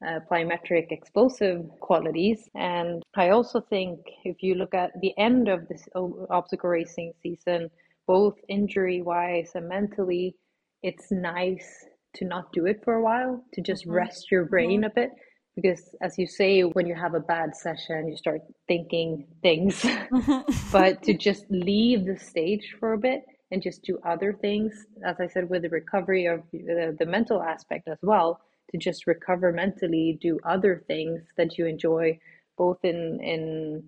uh, 0.06 0.20
plyometric 0.30 0.90
explosive 0.90 1.68
qualities. 1.80 2.48
And 2.54 3.02
I 3.16 3.30
also 3.30 3.60
think 3.60 3.98
if 4.24 4.42
you 4.42 4.54
look 4.54 4.74
at 4.74 4.92
the 5.00 5.12
end 5.18 5.48
of 5.48 5.68
this 5.68 5.88
obstacle 6.30 6.70
racing 6.70 7.12
season, 7.22 7.70
both 8.06 8.36
injury 8.48 9.02
wise 9.02 9.52
and 9.54 9.68
mentally, 9.68 10.36
it's 10.82 11.10
nice 11.10 11.84
to 12.14 12.24
not 12.24 12.52
do 12.52 12.66
it 12.66 12.82
for 12.84 12.94
a 12.94 13.02
while, 13.02 13.44
to 13.54 13.60
just 13.60 13.82
mm-hmm. 13.82 13.92
rest 13.92 14.30
your 14.30 14.44
brain 14.44 14.80
mm-hmm. 14.80 14.84
a 14.84 14.94
bit. 14.94 15.10
Because, 15.56 15.94
as 16.00 16.16
you 16.16 16.26
say, 16.26 16.62
when 16.62 16.86
you 16.86 16.94
have 16.94 17.14
a 17.14 17.20
bad 17.20 17.54
session, 17.54 18.08
you 18.08 18.16
start 18.16 18.40
thinking 18.68 19.26
things. 19.42 19.84
but 20.72 21.02
to 21.02 21.12
just 21.12 21.44
leave 21.50 22.06
the 22.06 22.18
stage 22.18 22.76
for 22.78 22.94
a 22.94 22.98
bit 22.98 23.22
and 23.50 23.62
just 23.62 23.82
do 23.82 23.98
other 24.06 24.32
things, 24.32 24.86
as 25.04 25.16
I 25.20 25.26
said, 25.26 25.50
with 25.50 25.62
the 25.62 25.68
recovery 25.68 26.26
of 26.26 26.42
the, 26.52 26.96
the 26.98 27.06
mental 27.06 27.42
aspect 27.42 27.88
as 27.88 27.98
well, 28.02 28.40
to 28.70 28.78
just 28.78 29.06
recover 29.06 29.52
mentally, 29.52 30.18
do 30.20 30.38
other 30.44 30.82
things 30.86 31.22
that 31.36 31.58
you 31.58 31.66
enjoy, 31.66 32.18
both 32.56 32.78
in 32.84 33.20
in 33.22 33.84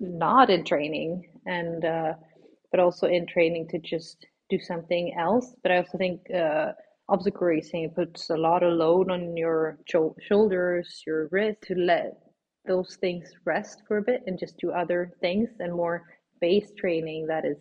not 0.00 0.50
in 0.50 0.64
training 0.64 1.28
and 1.46 1.84
uh, 1.84 2.12
but 2.70 2.80
also 2.80 3.06
in 3.06 3.26
training 3.26 3.68
to 3.68 3.78
just 3.78 4.26
do 4.50 4.58
something 4.58 5.14
else. 5.18 5.54
But 5.62 5.72
I 5.72 5.78
also 5.78 5.98
think 5.98 6.20
uh, 6.34 6.72
obstacle 7.08 7.46
racing 7.46 7.90
puts 7.90 8.30
a 8.30 8.36
lot 8.36 8.62
of 8.62 8.74
load 8.74 9.10
on 9.10 9.36
your 9.36 9.78
shoulders, 10.20 11.02
your 11.06 11.28
wrist 11.30 11.62
to 11.62 11.74
let 11.74 12.14
those 12.66 12.96
things 13.00 13.32
rest 13.44 13.82
for 13.86 13.98
a 13.98 14.02
bit 14.02 14.22
and 14.26 14.38
just 14.38 14.56
do 14.58 14.70
other 14.70 15.12
things 15.20 15.48
and 15.58 15.72
more 15.72 16.02
base 16.40 16.70
training 16.78 17.26
that 17.26 17.44
is 17.44 17.58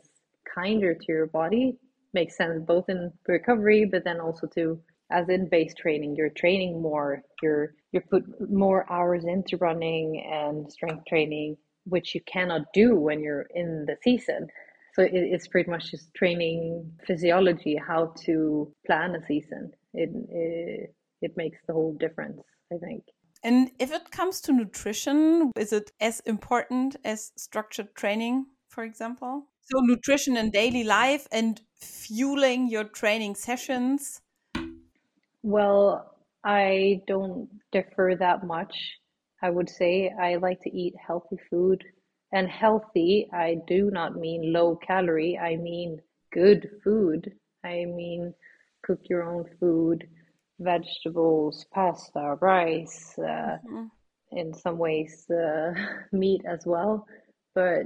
kinder 0.54 0.94
to 0.94 1.06
your 1.08 1.28
body 1.28 1.78
makes 2.14 2.36
sense 2.36 2.62
both 2.66 2.88
in 2.90 3.12
recovery 3.28 3.86
but 3.86 4.04
then 4.04 4.20
also 4.20 4.48
to 4.48 4.80
as 5.12 5.30
in 5.30 5.48
base 5.50 5.74
training. 5.74 6.16
You're 6.16 6.30
training 6.30 6.82
more. 6.82 7.22
You're 7.42 7.74
you 7.92 8.02
put 8.02 8.24
more 8.50 8.92
hours 8.92 9.26
into 9.26 9.58
running 9.58 10.24
and 10.32 10.72
strength 10.72 11.06
training 11.08 11.58
which 11.86 12.14
you 12.14 12.22
cannot 12.22 12.62
do 12.74 12.96
when 12.96 13.20
you're 13.22 13.48
in 13.56 13.86
the 13.88 13.98
season. 14.04 14.48
So 14.94 15.02
it, 15.04 15.12
it's 15.14 15.48
pretty 15.48 15.70
much 15.70 15.92
just 15.92 16.14
training 16.14 16.92
physiology 17.08 17.76
how 17.76 18.14
to 18.26 18.72
plan 18.86 19.16
a 19.16 19.26
season. 19.26 19.72
It, 19.94 20.10
it 20.30 20.96
it 21.22 21.38
makes 21.38 21.60
the 21.68 21.74
whole 21.74 21.94
difference 21.94 22.42
i 22.74 22.78
think. 22.78 23.04
And 23.44 23.72
if 23.80 23.92
it 23.92 24.12
comes 24.12 24.42
to 24.42 24.54
nutrition 24.54 25.52
is 25.58 25.74
it 25.74 25.92
as 26.00 26.20
important 26.22 26.96
as 27.04 27.32
structured 27.36 27.96
training 27.96 28.46
for 28.70 28.84
example? 28.84 29.48
So 29.62 29.80
nutrition 29.82 30.38
and 30.38 30.52
daily 30.52 30.84
life 30.84 31.28
and 31.32 31.62
fueling 31.76 32.70
your 32.70 32.86
training 32.86 33.36
sessions 33.36 34.22
well, 35.44 36.16
I 36.44 37.02
don't 37.08 37.50
differ 37.72 38.16
that 38.20 38.46
much. 38.46 38.74
I 39.44 39.50
would 39.50 39.70
say 39.70 40.12
I 40.20 40.36
like 40.36 40.62
to 40.62 40.76
eat 40.76 40.94
healthy 41.06 41.38
food. 41.50 41.84
And 42.34 42.48
healthy, 42.48 43.28
I 43.34 43.58
do 43.68 43.90
not 43.92 44.16
mean 44.16 44.54
low 44.54 44.78
calorie, 44.78 45.38
I 45.38 45.58
mean 45.58 46.00
good 46.32 46.70
food. 46.84 47.32
I 47.64 47.86
mean 47.86 48.34
cook 48.84 49.00
your 49.10 49.24
own 49.24 49.46
food, 49.60 50.08
vegetables, 50.60 51.66
pasta, 51.74 52.38
rice, 52.42 53.14
uh, 53.20 53.58
mm-hmm. 53.68 53.86
in 54.32 54.54
some 54.54 54.78
ways, 54.78 55.26
uh, 55.30 55.74
meat 56.12 56.42
as 56.48 56.64
well. 56.66 57.06
But 57.54 57.84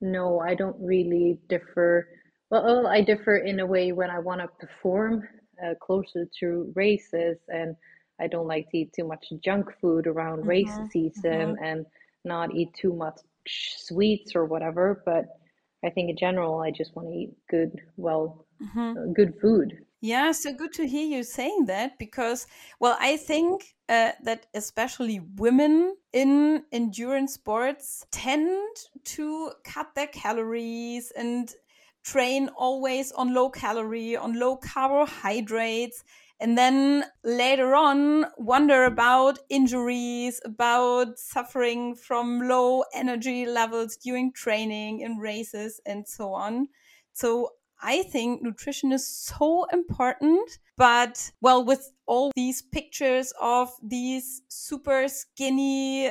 no, 0.00 0.40
I 0.40 0.54
don't 0.54 0.76
really 0.80 1.38
differ. 1.48 2.08
Well, 2.50 2.86
I 2.86 3.02
differ 3.02 3.36
in 3.36 3.60
a 3.60 3.66
way 3.66 3.92
when 3.92 4.10
I 4.10 4.18
want 4.18 4.40
to 4.40 4.66
perform 4.66 5.24
uh, 5.64 5.74
closer 5.80 6.26
to 6.40 6.72
races 6.74 7.38
and 7.48 7.76
I 8.20 8.26
don't 8.26 8.46
like 8.46 8.70
to 8.70 8.78
eat 8.78 8.92
too 8.92 9.06
much 9.06 9.32
junk 9.42 9.66
food 9.80 10.06
around 10.06 10.40
mm-hmm, 10.40 10.48
race 10.48 10.78
season 10.90 11.54
mm-hmm. 11.56 11.64
and 11.64 11.86
not 12.24 12.54
eat 12.54 12.74
too 12.74 12.92
much 12.92 13.18
sweets 13.46 14.36
or 14.36 14.44
whatever. 14.44 15.02
But 15.06 15.38
I 15.84 15.90
think 15.90 16.10
in 16.10 16.16
general, 16.16 16.60
I 16.60 16.70
just 16.70 16.94
want 16.94 17.08
to 17.08 17.14
eat 17.14 17.32
good, 17.48 17.80
well, 17.96 18.44
mm-hmm. 18.62 18.98
uh, 18.98 19.12
good 19.14 19.34
food. 19.40 19.78
Yeah, 20.02 20.32
so 20.32 20.52
good 20.52 20.72
to 20.74 20.86
hear 20.86 21.06
you 21.06 21.22
saying 21.22 21.66
that 21.66 21.98
because, 21.98 22.46
well, 22.78 22.96
I 23.00 23.18
think 23.18 23.74
uh, 23.88 24.12
that 24.24 24.46
especially 24.54 25.20
women 25.36 25.94
in 26.12 26.64
endurance 26.72 27.34
sports 27.34 28.06
tend 28.10 28.76
to 29.04 29.52
cut 29.64 29.94
their 29.94 30.06
calories 30.06 31.12
and 31.14 31.54
train 32.02 32.48
always 32.56 33.12
on 33.12 33.34
low 33.34 33.50
calorie, 33.50 34.16
on 34.16 34.38
low 34.38 34.56
carbohydrates, 34.56 36.04
and 36.40 36.56
then 36.56 37.04
later 37.22 37.74
on 37.74 38.26
wonder 38.38 38.84
about 38.84 39.38
injuries, 39.50 40.40
about 40.44 41.18
suffering 41.18 41.94
from 41.94 42.48
low 42.48 42.82
energy 42.94 43.44
levels 43.44 43.96
during 43.96 44.32
training 44.32 45.00
in 45.00 45.18
races 45.18 45.80
and 45.84 46.08
so 46.08 46.32
on. 46.32 46.68
So 47.12 47.50
I 47.82 48.02
think 48.02 48.42
nutrition 48.42 48.92
is 48.92 49.06
so 49.06 49.64
important. 49.72 50.58
But 50.76 51.30
well, 51.42 51.62
with 51.62 51.92
all 52.06 52.32
these 52.34 52.62
pictures 52.62 53.34
of 53.40 53.70
these 53.82 54.42
super 54.48 55.08
skinny 55.08 56.10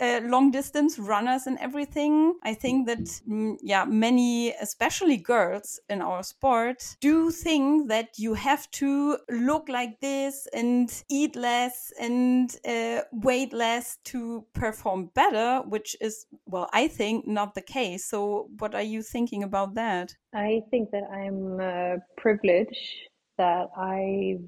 uh, 0.00 0.20
long 0.24 0.50
distance 0.50 0.98
runners 0.98 1.46
and 1.46 1.58
everything. 1.58 2.34
I 2.42 2.54
think 2.54 2.86
that, 2.86 3.04
mm, 3.28 3.56
yeah, 3.62 3.84
many, 3.84 4.52
especially 4.60 5.16
girls 5.16 5.80
in 5.88 6.02
our 6.02 6.22
sport, 6.22 6.96
do 7.00 7.30
think 7.30 7.88
that 7.88 8.18
you 8.18 8.34
have 8.34 8.70
to 8.72 9.18
look 9.28 9.68
like 9.68 10.00
this 10.00 10.46
and 10.52 10.90
eat 11.10 11.36
less 11.36 11.92
and 12.00 12.54
uh, 12.66 13.02
weight 13.12 13.52
less 13.52 13.98
to 14.04 14.44
perform 14.52 15.10
better, 15.14 15.62
which 15.68 15.96
is, 16.00 16.26
well, 16.46 16.68
I 16.72 16.88
think 16.88 17.26
not 17.26 17.54
the 17.54 17.62
case. 17.62 18.04
So, 18.04 18.48
what 18.58 18.74
are 18.74 18.82
you 18.82 19.02
thinking 19.02 19.42
about 19.42 19.74
that? 19.74 20.14
I 20.34 20.62
think 20.70 20.90
that 20.90 21.04
I'm 21.12 21.60
uh, 21.60 22.00
privileged 22.16 23.08
that 23.38 23.68
I've 23.76 24.44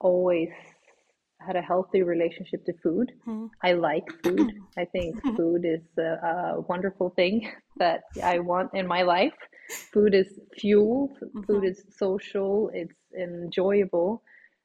always 0.00 0.50
had 1.46 1.56
a 1.56 1.62
healthy 1.62 2.02
relationship 2.02 2.64
to 2.66 2.72
food. 2.82 3.12
Mm. 3.26 3.50
I 3.62 3.72
like 3.72 4.04
food. 4.22 4.52
I 4.78 4.84
think 4.84 5.22
food 5.36 5.64
is 5.64 5.82
a, 5.98 6.56
a, 6.56 6.60
wonderful 6.68 7.10
thing 7.10 7.50
that 7.76 8.02
I 8.22 8.38
want 8.38 8.70
in 8.74 8.86
my 8.86 9.02
life. 9.02 9.34
Food 9.92 10.14
is 10.14 10.38
fuel, 10.58 11.16
mm-hmm. 11.22 11.42
food 11.42 11.64
is 11.64 11.84
social, 11.96 12.70
it's 12.74 12.94
enjoyable. 13.18 14.22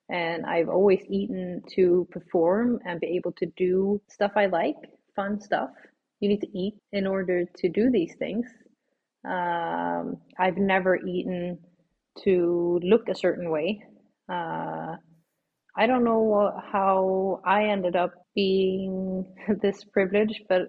And 0.09 0.45
I've 0.45 0.69
always 0.69 1.01
eaten 1.07 1.61
to 1.75 2.07
perform 2.11 2.80
and 2.86 2.99
be 2.99 3.07
able 3.15 3.32
to 3.34 3.45
do 3.55 4.01
stuff 4.09 4.32
I 4.36 4.47
like, 4.47 4.75
fun 5.15 5.39
stuff. 5.39 5.69
You 6.19 6.30
need 6.30 6.41
to 6.41 6.57
eat 6.57 6.75
in 6.91 7.05
order 7.05 7.45
to 7.45 7.69
do 7.69 7.91
these 7.91 8.15
things. 8.15 8.47
Um, 9.23 10.17
I've 10.38 10.57
never 10.57 10.97
eaten 10.97 11.59
to 12.23 12.80
look 12.84 13.07
a 13.07 13.15
certain 13.15 13.49
way. 13.49 13.84
Uh, 14.27 14.95
I 15.80 15.88
don't 15.88 16.03
know 16.03 16.51
how 16.73 17.39
I 17.45 17.63
ended 17.63 17.95
up 17.95 18.11
being 18.36 19.25
this 19.61 19.86
privileged, 19.86 20.41
but 20.49 20.63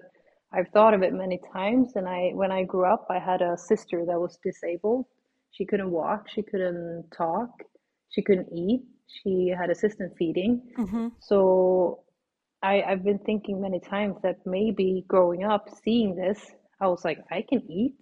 I've 0.52 0.68
thought 0.68 0.94
of 0.94 1.02
it 1.02 1.12
many 1.12 1.40
times. 1.52 1.96
And 1.96 2.08
I, 2.08 2.30
when 2.32 2.52
I 2.52 2.62
grew 2.62 2.84
up, 2.84 3.08
I 3.10 3.18
had 3.18 3.42
a 3.42 3.58
sister 3.58 4.04
that 4.06 4.20
was 4.20 4.38
disabled. 4.44 5.06
She 5.50 5.66
couldn't 5.66 5.90
walk, 5.90 6.28
she 6.32 6.42
couldn't 6.42 7.06
talk, 7.16 7.50
she 8.10 8.22
couldn't 8.22 8.52
eat. 8.54 8.82
She 9.08 9.48
had 9.48 9.68
assistant 9.68 10.12
feeding. 10.16 10.62
Mm-hmm. 10.78 11.08
So 11.18 12.04
I, 12.62 12.82
I've 12.82 13.02
been 13.04 13.18
thinking 13.18 13.60
many 13.60 13.80
times 13.80 14.14
that 14.22 14.36
maybe 14.46 15.04
growing 15.08 15.42
up, 15.42 15.68
seeing 15.82 16.14
this, 16.14 16.38
I 16.80 16.86
was 16.86 17.04
like, 17.04 17.18
I 17.32 17.44
can 17.48 17.68
eat. 17.68 17.96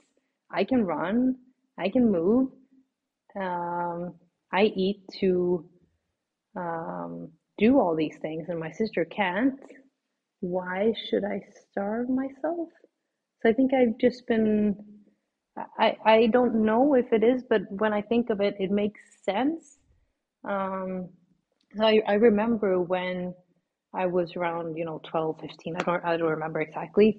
I 0.51 0.65
can 0.65 0.85
run, 0.85 1.37
I 1.79 1.89
can 1.89 2.13
move, 2.13 2.51
um, 3.41 4.15
I 4.53 4.65
eat 4.65 5.01
to 5.21 5.65
um, 6.59 7.31
do 7.57 7.79
all 7.79 7.95
these 7.95 8.17
things, 8.21 8.49
and 8.49 8.59
my 8.59 8.73
sister 8.73 9.05
can't. 9.05 9.61
Why 10.41 10.93
should 11.09 11.25
I 11.25 11.41
starve 11.71 12.09
myself? 12.09 12.69
So 13.41 13.49
I 13.49 13.53
think 13.53 13.73
I've 13.73 13.99
just 13.99 14.27
been. 14.27 14.77
I, 15.79 15.97
I 16.05 16.27
don't 16.27 16.65
know 16.65 16.95
if 16.95 17.13
it 17.13 17.25
is, 17.25 17.43
but 17.49 17.63
when 17.71 17.93
I 17.93 18.03
think 18.03 18.31
of 18.31 18.41
it, 18.41 18.55
it 18.61 18.71
makes 18.71 19.01
sense. 19.25 19.79
Um, 20.45 21.09
so 21.77 21.85
I, 21.85 22.01
I 22.07 22.15
remember 22.15 22.81
when 22.81 23.35
I 23.93 24.07
was 24.07 24.37
around, 24.37 24.77
you 24.77 24.85
know, 24.85 25.01
12, 25.05 25.41
15, 25.41 25.77
I 25.77 25.79
don't, 25.83 26.05
I 26.05 26.17
don't 26.17 26.29
remember 26.31 26.61
exactly. 26.61 27.19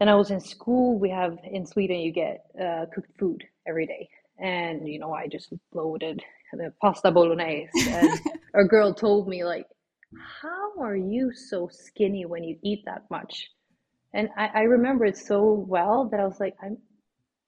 And 0.00 0.08
I 0.08 0.14
was 0.14 0.30
in 0.30 0.40
school. 0.40 0.98
We 0.98 1.10
have 1.10 1.36
in 1.44 1.66
Sweden, 1.66 1.98
you 1.98 2.12
get 2.12 2.46
uh, 2.58 2.86
cooked 2.94 3.10
food 3.18 3.44
every 3.68 3.86
day. 3.86 4.08
And, 4.38 4.88
you 4.88 4.98
know, 4.98 5.12
I 5.12 5.26
just 5.26 5.52
loaded 5.74 6.22
the 6.58 6.72
pasta 6.80 7.10
bolognese. 7.10 7.70
And 7.88 8.20
a 8.54 8.64
girl 8.64 8.94
told 8.94 9.28
me, 9.28 9.44
like, 9.44 9.66
how 10.42 10.72
are 10.80 10.96
you 10.96 11.32
so 11.32 11.68
skinny 11.70 12.24
when 12.26 12.42
you 12.42 12.56
eat 12.62 12.82
that 12.86 13.04
much? 13.10 13.48
And 14.12 14.28
I, 14.36 14.46
I 14.54 14.60
remember 14.62 15.04
it 15.04 15.16
so 15.16 15.64
well 15.68 16.08
that 16.10 16.20
I 16.20 16.24
was 16.24 16.40
like, 16.40 16.56
I'm, 16.62 16.78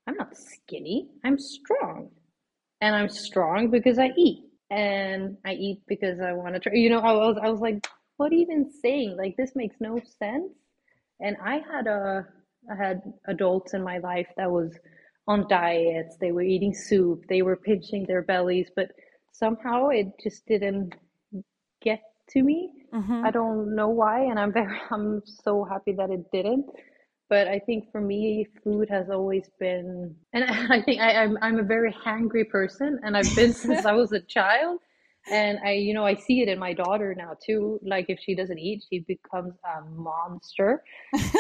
I'm 0.07 0.15
not 0.17 0.37
skinny. 0.37 1.09
I'm 1.25 1.39
strong. 1.39 2.11
And 2.81 2.95
I'm 2.95 3.09
strong 3.09 3.71
because 3.71 3.99
I 3.99 4.11
eat. 4.17 4.45
And 4.71 5.37
I 5.45 5.53
eat 5.53 5.83
because 5.87 6.21
I 6.21 6.33
want 6.33 6.55
to 6.55 6.61
try. 6.61 6.73
You 6.75 6.91
know, 6.91 7.01
I 7.01 7.13
was, 7.13 7.37
I 7.43 7.51
was 7.51 7.61
like, 7.61 7.87
what 8.17 8.33
even 8.33 8.71
saying? 8.83 9.17
Like, 9.17 9.37
this 9.37 9.53
makes 9.55 9.77
no 9.81 10.01
sense. 10.19 10.53
And 11.21 11.37
I 11.45 11.63
had 11.71 11.87
a, 11.87 12.27
I 12.71 12.77
had 12.77 13.03
adults 13.27 13.75
in 13.75 13.83
my 13.83 13.99
life 13.99 14.29
that 14.37 14.51
was 14.51 14.73
on 15.27 15.47
diets. 15.49 16.17
They 16.21 16.33
were 16.33 16.43
eating 16.43 16.75
soup. 16.75 17.25
They 17.29 17.43
were 17.43 17.57
pinching 17.57 18.05
their 18.07 18.23
bellies, 18.23 18.69
but 18.75 18.91
somehow 19.33 19.89
it 19.89 20.09
just 20.23 20.47
didn't 20.47 20.95
get 21.83 22.01
to 22.31 22.43
me. 22.43 22.71
Mm-hmm. 22.93 23.25
I 23.25 23.31
don't 23.31 23.75
know 23.75 23.89
why, 23.89 24.21
and 24.21 24.39
I'm 24.39 24.53
very 24.53 24.79
I'm 24.91 25.23
so 25.25 25.65
happy 25.65 25.93
that 25.93 26.11
it 26.11 26.31
didn't. 26.33 26.67
But 27.29 27.49
I 27.49 27.59
think 27.61 27.91
for 27.91 28.01
me, 28.01 28.47
food 28.63 28.91
has 28.91 29.09
always 29.09 29.49
been, 29.59 30.15
and 30.33 30.45
I 30.71 30.83
think 30.83 31.01
I, 31.01 31.23
I'm 31.23 31.39
I'm 31.41 31.59
a 31.59 31.63
very 31.63 31.95
hangry 32.05 32.49
person, 32.49 33.01
and 33.03 33.17
I've 33.17 33.35
been 33.35 33.53
since 33.53 33.85
I 33.93 33.93
was 33.93 34.13
a 34.13 34.21
child. 34.21 34.81
And 35.31 35.59
I, 35.65 35.73
you 35.73 35.95
know, 35.95 36.05
I 36.05 36.15
see 36.15 36.41
it 36.41 36.49
in 36.49 36.59
my 36.59 36.73
daughter 36.73 37.15
now 37.15 37.37
too. 37.45 37.79
Like 37.83 38.07
if 38.09 38.19
she 38.21 38.35
doesn't 38.35 38.59
eat, 38.59 38.85
she 38.91 39.01
becomes 39.01 39.55
a 39.65 39.85
monster. 39.91 40.83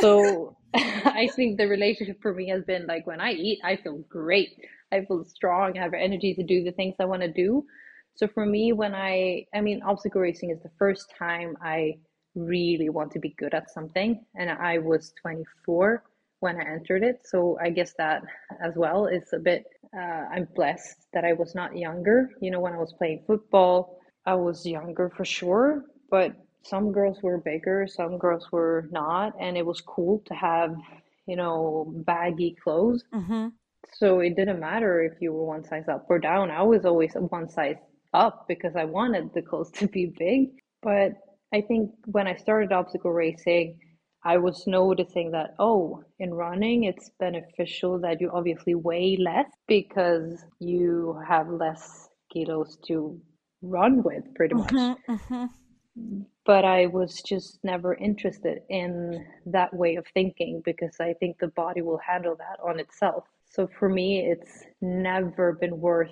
So 0.01 0.57
I 0.75 1.29
think 1.37 1.59
the 1.59 1.67
relationship 1.67 2.23
for 2.23 2.33
me 2.33 2.49
has 2.49 2.65
been 2.65 2.87
like 2.87 3.07
when 3.07 3.21
I 3.21 3.33
eat, 3.33 3.61
I 3.65 3.77
feel 3.77 3.99
great. 4.09 4.57
I 4.91 5.05
feel 5.05 5.25
strong. 5.25 5.77
I 5.77 5.83
have 5.83 5.95
energy 5.95 6.35
to 6.35 6.43
do 6.43 6.65
the 6.65 6.73
things 6.73 6.95
I 6.99 7.05
want 7.05 7.23
to 7.23 7.33
do. 7.33 7.65
So 8.15 8.29
for 8.29 8.45
me, 8.47 8.73
when 8.73 8.95
I, 8.95 9.47
I 9.55 9.61
mean, 9.61 9.83
obstacle 9.83 10.21
racing 10.21 10.51
is 10.51 10.63
the 10.63 10.71
first 10.79 11.13
time 11.19 11.57
I 11.63 11.99
really 12.35 12.89
want 12.89 13.13
to 13.13 13.19
be 13.19 13.35
good 13.39 13.55
at 13.55 13.71
something. 13.71 14.25
And 14.35 14.51
I 14.51 14.79
was 14.79 15.13
24 15.21 16.03
when 16.41 16.57
I 16.57 16.65
entered 16.65 17.03
it. 17.03 17.21
So 17.25 17.59
I 17.63 17.71
guess 17.71 17.95
that 17.99 18.23
as 18.63 18.75
well 18.77 19.07
is 19.07 19.33
a 19.33 19.39
bit, 19.39 19.65
uh, 19.97 20.25
I'm 20.33 20.49
blessed 20.55 21.07
that 21.13 21.25
I 21.25 21.33
was 21.35 21.55
not 21.55 21.77
younger. 21.77 22.31
You 22.41 22.51
know, 22.51 22.61
when 22.61 22.73
I 22.73 22.79
was 22.79 22.93
playing 22.93 23.25
football, 23.27 23.99
I 24.25 24.35
was 24.35 24.65
younger 24.65 25.11
for 25.17 25.25
sure, 25.25 25.85
but 26.11 26.35
some 26.63 26.93
girls 26.93 27.23
were 27.23 27.39
bigger, 27.39 27.87
some 27.87 28.19
girls 28.19 28.51
were 28.53 28.89
not. 28.91 29.35
And 29.41 29.57
it 29.57 29.67
was 29.67 29.81
cool 29.81 30.23
to 30.27 30.35
have, 30.35 30.75
you 31.27 31.37
know, 31.37 31.93
baggy 32.07 32.57
clothes. 32.63 33.05
Mm-hmm. 33.15 33.49
So 33.95 34.21
it 34.21 34.37
didn't 34.37 34.61
matter 34.61 35.03
if 35.03 35.21
you 35.21 35.33
were 35.33 35.45
one 35.45 35.65
size 35.65 35.89
up 35.89 36.07
or 36.09 36.19
down. 36.19 36.51
I 36.51 36.63
was 36.63 36.85
always 36.85 37.13
one 37.15 37.49
size 37.49 37.77
up 38.15 38.47
because 38.49 38.77
I 38.77 38.85
wanted 38.85 39.35
the 39.35 39.43
clothes 39.43 39.71
to 39.75 39.89
be 39.89 40.07
big. 40.19 40.51
But 40.83 41.13
I 41.53 41.61
think 41.61 41.91
when 42.07 42.27
I 42.27 42.35
started 42.37 42.73
obstacle 42.73 43.13
racing, 43.13 43.79
I 44.25 44.37
was 44.37 44.67
noticing 44.67 45.33
that, 45.33 45.55
oh, 45.59 46.05
in 46.21 46.33
running, 46.33 46.85
it's 46.85 47.11
beneficial 47.19 47.99
that 48.01 48.21
you 48.21 48.31
obviously 48.33 48.75
weigh 48.75 49.17
less 49.17 49.51
because 49.67 50.45
you 50.61 51.21
have 51.27 51.49
less 51.49 52.09
kilos 52.33 52.79
to 52.87 53.21
run 53.63 54.03
with, 54.03 54.23
pretty 54.35 54.55
much. 54.55 54.71
Mm-hmm, 54.73 55.13
mm-hmm. 55.13 56.21
But 56.47 56.65
I 56.65 56.87
was 56.87 57.21
just 57.23 57.59
never 57.63 57.95
interested 57.95 58.63
in 58.69 59.27
that 59.47 59.75
way 59.75 59.97
of 59.97 60.07
thinking 60.15 60.63
because 60.65 60.97
I 61.01 61.15
think 61.15 61.39
the 61.39 61.49
body 61.49 61.83
will 61.83 62.01
handle 62.07 62.37
that 62.37 62.59
on 62.65 62.81
itself. 62.81 63.25
So 63.51 63.69
for 63.79 63.89
me, 63.89 64.21
it's 64.21 64.65
never 64.81 65.53
been 65.53 65.79
worth 65.81 66.11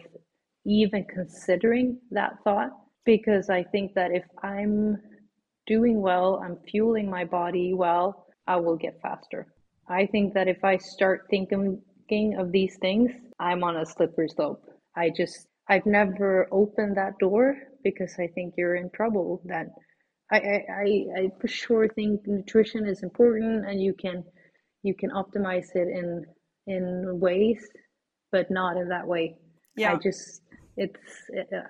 even 0.66 1.06
considering 1.06 1.98
that 2.10 2.34
thought 2.44 2.70
because 3.04 3.48
I 3.48 3.62
think 3.62 3.94
that 3.94 4.10
if 4.12 4.24
I'm 4.42 4.98
doing 5.70 6.00
well, 6.02 6.42
I'm 6.44 6.58
fueling 6.68 7.08
my 7.08 7.24
body 7.24 7.72
well, 7.74 8.26
I 8.48 8.56
will 8.56 8.76
get 8.76 9.00
faster. 9.00 9.46
I 9.88 10.06
think 10.06 10.34
that 10.34 10.48
if 10.48 10.64
I 10.64 10.76
start 10.78 11.26
thinking 11.30 11.80
of 12.42 12.50
these 12.50 12.76
things, 12.80 13.12
I'm 13.38 13.62
on 13.62 13.76
a 13.76 13.86
slippery 13.86 14.28
slope. 14.28 14.62
I 14.96 15.10
just, 15.16 15.46
I've 15.68 15.86
never 15.86 16.48
opened 16.50 16.96
that 16.96 17.18
door 17.20 17.56
because 17.84 18.12
I 18.18 18.26
think 18.34 18.54
you're 18.58 18.74
in 18.74 18.90
trouble 18.90 19.40
then. 19.44 19.70
I, 20.32 20.38
I, 20.38 20.88
I, 21.18 21.22
for 21.40 21.48
sure 21.48 21.86
think 21.88 22.20
nutrition 22.26 22.86
is 22.86 23.04
important 23.04 23.68
and 23.68 23.80
you 23.80 23.94
can 23.94 24.24
you 24.82 24.94
can 24.94 25.10
optimize 25.10 25.68
it 25.74 25.88
in 25.98 26.24
in 26.66 27.18
ways, 27.26 27.60
but 28.32 28.46
not 28.50 28.76
in 28.76 28.88
that 28.88 29.06
way. 29.06 29.36
Yeah. 29.76 29.92
I 29.92 29.96
just 29.96 30.42
it's 30.76 31.00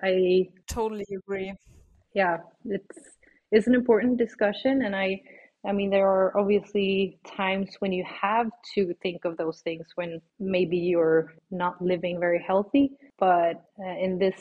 I 0.03 0.47
totally 0.67 1.07
agree. 1.19 1.53
Yeah, 2.13 2.37
it's 2.65 2.99
it's 3.51 3.67
an 3.67 3.75
important 3.75 4.17
discussion, 4.17 4.83
and 4.83 4.95
I 4.95 5.21
I 5.67 5.71
mean 5.71 5.89
there 5.89 6.07
are 6.07 6.37
obviously 6.37 7.19
times 7.25 7.69
when 7.79 7.91
you 7.91 8.03
have 8.05 8.47
to 8.75 8.93
think 9.01 9.25
of 9.25 9.37
those 9.37 9.61
things 9.61 9.87
when 9.95 10.21
maybe 10.39 10.77
you're 10.77 11.33
not 11.51 11.81
living 11.81 12.19
very 12.19 12.43
healthy, 12.45 12.91
but 13.19 13.63
uh, 13.79 13.97
in 13.99 14.17
this 14.17 14.35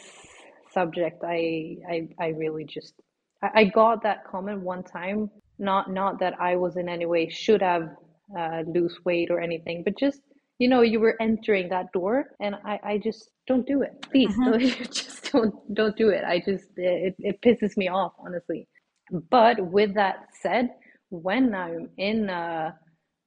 subject, 0.72 1.22
I 1.24 1.76
I 1.88 2.08
I 2.18 2.28
really 2.28 2.64
just 2.64 2.94
I, 3.42 3.50
I 3.54 3.64
got 3.64 4.02
that 4.02 4.24
comment 4.30 4.60
one 4.60 4.82
time. 4.82 5.30
Not 5.58 5.90
not 5.90 6.20
that 6.20 6.40
I 6.40 6.56
was 6.56 6.76
in 6.76 6.88
any 6.88 7.06
way 7.06 7.28
should 7.28 7.62
have 7.62 7.90
uh, 8.38 8.62
lose 8.66 8.98
weight 9.04 9.30
or 9.30 9.40
anything, 9.40 9.82
but 9.84 9.98
just 9.98 10.22
you 10.60 10.68
know 10.68 10.82
you 10.82 11.00
were 11.00 11.16
entering 11.20 11.68
that 11.70 11.90
door 11.92 12.26
and 12.38 12.54
i, 12.64 12.78
I 12.84 12.98
just 12.98 13.30
don't 13.48 13.66
do 13.66 13.82
it 13.82 13.92
please 14.02 14.30
uh-huh. 14.38 14.58
don't, 14.58 14.92
just 14.92 15.32
don't 15.32 15.74
don't 15.74 15.96
do 15.96 16.10
it 16.10 16.22
i 16.22 16.38
just 16.38 16.66
it, 16.76 17.16
it 17.18 17.40
pisses 17.40 17.76
me 17.76 17.88
off 17.88 18.12
honestly 18.24 18.68
but 19.30 19.60
with 19.72 19.94
that 19.94 20.28
said 20.42 20.70
when 21.10 21.54
i'm 21.54 21.88
in 21.98 22.28
a, 22.30 22.74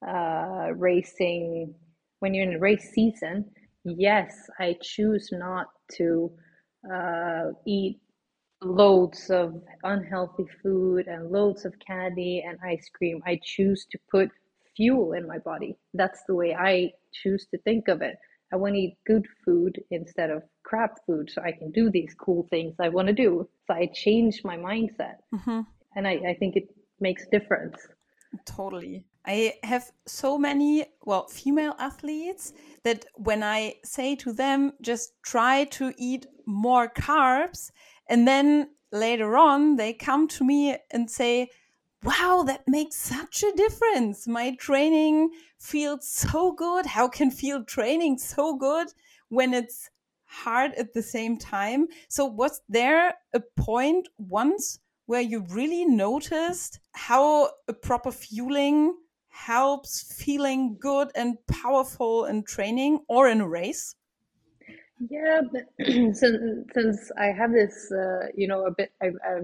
a 0.07 0.73
racing 0.75 1.73
when 2.19 2.33
you're 2.33 2.49
in 2.49 2.55
a 2.55 2.59
race 2.59 2.91
season 2.93 3.45
yes 3.85 4.49
i 4.59 4.75
choose 4.81 5.29
not 5.31 5.67
to 5.91 6.31
uh, 6.93 7.45
eat 7.67 7.99
loads 8.63 9.29
of 9.29 9.55
unhealthy 9.83 10.45
food 10.61 11.07
and 11.07 11.31
loads 11.31 11.65
of 11.65 11.73
candy 11.85 12.43
and 12.47 12.57
ice 12.65 12.89
cream 12.95 13.21
i 13.25 13.39
choose 13.43 13.85
to 13.91 13.99
put 14.11 14.29
fuel 14.75 15.13
in 15.13 15.27
my 15.27 15.37
body. 15.39 15.75
That's 15.93 16.23
the 16.27 16.35
way 16.35 16.55
I 16.55 16.91
choose 17.13 17.47
to 17.51 17.57
think 17.59 17.87
of 17.87 18.01
it. 18.01 18.15
I 18.53 18.57
want 18.57 18.75
to 18.75 18.79
eat 18.81 18.97
good 19.07 19.25
food 19.45 19.81
instead 19.91 20.29
of 20.29 20.43
crap 20.73 21.05
food 21.05 21.29
so 21.29 21.39
I 21.43 21.51
can 21.51 21.69
do 21.71 21.91
these 21.91 22.15
cool 22.25 22.47
things 22.49 22.73
I 22.79 22.89
want 22.89 23.07
to 23.07 23.13
do. 23.13 23.47
So 23.67 23.75
I 23.75 23.85
change 23.93 24.41
my 24.43 24.57
mindset. 24.57 25.17
Mm-hmm. 25.31 25.61
And 25.95 26.07
I, 26.07 26.13
I 26.31 26.33
think 26.39 26.55
it 26.55 26.67
makes 26.99 27.25
a 27.27 27.29
difference. 27.39 27.77
Totally. 28.45 29.05
I 29.23 29.53
have 29.61 29.91
so 30.07 30.39
many, 30.39 30.85
well, 31.05 31.27
female 31.27 31.75
athletes 31.77 32.53
that 32.83 33.05
when 33.13 33.43
I 33.43 33.75
say 33.83 34.15
to 34.15 34.33
them, 34.33 34.73
just 34.81 35.13
try 35.21 35.65
to 35.77 35.93
eat 35.97 36.25
more 36.47 36.87
carbs, 36.89 37.71
and 38.09 38.27
then 38.27 38.69
later 38.91 39.37
on 39.37 39.75
they 39.75 39.93
come 39.93 40.27
to 40.29 40.43
me 40.43 40.75
and 40.91 41.09
say, 41.09 41.49
wow, 42.03 42.43
that 42.47 42.67
makes 42.67 42.95
such 42.97 43.43
a 43.43 43.55
difference. 43.55 44.27
My 44.27 44.55
training 44.55 45.29
feels 45.59 46.09
so 46.09 46.51
good. 46.51 46.87
How 46.87 47.07
can 47.07 47.29
feel 47.31 47.63
training 47.63 48.17
so 48.17 48.57
good 48.57 48.87
when 49.29 49.53
it's 49.53 49.89
hard 50.33 50.73
at 50.73 50.93
the 50.93 51.01
same 51.01 51.37
time? 51.37 51.87
So, 52.07 52.25
was 52.25 52.61
there 52.67 53.13
a 53.33 53.41
point 53.55 54.07
once 54.17 54.79
where 55.05 55.21
you 55.21 55.45
really 55.49 55.85
noticed 55.85 56.79
how 56.93 57.49
a 57.67 57.73
proper 57.73 58.11
fueling 58.11 58.95
helps 59.29 60.13
feeling 60.13 60.77
good 60.79 61.09
and 61.15 61.37
powerful 61.47 62.25
in 62.25 62.43
training 62.43 62.99
or 63.07 63.27
in 63.27 63.41
a 63.41 63.47
race? 63.47 63.95
Yeah, 65.09 65.41
but 65.51 65.63
since, 65.85 66.21
since 66.73 67.11
I 67.17 67.27
have 67.27 67.51
this, 67.51 67.91
uh, 67.91 68.27
you 68.35 68.47
know, 68.47 68.65
a 68.65 68.71
bit, 68.71 68.91
I, 69.01 69.07
I 69.07 69.39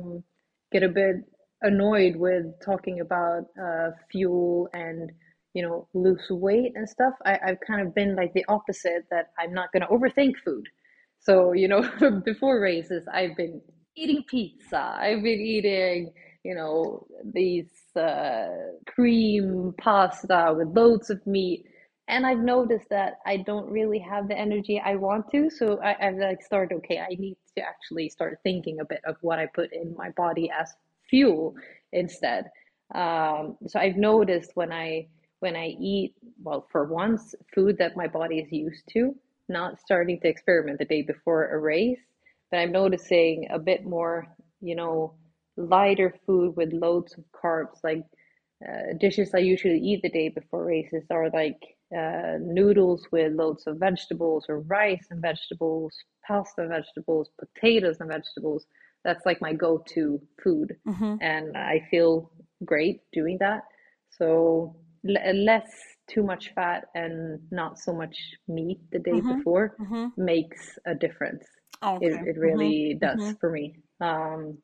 get 0.71 0.83
a 0.83 0.89
bit 0.89 1.15
annoyed 1.61 2.15
with 2.15 2.45
talking 2.63 3.01
about 3.01 3.45
uh, 3.61 3.91
fuel 4.11 4.69
and 4.73 5.11
you 5.53 5.63
know, 5.63 5.87
lose 5.93 6.25
weight 6.29 6.73
and 6.75 6.87
stuff, 6.87 7.13
I, 7.25 7.39
I've 7.45 7.59
kind 7.65 7.81
of 7.85 7.95
been 7.95 8.15
like 8.15 8.33
the 8.33 8.45
opposite 8.47 9.05
that 9.11 9.31
I'm 9.37 9.53
not 9.53 9.71
going 9.71 9.81
to 9.81 9.87
overthink 9.87 10.35
food. 10.45 10.67
So, 11.19 11.53
you 11.53 11.67
know, 11.67 11.89
before 12.25 12.59
races, 12.59 13.07
I've 13.11 13.35
been 13.35 13.61
eating 13.95 14.23
pizza, 14.27 14.79
I've 14.79 15.23
been 15.23 15.39
eating, 15.41 16.13
you 16.43 16.55
know, 16.55 17.05
these 17.23 17.69
uh, 17.95 18.47
cream 18.87 19.73
pasta 19.77 20.53
with 20.57 20.69
loads 20.69 21.09
of 21.09 21.25
meat. 21.27 21.65
And 22.07 22.25
I've 22.25 22.39
noticed 22.39 22.87
that 22.89 23.19
I 23.27 23.37
don't 23.37 23.69
really 23.69 23.99
have 23.99 24.27
the 24.27 24.37
energy 24.37 24.81
I 24.83 24.95
want 24.95 25.29
to. 25.31 25.49
So 25.49 25.79
I, 25.83 26.07
I've 26.07 26.17
like 26.17 26.41
started, 26.41 26.75
okay, 26.77 26.99
I 26.99 27.09
need 27.09 27.37
to 27.55 27.61
actually 27.61 28.09
start 28.09 28.39
thinking 28.43 28.79
a 28.79 28.85
bit 28.85 29.01
of 29.05 29.15
what 29.21 29.37
I 29.37 29.45
put 29.53 29.71
in 29.73 29.95
my 29.95 30.09
body 30.11 30.49
as 30.49 30.73
fuel 31.07 31.53
instead. 31.91 32.49
Um, 32.95 33.57
so 33.67 33.79
I've 33.79 33.97
noticed 33.97 34.51
when 34.55 34.71
I 34.71 35.07
when 35.39 35.55
I 35.55 35.67
eat, 35.79 36.15
well, 36.43 36.67
for 36.69 36.85
once, 36.85 37.33
food 37.55 37.77
that 37.77 37.95
my 37.95 38.07
body 38.07 38.39
is 38.39 38.51
used 38.51 38.83
to, 38.91 39.15
not 39.49 39.79
starting 39.79 40.19
to 40.21 40.27
experiment 40.27 40.79
the 40.79 40.85
day 40.85 41.01
before 41.01 41.49
a 41.49 41.57
race, 41.57 41.99
but 42.51 42.57
I'm 42.57 42.71
noticing 42.71 43.47
a 43.51 43.59
bit 43.59 43.85
more, 43.85 44.27
you 44.61 44.75
know, 44.75 45.15
lighter 45.57 46.15
food 46.25 46.55
with 46.55 46.71
loads 46.73 47.15
of 47.17 47.23
carbs, 47.31 47.83
like 47.83 48.03
uh, 48.67 48.93
dishes 48.99 49.31
I 49.33 49.39
usually 49.39 49.79
eat 49.79 50.01
the 50.01 50.09
day 50.09 50.29
before 50.29 50.65
races 50.65 51.05
are 51.09 51.29
like 51.29 51.59
uh, 51.95 52.37
noodles 52.39 53.07
with 53.11 53.33
loads 53.33 53.67
of 53.67 53.77
vegetables 53.77 54.45
or 54.49 54.59
rice 54.61 55.07
and 55.09 55.21
vegetables, 55.21 55.93
pasta 56.25 56.61
and 56.61 56.69
vegetables, 56.69 57.29
potatoes 57.39 57.97
and 57.99 58.09
vegetables. 58.09 58.65
That's 59.03 59.25
like 59.25 59.41
my 59.41 59.53
go-to 59.53 60.21
food, 60.43 60.75
mm-hmm. 60.85 61.15
and 61.21 61.55
I 61.55 61.87
feel 61.89 62.31
great 62.65 63.01
doing 63.13 63.37
that. 63.39 63.63
So 64.09 64.75
l- 65.07 65.35
less 65.45 65.71
too 66.09 66.23
much 66.23 66.51
fat 66.55 66.85
and 66.95 67.39
not 67.51 67.79
so 67.79 67.93
much 67.93 68.15
meat 68.47 68.79
the 68.91 68.99
day 68.99 69.11
mm-hmm. 69.11 69.37
before 69.37 69.75
mm-hmm. 69.79 70.07
makes 70.17 70.77
a 70.85 70.95
difference. 70.95 71.45
Okay. 71.83 72.07
It, 72.07 72.27
it 72.27 72.37
really 72.37 72.95
mm-hmm. 72.95 73.05
does 73.05 73.27
mm-hmm. 73.27 73.39
for 73.39 73.51
me. 73.51 73.75
Um, 74.01 74.57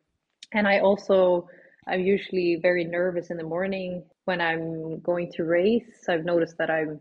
and 0.54 0.68
I 0.68 0.80
also, 0.80 1.48
I'm 1.88 2.02
usually 2.02 2.60
very 2.62 2.84
nervous 2.84 3.30
in 3.30 3.38
the 3.38 3.43
morning 3.43 4.04
when 4.26 4.41
I'm 4.41 5.00
going 5.02 5.32
to 5.34 5.43
race. 5.43 6.06
I've 6.10 6.26
noticed 6.26 6.58
that 6.58 6.70
I'm, 6.70 7.00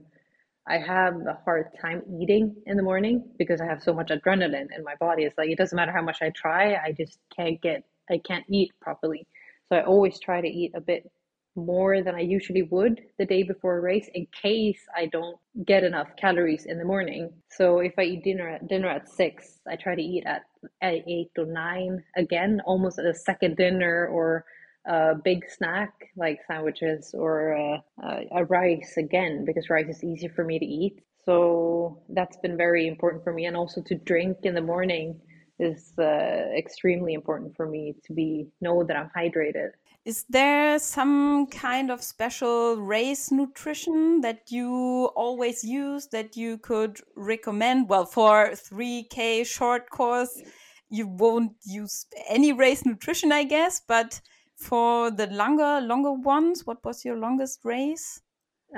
I 0.67 0.79
have 0.79 1.15
a 1.15 1.39
hard 1.45 1.67
time 1.81 2.03
eating 2.21 2.55
in 2.67 2.77
the 2.77 2.83
morning 2.83 3.25
because 3.39 3.61
I 3.61 3.67
have 3.67 3.83
so 3.83 3.93
much 3.93 4.09
adrenaline 4.09 4.69
in 4.77 4.83
my 4.85 4.95
body. 5.01 5.25
It's 5.25 5.37
like 5.37 5.51
it 5.51 5.59
doesn't 5.59 5.77
matter 5.77 5.93
how 5.93 6.03
much 6.03 6.19
I 6.23 6.31
try, 6.31 6.75
I 6.75 6.93
just 6.93 7.19
can't 7.35 7.61
get, 7.61 7.85
I 8.11 8.19
can't 8.19 8.45
eat 8.49 8.73
properly. 8.81 9.27
So 9.69 9.77
I 9.77 9.85
always 9.85 10.19
try 10.19 10.41
to 10.41 10.49
eat 10.49 10.73
a 10.75 10.81
bit 10.81 11.11
more 11.57 12.03
than 12.03 12.15
I 12.15 12.21
usually 12.21 12.63
would 12.63 13.01
the 13.19 13.27
day 13.27 13.43
before 13.43 13.79
a 13.79 13.81
race 13.81 14.09
in 14.15 14.27
case 14.43 14.81
I 14.97 15.07
don't 15.07 15.37
get 15.65 15.85
enough 15.85 16.09
calories 16.17 16.67
in 16.67 16.79
the 16.79 16.85
morning. 16.85 17.33
So 17.49 17.79
if 17.79 17.95
I 17.99 18.03
eat 18.03 18.25
dinner 18.25 18.49
at 18.49 18.69
dinner 18.69 18.89
at 18.89 19.09
six, 19.09 19.61
I 19.69 19.77
try 19.77 19.95
to 19.95 20.03
eat 20.03 20.25
at, 20.27 20.43
at 20.83 21.07
eight 21.07 21.31
or 21.39 21.47
nine 21.47 22.03
again, 22.17 22.61
almost 22.67 22.99
a 22.99 23.15
second 23.15 23.57
dinner 23.57 24.09
or 24.09 24.45
a 24.87 25.15
big 25.15 25.49
snack 25.49 25.93
like 26.17 26.41
sandwiches 26.47 27.15
or 27.17 27.57
uh, 28.03 28.21
a 28.33 28.45
rice 28.45 28.95
again 28.99 29.45
because 29.45 29.71
rice 29.71 29.89
is 29.89 30.05
easy 30.05 30.29
for 30.29 30.45
me 30.45 30.59
to 30.59 30.67
eat. 30.67 31.01
So 31.25 32.03
that's 32.11 32.37
been 32.39 32.57
very 32.57 32.87
important 32.87 33.25
for 33.25 33.33
me, 33.33 33.47
and 33.47 33.57
also 33.57 33.81
to 33.83 33.95
drink 33.95 34.39
in 34.43 34.55
the 34.55 34.61
morning 34.61 35.19
is 35.59 35.93
uh, 35.99 36.51
extremely 36.57 37.15
important 37.15 37.57
for 37.57 37.67
me 37.67 37.95
to 38.05 38.13
be 38.13 38.49
know 38.61 38.85
that 38.85 38.97
I'm 38.97 39.11
hydrated. 39.17 39.71
Is 40.05 40.27
there 40.29 40.79
some 40.79 41.47
kind 41.47 41.91
of 41.91 42.03
special 42.03 42.77
race 42.77 43.31
nutrition 43.31 44.21
that 44.21 44.51
you 44.51 45.11
always 45.17 45.65
use 45.65 46.09
that 46.09 46.37
you 46.37 46.59
could 46.59 47.01
recommend? 47.17 47.89
Well, 47.89 48.05
for 48.05 48.51
3K 48.51 49.47
short 49.47 49.89
course, 49.89 50.43
you 50.91 51.07
won't 51.07 51.53
use 51.65 52.05
any 52.29 52.53
race 52.53 52.85
nutrition, 52.85 53.33
I 53.33 53.45
guess, 53.45 53.81
but 53.81 54.21
for 54.57 55.11
the 55.11 55.27
longer 55.29 55.81
longer 55.81 56.13
ones, 56.13 56.67
what 56.67 56.85
was 56.85 57.03
your 57.03 57.17
longest 57.17 57.61
race? 57.65 58.21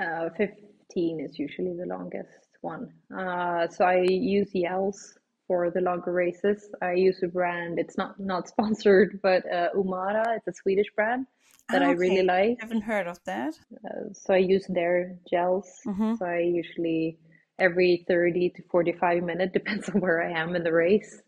Uh, 0.01 0.29
15 0.37 1.19
is 1.19 1.37
usually 1.37 1.75
the 1.75 1.87
longest 1.87 2.47
one. 2.61 2.93
Uh, 3.13 3.67
so 3.67 3.83
I 3.83 4.01
use 4.01 4.51
Gels 4.53 5.17
for 5.47 5.71
the 5.71 5.81
longer 5.81 6.11
races. 6.11 6.69
I 6.81 6.93
use 6.93 7.21
a 7.23 7.27
brand. 7.27 7.79
It's 7.79 7.97
not 7.97 8.19
not 8.19 8.47
sponsored, 8.53 9.19
but 9.23 9.43
uh, 9.51 9.69
Umara. 9.75 10.37
It's 10.37 10.47
a 10.47 10.53
Swedish 10.53 10.87
brand 10.95 11.25
that 11.69 11.81
okay. 11.81 11.91
I 11.91 11.93
really 11.93 12.23
like. 12.23 12.57
I 12.61 12.65
haven't 12.65 12.81
heard 12.81 13.07
of 13.07 13.19
that. 13.25 13.53
Uh, 13.85 14.13
so 14.13 14.33
I 14.33 14.37
use 14.37 14.65
their 14.69 15.15
gels. 15.29 15.67
Mm-hmm. 15.85 16.15
So 16.15 16.25
I 16.25 16.39
usually 16.39 17.17
every 17.59 18.05
30 18.07 18.51
to 18.55 18.63
45 18.69 19.23
minutes, 19.23 19.53
depends 19.59 19.89
on 19.89 20.01
where 20.01 20.23
I 20.23 20.31
am 20.39 20.55
in 20.55 20.63
the 20.63 20.73
race. 20.73 21.21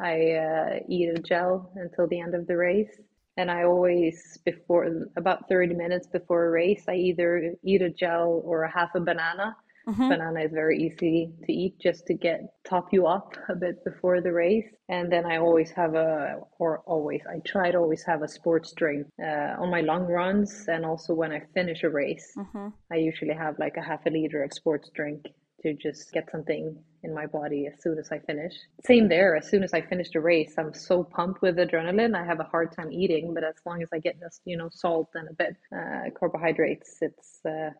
I 0.00 0.32
uh, 0.32 0.78
eat 0.88 1.18
a 1.18 1.22
gel 1.22 1.72
until 1.76 2.06
the 2.08 2.20
end 2.20 2.34
of 2.34 2.46
the 2.46 2.56
race. 2.56 3.00
And 3.36 3.50
I 3.50 3.64
always, 3.64 4.38
before 4.44 5.06
about 5.16 5.48
30 5.48 5.74
minutes 5.74 6.06
before 6.06 6.46
a 6.46 6.50
race, 6.50 6.84
I 6.88 6.94
either 6.94 7.54
eat 7.62 7.80
a 7.80 7.90
gel 7.90 8.42
or 8.44 8.64
a 8.64 8.70
half 8.70 8.94
a 8.94 9.00
banana 9.00 9.56
Mm-hmm. 9.90 10.08
Banana 10.08 10.40
is 10.40 10.52
very 10.52 10.78
easy 10.78 11.32
to 11.44 11.52
eat 11.52 11.74
just 11.80 12.06
to 12.06 12.14
get 12.14 12.54
top 12.64 12.92
you 12.92 13.06
up 13.06 13.34
a 13.48 13.56
bit 13.56 13.84
before 13.84 14.20
the 14.20 14.32
race. 14.32 14.68
And 14.88 15.10
then 15.10 15.26
I 15.26 15.38
always 15.38 15.70
have 15.72 15.94
a, 15.94 16.36
or 16.58 16.78
always, 16.86 17.22
I 17.28 17.40
try 17.44 17.72
to 17.72 17.78
always 17.78 18.04
have 18.04 18.22
a 18.22 18.28
sports 18.28 18.72
drink 18.72 19.06
uh, 19.20 19.56
on 19.58 19.70
my 19.70 19.80
long 19.80 20.04
runs. 20.06 20.66
And 20.68 20.86
also 20.86 21.12
when 21.14 21.32
I 21.32 21.42
finish 21.54 21.82
a 21.82 21.90
race, 21.90 22.32
mm-hmm. 22.36 22.68
I 22.92 22.96
usually 22.96 23.34
have 23.34 23.58
like 23.58 23.76
a 23.76 23.82
half 23.82 24.06
a 24.06 24.10
liter 24.10 24.44
of 24.44 24.52
sports 24.52 24.90
drink 24.94 25.26
to 25.62 25.74
just 25.74 26.12
get 26.12 26.30
something 26.30 26.76
in 27.02 27.14
my 27.14 27.26
body 27.26 27.66
as 27.66 27.82
soon 27.82 27.98
as 27.98 28.10
I 28.10 28.18
finish. 28.20 28.54
Same 28.86 29.08
there, 29.08 29.36
as 29.36 29.48
soon 29.48 29.62
as 29.62 29.74
I 29.74 29.80
finish 29.80 30.10
the 30.12 30.20
race, 30.20 30.54
I'm 30.56 30.72
so 30.72 31.02
pumped 31.04 31.42
with 31.42 31.56
adrenaline. 31.56 32.14
I 32.14 32.24
have 32.24 32.40
a 32.40 32.44
hard 32.44 32.72
time 32.72 32.92
eating, 32.92 33.34
but 33.34 33.44
as 33.44 33.56
long 33.66 33.82
as 33.82 33.88
I 33.92 33.98
get 33.98 34.18
just, 34.20 34.40
you 34.44 34.56
know, 34.56 34.68
salt 34.70 35.10
and 35.14 35.28
a 35.28 35.34
bit 35.34 35.56
uh, 35.74 36.10
carbohydrates, 36.18 36.98
it's 37.00 37.40
uh, 37.44 37.70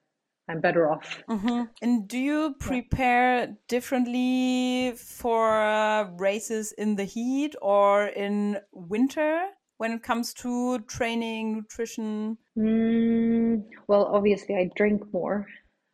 I'm 0.49 0.61
better 0.61 0.91
off. 0.91 1.23
Mm-hmm. 1.29 1.63
And 1.81 2.09
do 2.09 2.19
you 2.19 2.55
prepare 2.59 3.41
yeah. 3.41 3.47
differently 3.69 4.95
for 4.97 5.63
uh, 5.63 6.11
races 6.19 6.73
in 6.73 6.97
the 6.97 7.05
heat 7.05 7.55
or 7.63 8.07
in 8.07 8.59
winter 8.73 9.47
when 9.79 9.93
it 9.93 10.03
comes 10.03 10.35
to 10.35 10.81
training, 10.81 11.55
nutrition? 11.55 12.37
Mm, 12.59 13.65
well, 13.89 14.11
obviously, 14.13 14.57
I 14.57 14.71
drink 14.77 15.03
more 15.13 15.47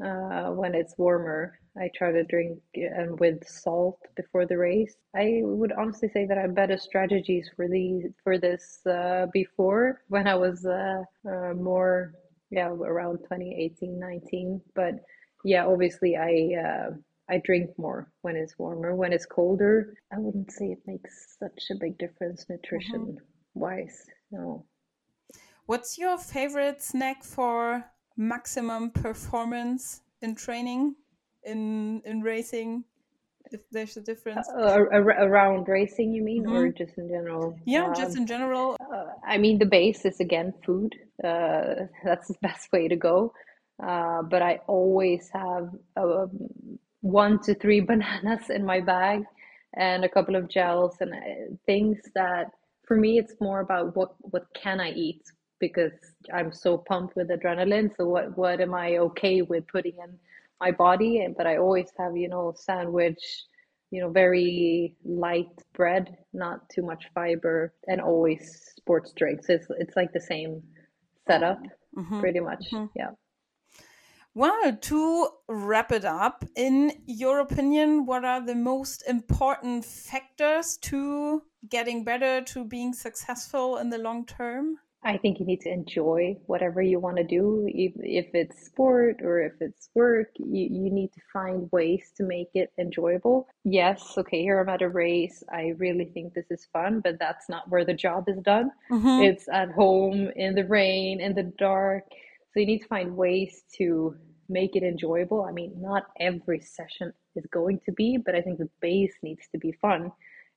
uh, 0.05 0.51
when 0.51 0.75
it's 0.75 0.95
warmer. 0.99 1.59
I 1.79 1.91
try 1.95 2.11
to 2.11 2.25
drink 2.25 2.59
and 2.75 3.13
uh, 3.13 3.17
with 3.21 3.47
salt 3.47 3.99
before 4.17 4.47
the 4.47 4.57
race. 4.57 4.97
I 5.15 5.41
would 5.43 5.73
honestly 5.73 6.09
say 6.09 6.27
that 6.27 6.39
I 6.39 6.43
have 6.43 6.55
better 6.55 6.79
strategies 6.79 7.51
for 7.55 7.69
these 7.69 8.07
for 8.25 8.39
this 8.39 8.81
uh, 8.87 9.27
before 9.33 10.01
when 10.09 10.27
I 10.27 10.35
was 10.35 10.65
uh, 10.65 11.03
uh 11.29 11.53
more 11.53 12.15
yeah 12.51 12.69
around 12.69 13.19
2018 13.19 13.99
19 13.99 14.61
but 14.75 14.95
yeah 15.45 15.67
obviously 15.67 16.17
i 16.17 16.55
uh, 16.61 16.91
i 17.29 17.41
drink 17.45 17.71
more 17.79 18.11
when 18.23 18.37
it's 18.37 18.59
warmer 18.59 18.95
when 18.95 19.13
it's 19.13 19.27
colder 19.27 19.95
i 20.13 20.19
wouldn't 20.19 20.51
say 20.51 20.67
it 20.67 20.79
makes 20.87 21.37
such 21.39 21.65
a 21.71 21.79
big 21.81 21.97
difference 21.99 22.47
nutrition 22.49 23.01
mm-hmm. 23.01 23.61
wise 23.61 24.07
no 24.31 24.65
what's 25.67 25.99
your 25.99 26.19
favorite 26.19 26.83
snack 26.83 27.25
for 27.25 27.85
maximum 28.17 28.91
performance 28.91 30.01
in 30.23 30.35
training 30.35 30.95
in 31.45 32.01
in 32.05 32.23
racing 32.23 32.85
if 33.53 33.61
there's 33.71 33.97
a 33.97 34.01
difference 34.01 34.49
uh, 34.59 34.81
around 34.91 35.69
racing 35.69 36.13
you 36.13 36.23
mean 36.23 36.43
mm 36.43 36.49
-hmm. 36.49 36.57
or 36.57 36.63
mm-hmm. 36.67 36.83
just 36.83 36.99
in 36.99 37.09
general 37.09 37.57
yeah 37.65 37.87
um, 37.87 37.95
just 37.95 38.17
in 38.17 38.27
general 38.27 38.77
uh, 38.95 39.11
i 39.35 39.39
mean 39.39 39.59
the 39.59 39.71
base 39.79 40.01
is 40.11 40.21
again 40.21 40.53
food 40.65 40.93
uh, 41.25 41.87
that's 42.05 42.29
the 42.29 42.39
best 42.43 42.71
way 42.73 42.89
to 42.89 42.97
go. 42.97 43.33
Uh, 43.83 44.23
but 44.23 44.41
i 44.41 44.59
always 44.69 45.29
have 45.35 45.69
um, 45.99 46.31
one 47.03 47.39
to 47.43 47.55
three 47.55 47.81
bananas 47.91 48.49
in 48.49 48.65
my 48.65 48.81
bag 48.81 49.23
and 49.77 50.03
a 50.05 50.09
couple 50.09 50.35
of 50.35 50.49
gels 50.49 50.97
and 51.01 51.13
uh, 51.13 51.55
things 51.67 51.99
that 52.15 52.47
for 52.87 52.97
me 52.97 53.19
it's 53.19 53.35
more 53.41 53.61
about 53.61 53.95
what 53.95 54.15
what 54.21 54.47
can 54.55 54.81
i 54.81 54.91
eat 54.93 55.23
because 55.61 55.93
i'm 56.33 56.53
so 56.53 56.79
pumped 56.79 57.15
with 57.17 57.29
adrenaline. 57.29 57.91
So 57.97 58.07
what 58.09 58.37
what 58.39 58.61
am 58.61 58.75
i 58.75 58.97
okay 58.99 59.43
with 59.43 59.67
putting 59.69 59.99
in 60.03 60.19
my 60.61 60.71
body? 60.71 61.27
But 61.37 61.47
i 61.47 61.59
always 61.59 61.91
have 61.99 62.17
you 62.17 62.29
know 62.29 62.55
sandwich 62.57 63.23
you 63.91 64.01
know 64.01 64.09
very 64.11 64.95
light 65.05 65.53
bread 65.75 66.17
not 66.33 66.69
too 66.71 66.83
much 66.83 67.05
fiber 67.15 67.73
and 67.89 68.01
always 68.01 68.73
sports 68.77 69.13
drinks. 69.13 69.49
It's 69.49 69.67
it's 69.79 69.97
like 69.97 70.13
the 70.13 70.21
same 70.21 70.63
setup 71.27 71.61
mm-hmm. 71.97 72.21
pretty 72.21 72.41
much 72.41 72.65
mm-hmm. 72.73 72.87
yeah 72.95 73.11
well, 74.37 74.77
to 74.77 75.29
wrap 75.49 75.93
it 75.93 76.05
up, 76.05 76.45
in 76.55 76.93
your 77.07 77.39
opinion, 77.39 78.05
what 78.05 78.23
are 78.23 78.45
the 78.45 78.55
most 78.55 79.03
important 79.09 79.83
factors 79.87 80.77
to 80.83 81.43
getting 81.71 82.05
better, 82.05 82.43
to 82.43 82.67
being 82.67 82.93
successful 82.93 83.79
in 83.79 83.89
the 83.89 83.97
long 83.97 84.27
term? 84.27 84.77
I 85.07 85.17
think 85.19 85.39
you 85.39 85.47
need 85.47 85.61
to 85.61 85.71
enjoy 85.71 86.37
whatever 86.47 86.83
you 86.83 86.99
want 86.99 87.17
to 87.19 87.25
do, 87.25 87.65
if, 87.73 87.93
if 87.99 88.35
it's 88.35 88.67
sport 88.67 89.21
or 89.23 89.41
if 89.41 89.53
it's 89.61 89.89
work, 89.95 90.31
you, 90.37 90.67
you 90.69 90.91
need 90.91 91.13
to 91.13 91.21
find 91.33 91.71
ways 91.71 92.11
to 92.17 92.25
make 92.25 92.49
it 92.55 92.73
enjoyable. 92.77 93.47
Yes, 93.63 94.19
okay, 94.19 94.43
here 94.43 94.59
I'm 94.61 94.69
at 94.69 94.83
a 94.83 94.89
race. 94.89 95.45
I 95.53 95.75
really 95.79 96.07
think 96.07 96.35
this 96.35 96.51
is 96.51 96.67
fun, 96.73 97.01
but 97.05 97.21
that's 97.21 97.49
not 97.49 97.69
where 97.69 97.85
the 97.85 97.95
job 97.95 98.25
is 98.29 98.41
done. 98.43 98.73
Mhm. 98.91 99.25
It's 99.25 99.49
at 99.49 99.71
home 99.71 100.29
in 100.35 100.57
the 100.57 100.65
rain, 100.65 101.21
in 101.21 101.35
the 101.35 101.53
dark. 101.57 102.03
So 102.53 102.59
you 102.61 102.67
need 102.67 102.81
to 102.81 102.89
find 102.89 103.17
ways 103.17 103.63
to 103.79 104.17
make 104.49 104.75
it 104.75 104.83
enjoyable. 104.83 105.43
I 105.43 105.53
mean, 105.53 105.73
not 105.81 106.07
every 106.19 106.61
session 106.61 107.13
is 107.37 107.47
going 107.47 107.81
to 107.87 107.93
be, 107.93 108.17
but 108.17 108.35
I 108.35 108.41
think 108.43 108.59
the 108.59 108.71
base 108.81 109.15
needs 109.23 109.47
to 109.53 109.59
be 109.59 109.71
fun. 109.71 110.11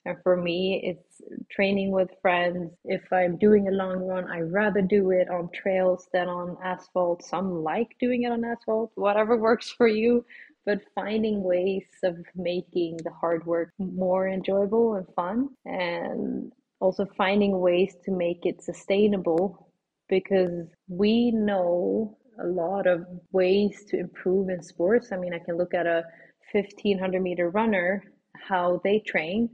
And 0.05 0.17
for 0.23 0.37
me, 0.37 0.81
it's 0.83 1.21
training 1.51 1.91
with 1.91 2.09
friends. 2.21 2.71
If 2.85 3.01
I'm 3.11 3.37
doing 3.37 3.67
a 3.67 3.71
long 3.71 4.05
run, 4.05 4.25
I 4.31 4.39
rather 4.39 4.81
do 4.81 5.11
it 5.11 5.29
on 5.29 5.49
trails 5.53 6.07
than 6.13 6.29
on 6.29 6.57
asphalt. 6.63 7.23
Some 7.23 7.63
like 7.63 7.95
doing 7.99 8.23
it 8.23 8.31
on 8.31 8.45
asphalt, 8.45 8.91
whatever 8.95 9.37
works 9.49 9.69
for 9.69 9.87
you. 9.87 10.25
But 10.65 10.81
finding 10.95 11.43
ways 11.43 11.85
of 12.03 12.17
making 12.35 12.97
the 13.03 13.11
hard 13.11 13.45
work 13.45 13.73
more 13.77 14.27
enjoyable 14.27 14.95
and 14.95 15.07
fun, 15.15 15.49
and 15.65 16.51
also 16.79 17.05
finding 17.17 17.59
ways 17.59 17.95
to 18.05 18.11
make 18.11 18.45
it 18.45 18.61
sustainable 18.61 19.71
because 20.09 20.67
we 20.87 21.31
know 21.31 22.17
a 22.41 22.47
lot 22.47 22.87
of 22.87 23.05
ways 23.31 23.83
to 23.89 23.99
improve 23.99 24.49
in 24.49 24.61
sports. 24.61 25.11
I 25.11 25.17
mean, 25.17 25.33
I 25.33 25.39
can 25.39 25.57
look 25.57 25.73
at 25.73 25.87
a 25.87 26.03
1500 26.51 27.21
meter 27.21 27.49
runner, 27.49 28.03
how 28.47 28.79
they 28.83 28.99
train 28.99 29.49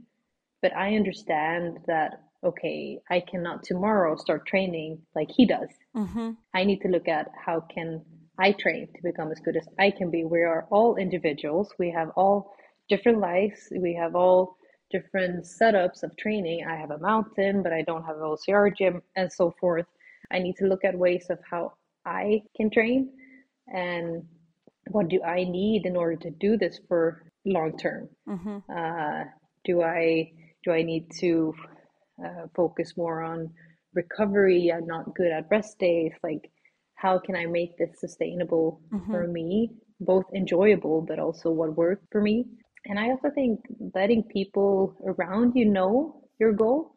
but 0.62 0.74
I 0.76 0.96
understand 0.96 1.78
that 1.86 2.20
okay, 2.44 3.00
I 3.10 3.20
cannot 3.20 3.62
tomorrow 3.64 4.16
start 4.16 4.46
training 4.46 4.98
like 5.14 5.28
he 5.30 5.46
does. 5.46 5.68
Mm-hmm. 5.96 6.30
I 6.54 6.64
need 6.64 6.80
to 6.82 6.88
look 6.88 7.08
at 7.08 7.30
how 7.44 7.60
can 7.60 8.02
I 8.38 8.52
train 8.52 8.88
to 8.94 9.02
become 9.02 9.32
as 9.32 9.40
good 9.40 9.56
as 9.56 9.66
I 9.78 9.90
can 9.90 10.10
be. 10.10 10.24
We 10.24 10.42
are 10.42 10.66
all 10.70 10.96
individuals. 10.96 11.72
We 11.78 11.90
have 11.90 12.10
all 12.16 12.54
different 12.88 13.18
lives. 13.18 13.72
We 13.76 13.94
have 13.94 14.14
all 14.14 14.56
different 14.90 15.44
setups 15.44 16.02
of 16.02 16.16
training. 16.16 16.64
I 16.68 16.76
have 16.76 16.90
a 16.90 16.98
mountain, 16.98 17.62
but 17.62 17.72
I 17.72 17.82
don't 17.82 18.04
have 18.04 18.16
an 18.16 18.22
OCR 18.22 18.76
gym 18.76 19.02
and 19.16 19.32
so 19.32 19.54
forth. 19.58 19.86
I 20.30 20.38
need 20.38 20.56
to 20.56 20.66
look 20.66 20.84
at 20.84 20.96
ways 20.96 21.26
of 21.30 21.38
how 21.50 21.72
I 22.04 22.42
can 22.56 22.70
train 22.70 23.10
and 23.68 24.22
what 24.90 25.08
do 25.08 25.20
I 25.22 25.44
need 25.44 25.86
in 25.86 25.96
order 25.96 26.16
to 26.16 26.30
do 26.30 26.56
this 26.56 26.78
for 26.86 27.24
long 27.44 27.76
term. 27.76 28.08
Mm-hmm. 28.28 28.58
Uh, 28.70 29.24
do 29.64 29.82
I 29.82 30.30
do 30.66 30.72
I 30.72 30.82
need 30.82 31.06
to 31.20 31.54
uh, 32.24 32.48
focus 32.56 32.96
more 32.98 33.22
on 33.22 33.50
recovery? 33.94 34.72
I'm 34.74 34.86
not 34.86 35.14
good 35.14 35.32
at 35.32 35.48
rest 35.50 35.78
days. 35.78 36.12
Like, 36.24 36.50
how 36.96 37.18
can 37.20 37.36
I 37.36 37.46
make 37.46 37.78
this 37.78 38.00
sustainable 38.00 38.82
Mm-hmm. 38.92 39.22
for 39.22 39.28
me, 39.28 39.70
both 40.00 40.26
enjoyable 40.34 41.02
but 41.02 41.20
also 41.20 41.50
what 41.50 41.76
worked 41.76 42.06
for 42.12 42.22
me? 42.22 42.46
And 42.86 42.98
I 42.98 43.10
also 43.10 43.30
think 43.30 43.60
letting 43.94 44.24
people 44.24 44.96
around 45.06 45.54
you 45.56 45.66
know 45.66 46.22
your 46.40 46.52
goal, 46.52 46.96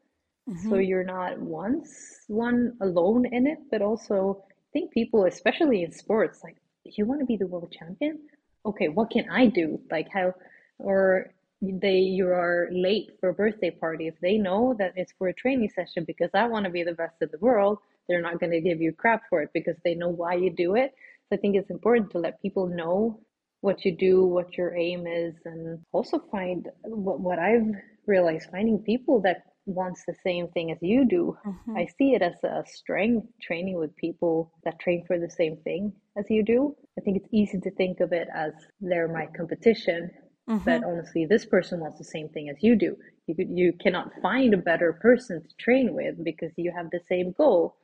so 0.56 0.76
Mhm. 0.76 0.78
you're 0.78 1.04
not 1.06 1.40
once 1.40 2.24
one 2.28 2.78
alone 2.82 3.26
in 3.32 3.48
it, 3.48 3.60
but 3.72 3.82
also 3.82 4.44
I 4.50 4.70
think 4.74 4.92
people, 4.92 5.26
especially 5.26 5.84
in 5.84 5.92
sports, 5.92 6.42
like 6.44 6.58
you 6.86 7.06
want 7.06 7.22
to 7.22 7.26
be 7.28 7.38
the 7.38 7.48
world 7.48 7.74
champion. 7.78 8.20
Okay, 8.66 8.90
what 8.90 9.12
can 9.12 9.30
I 9.30 9.48
do? 9.48 9.82
Like 9.92 10.08
how, 10.14 10.34
or 10.80 11.32
they 11.62 11.98
you 11.98 12.28
are 12.28 12.70
late 12.72 13.12
for 13.20 13.30
a 13.30 13.34
birthday 13.34 13.72
party. 13.72 14.08
If 14.08 14.20
they 14.22 14.38
know 14.38 14.76
that 14.80 14.94
it's 14.96 15.14
for 15.18 15.28
a 15.28 15.34
training 15.34 15.70
session 15.76 16.04
because 16.06 16.30
I 16.34 16.48
want 16.48 16.66
to 16.66 16.72
be 16.72 16.84
the 16.84 16.94
best 16.94 17.16
in 17.22 17.30
the 17.32 17.38
world, 17.40 17.80
they're 18.08 18.22
not 18.22 18.40
going 18.40 18.52
to 18.52 18.62
give 18.62 18.82
you 18.82 18.94
crap 18.94 19.24
for 19.30 19.42
it 19.42 19.52
because 19.54 19.76
they 19.84 19.96
know 19.96 20.10
why 20.10 20.36
you 20.36 20.50
do 20.50 20.76
it. 20.76 20.94
So 21.28 21.36
I 21.36 21.38
think 21.38 21.56
it's 21.56 21.70
important 21.70 22.12
to 22.12 22.20
let 22.20 22.42
people 22.42 22.68
know 22.68 23.20
what 23.62 23.84
you 23.84 23.96
do, 23.96 24.26
what 24.26 24.58
your 24.58 24.76
aim 24.76 25.06
is, 25.06 25.36
and 25.46 25.80
also 25.92 26.20
find 26.32 26.70
what, 26.84 27.20
what 27.20 27.40
I've 27.40 27.70
realized 28.08 28.50
finding 28.50 28.80
people 28.80 29.22
that 29.22 29.44
wants 29.66 30.04
the 30.08 30.16
same 30.24 30.48
thing 30.48 30.72
as 30.72 30.78
you 30.82 31.06
do. 31.06 31.38
Mhm. 31.46 31.78
I 31.78 31.86
see 31.98 32.14
it 32.16 32.22
as 32.22 32.44
a 32.44 32.64
strength 32.66 33.28
training 33.42 33.78
with 33.78 33.96
people 33.98 34.52
that 34.64 34.80
train 34.80 35.04
for 35.06 35.20
the 35.20 35.30
same 35.30 35.58
thing 35.58 35.94
as 36.18 36.30
you 36.30 36.44
do. 36.44 36.76
I 36.98 37.02
think 37.02 37.18
it's 37.18 37.30
easy 37.32 37.60
to 37.60 37.72
think 37.72 38.00
of 38.00 38.14
it 38.14 38.28
as 38.34 38.54
they're 38.82 39.08
my 39.08 39.28
competition, 39.28 40.10
Mhm. 40.50 40.66
but 40.66 40.84
honestly, 40.84 41.26
this 41.26 41.46
person 41.46 41.80
wants 41.80 41.98
the 42.00 42.04
same 42.06 42.30
thing 42.30 42.50
as 42.50 42.64
you 42.64 42.76
do. 42.76 42.98
You 43.28 43.36
could, 43.36 43.50
you 43.50 43.74
cannot 43.74 44.12
find 44.22 44.54
a 44.54 44.58
better 44.58 44.94
person 44.94 45.42
to 45.44 45.56
train 45.58 45.94
with 45.94 46.24
because 46.24 46.52
you 46.58 46.72
have 46.76 46.90
the 46.92 47.02
same 47.08 47.32
goal. 47.34 47.76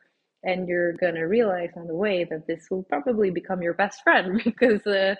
And 0.44 0.68
you're 0.68 0.94
gonna 0.94 1.28
realize 1.28 1.72
on 1.78 1.88
the 1.88 1.96
way 1.96 2.24
that 2.26 2.48
this 2.48 2.68
will 2.72 2.84
probably 2.84 3.32
become 3.32 3.62
your 3.62 3.74
best 3.74 4.04
friend 4.04 4.42
because 4.46 4.86
uh, 4.88 5.16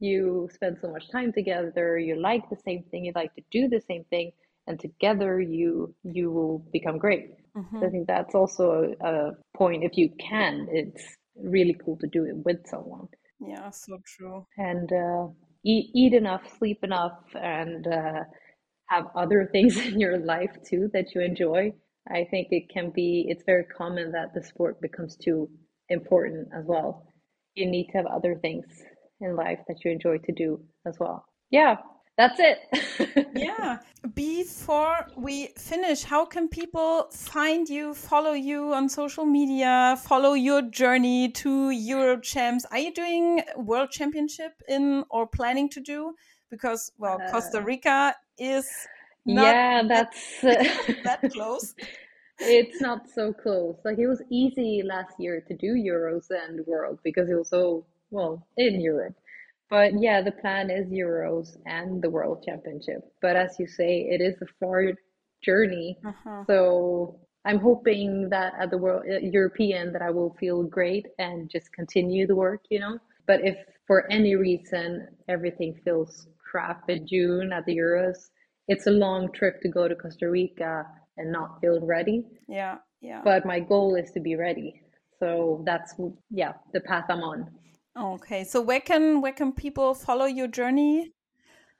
you 0.00 0.48
spend 0.52 0.78
so 0.80 0.90
much 0.90 1.10
time 1.10 1.32
together. 1.32 1.98
You 1.98 2.20
like 2.20 2.48
the 2.50 2.56
same 2.64 2.84
thing. 2.90 3.04
You 3.06 3.12
like 3.14 3.34
to 3.34 3.42
do 3.50 3.68
the 3.68 3.80
same 3.80 4.04
thing, 4.10 4.32
and 4.66 4.78
together 4.80 5.40
you 5.40 5.94
you 6.04 6.30
will 6.30 6.58
become 6.72 6.98
great. 6.98 7.30
Mhm. 7.56 7.80
So 7.80 7.86
I 7.86 7.90
think 7.90 8.06
that's 8.06 8.34
also 8.34 8.94
a, 9.00 9.06
a 9.08 9.32
point. 9.56 9.84
If 9.84 9.96
you 9.96 10.10
can, 10.18 10.68
it's 10.70 11.16
really 11.36 11.76
cool 11.84 11.96
to 11.98 12.06
do 12.06 12.24
it 12.24 12.36
with 12.44 12.66
someone 12.66 13.08
Yeah, 13.40 13.70
so 13.70 13.98
true. 14.04 14.46
and 14.58 14.92
uh, 14.92 15.28
eat 15.64 15.90
eat 15.94 16.14
enough, 16.14 16.42
sleep 16.58 16.78
enough, 16.82 17.18
and 17.34 17.86
uh, 17.86 18.24
have 18.88 19.06
other 19.16 19.48
things 19.52 19.76
in 19.78 20.00
your 20.00 20.18
life 20.18 20.56
too 20.68 20.90
that 20.92 21.14
you 21.14 21.20
enjoy. 21.20 21.72
I 22.08 22.26
think 22.30 22.48
it 22.50 22.68
can 22.70 22.90
be. 22.90 23.26
It's 23.28 23.44
very 23.44 23.64
common 23.64 24.12
that 24.12 24.34
the 24.34 24.42
sport 24.42 24.80
becomes 24.80 25.16
too 25.16 25.48
important 25.88 26.48
as 26.56 26.64
well. 26.66 27.06
You 27.54 27.66
need 27.66 27.88
to 27.88 27.98
have 27.98 28.06
other 28.06 28.36
things 28.36 28.66
in 29.20 29.36
life 29.36 29.60
that 29.68 29.84
you 29.84 29.90
enjoy 29.90 30.18
to 30.18 30.32
do 30.32 30.60
as 30.86 30.96
well. 30.98 31.24
Yeah, 31.50 31.76
that's 32.20 32.38
it. 32.38 32.58
Yeah. 33.34 33.78
Before 34.14 35.06
we 35.16 35.48
finish, 35.56 36.02
how 36.02 36.24
can 36.26 36.48
people 36.48 37.08
find 37.12 37.68
you, 37.68 37.94
follow 37.94 38.32
you 38.32 38.72
on 38.74 38.88
social 38.88 39.24
media, 39.24 39.96
follow 40.02 40.32
your 40.34 40.62
journey 40.62 41.30
to 41.42 41.70
Euro 41.70 42.18
Champs? 42.20 42.64
Are 42.70 42.78
you 42.78 42.92
doing 42.92 43.42
World 43.56 43.90
Championship 43.90 44.52
in 44.68 45.04
or 45.10 45.26
planning 45.26 45.68
to 45.70 45.80
do? 45.80 46.14
Because 46.50 46.92
well, 46.98 47.22
Costa 47.30 47.58
Uh, 47.58 47.62
Rica 47.62 48.14
is 48.38 48.68
not 49.26 49.60
yeah, 49.60 49.82
that's 49.86 50.40
that 50.42 51.20
close. 51.32 51.74
it's 52.38 52.80
not 52.80 53.08
so 53.08 53.32
close. 53.32 53.76
Like 53.84 53.98
it 53.98 54.06
was 54.08 54.22
easy 54.30 54.82
last 54.84 55.14
year 55.18 55.40
to 55.48 55.54
do 55.56 55.74
Euros 55.74 56.26
and 56.30 56.66
World 56.66 56.98
because 57.04 57.28
it 57.30 57.34
was 57.34 57.48
so 57.50 57.84
well 58.10 58.46
in 58.56 58.80
Europe. 58.80 59.14
But 59.70 59.92
yeah, 60.00 60.20
the 60.20 60.32
plan 60.32 60.68
is 60.68 60.88
Euros 60.88 61.56
and 61.64 62.02
the 62.02 62.10
World 62.10 62.44
Championship. 62.44 63.02
But 63.22 63.36
as 63.36 63.56
you 63.58 63.66
say, 63.66 64.08
it 64.10 64.20
is 64.20 64.34
a 64.42 64.46
far 64.58 64.92
journey. 65.42 65.96
Uh-huh. 66.04 66.44
So 66.48 67.20
I'm 67.44 67.58
hoping 67.58 68.28
that 68.30 68.52
at 68.58 68.70
the 68.70 68.78
World 68.78 69.04
uh, 69.08 69.18
European 69.18 69.92
that 69.92 70.02
I 70.02 70.10
will 70.10 70.36
feel 70.40 70.64
great 70.64 71.06
and 71.18 71.48
just 71.48 71.72
continue 71.72 72.26
the 72.26 72.34
work, 72.34 72.62
you 72.68 72.80
know. 72.80 72.98
But 73.26 73.40
if 73.44 73.56
for 73.86 74.10
any 74.10 74.34
reason 74.34 75.06
everything 75.28 75.80
feels 75.84 76.26
crap 76.50 76.90
in 76.90 77.06
June 77.06 77.52
at 77.52 77.64
the 77.64 77.76
Euros, 77.76 78.30
it's 78.68 78.86
a 78.86 78.90
long 78.90 79.30
trip 79.32 79.60
to 79.62 79.68
go 79.68 79.88
to 79.88 79.94
Costa 79.94 80.28
Rica 80.28 80.84
and 81.16 81.30
not 81.32 81.60
feel 81.60 81.80
ready. 81.80 82.26
Yeah, 82.48 82.78
yeah. 83.00 83.22
But 83.24 83.46
my 83.46 83.60
goal 83.60 83.94
is 83.94 84.10
to 84.12 84.20
be 84.20 84.34
ready. 84.36 84.82
So 85.20 85.62
that's 85.64 85.94
yeah, 86.30 86.54
the 86.72 86.80
path 86.80 87.04
I'm 87.08 87.22
on. 87.22 87.50
Okay, 87.98 88.44
so 88.44 88.60
where 88.60 88.80
can 88.80 89.20
where 89.20 89.32
can 89.32 89.52
people 89.52 89.94
follow 89.94 90.26
your 90.26 90.46
journey? 90.46 91.12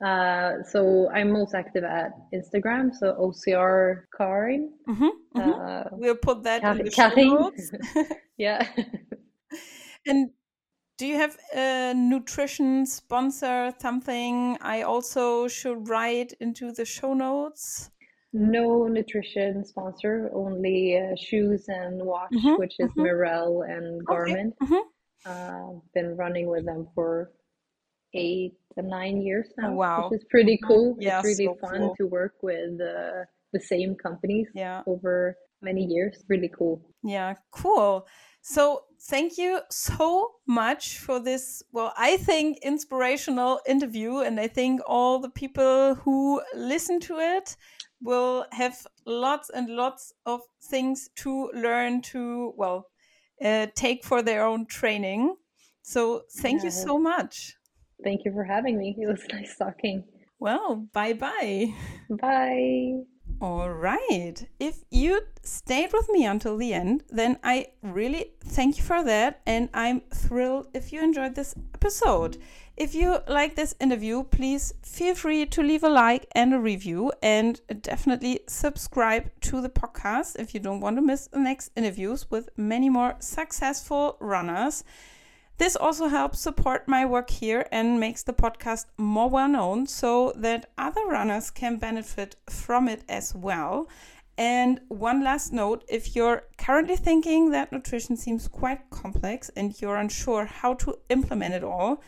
Uh, 0.03 0.63
so 0.63 1.09
I'm 1.11 1.31
most 1.31 1.53
active 1.53 1.83
at 1.83 2.11
Instagram, 2.33 2.93
so 2.93 3.13
OCR 3.19 4.05
Karin. 4.17 4.73
hmm 4.85 5.09
Uh, 5.35 5.83
We'll 5.91 6.15
put 6.15 6.43
that 6.43 6.63
in 6.63 6.67
Kathy, 6.67 6.83
the 6.83 6.91
show 6.91 7.09
notes. 7.15 7.71
yeah. 8.37 8.67
And 10.07 10.31
do 10.97 11.05
you 11.05 11.15
have 11.15 11.37
a 11.53 11.93
nutrition 11.95 12.85
sponsor, 12.87 13.71
something 13.79 14.57
I 14.61 14.81
also 14.81 15.47
should 15.47 15.87
write 15.87 16.33
into 16.39 16.71
the 16.71 16.85
show 16.85 17.13
notes? 17.13 17.91
No 18.33 18.87
nutrition 18.87 19.63
sponsor, 19.65 20.31
only 20.33 20.97
uh, 20.97 21.15
shoes 21.15 21.65
and 21.67 22.01
watch, 22.03 22.31
Mhm, 22.33 22.57
which 22.57 22.79
is. 22.79 22.89
Merrell 22.97 23.61
and 23.69 24.01
Okay. 24.09 24.51
Garmin. 25.25 25.33
mhm. 25.33 25.77
Uh, 25.77 25.79
been 25.93 26.15
running 26.17 26.47
with 26.47 26.65
them 26.65 26.87
for 26.95 27.31
eight 28.13 28.53
to 28.75 28.81
nine 28.81 29.21
years 29.21 29.47
Oh, 29.59 29.61
now, 29.61 29.73
wow. 29.73 30.09
which 30.09 30.19
is 30.21 30.25
pretty 30.29 30.59
cool. 30.67 30.95
Yeah, 30.99 31.19
It's 31.19 31.25
really 31.25 31.45
so 31.45 31.55
fun 31.55 31.79
cool. 31.79 31.95
to 31.97 32.07
work 32.07 32.35
with 32.41 32.79
uh, 32.81 33.25
the 33.53 33.59
same 33.59 33.95
companies 33.95 34.47
Yeah, 34.53 34.83
over 34.87 35.35
many 35.61 35.85
years. 35.85 36.23
Really 36.27 36.49
cool. 36.57 36.81
yeah, 37.03 37.35
cool. 37.51 38.07
So 38.41 38.85
thank 39.09 39.37
you 39.37 39.61
so 39.69 40.31
much 40.47 40.97
for 40.97 41.19
this, 41.19 41.61
well, 41.71 41.93
I 41.95 42.17
think 42.17 42.57
inspirational 42.63 43.59
interview. 43.67 44.19
And 44.19 44.39
I 44.39 44.47
think 44.47 44.81
all 44.87 45.19
the 45.19 45.29
people 45.29 45.95
who 45.95 46.41
listen 46.55 46.99
to 47.01 47.19
it 47.19 47.55
will 48.01 48.45
have 48.51 48.87
lots 49.05 49.49
and 49.51 49.69
lots 49.69 50.11
of 50.25 50.41
things 50.63 51.09
to 51.17 51.51
learn 51.53 52.01
to, 52.01 52.53
well, 52.57 52.87
uh, 53.43 53.67
take 53.75 54.03
for 54.03 54.21
their 54.21 54.45
own 54.45 54.65
training. 54.65 55.35
So 55.81 56.23
thank 56.37 56.59
yeah. 56.59 56.65
you 56.65 56.71
so 56.71 56.97
much. 56.97 57.55
Thank 58.03 58.21
you 58.25 58.31
for 58.33 58.43
having 58.43 58.77
me. 58.77 58.95
It 58.97 59.07
was 59.07 59.21
nice 59.31 59.55
talking. 59.57 60.03
Well, 60.39 60.87
bye 60.93 61.13
bye. 61.13 61.73
Bye. 62.09 63.03
All 63.39 63.71
right. 63.71 64.47
If 64.59 64.83
you 64.91 65.21
stayed 65.43 65.93
with 65.93 66.09
me 66.09 66.25
until 66.25 66.57
the 66.57 66.73
end, 66.73 67.03
then 67.09 67.37
I 67.43 67.67
really 67.81 68.33
thank 68.43 68.77
you 68.77 68.83
for 68.83 69.03
that. 69.03 69.41
And 69.45 69.69
I'm 69.73 70.01
thrilled 70.13 70.67
if 70.73 70.91
you 70.91 71.01
enjoyed 71.01 71.35
this 71.35 71.55
episode. 71.73 72.37
If 72.81 72.95
you 72.95 73.19
like 73.27 73.53
this 73.53 73.75
interview, 73.79 74.23
please 74.23 74.73
feel 74.81 75.13
free 75.13 75.45
to 75.45 75.61
leave 75.61 75.83
a 75.83 75.87
like 75.87 76.25
and 76.33 76.51
a 76.51 76.59
review 76.59 77.11
and 77.21 77.61
definitely 77.83 78.39
subscribe 78.47 79.29
to 79.41 79.61
the 79.61 79.69
podcast 79.69 80.35
if 80.39 80.55
you 80.55 80.59
don't 80.59 80.79
want 80.79 80.95
to 80.95 81.03
miss 81.03 81.27
the 81.27 81.37
next 81.37 81.69
interviews 81.75 82.31
with 82.31 82.49
many 82.57 82.89
more 82.89 83.17
successful 83.19 84.17
runners. 84.19 84.83
This 85.59 85.75
also 85.75 86.07
helps 86.07 86.39
support 86.39 86.87
my 86.87 87.05
work 87.05 87.29
here 87.29 87.67
and 87.71 87.99
makes 87.99 88.23
the 88.23 88.33
podcast 88.33 88.87
more 88.97 89.29
well 89.29 89.47
known 89.47 89.85
so 89.85 90.33
that 90.35 90.71
other 90.75 91.05
runners 91.05 91.51
can 91.51 91.77
benefit 91.77 92.35
from 92.49 92.87
it 92.87 93.03
as 93.07 93.35
well. 93.35 93.87
And 94.39 94.81
one 94.87 95.23
last 95.23 95.53
note 95.53 95.83
if 95.87 96.15
you're 96.15 96.45
currently 96.57 96.95
thinking 96.95 97.51
that 97.51 97.71
nutrition 97.71 98.17
seems 98.17 98.47
quite 98.47 98.89
complex 98.89 99.51
and 99.55 99.79
you're 99.79 99.97
unsure 99.97 100.45
how 100.45 100.73
to 100.73 100.97
implement 101.09 101.53
it 101.53 101.63
all, 101.63 102.01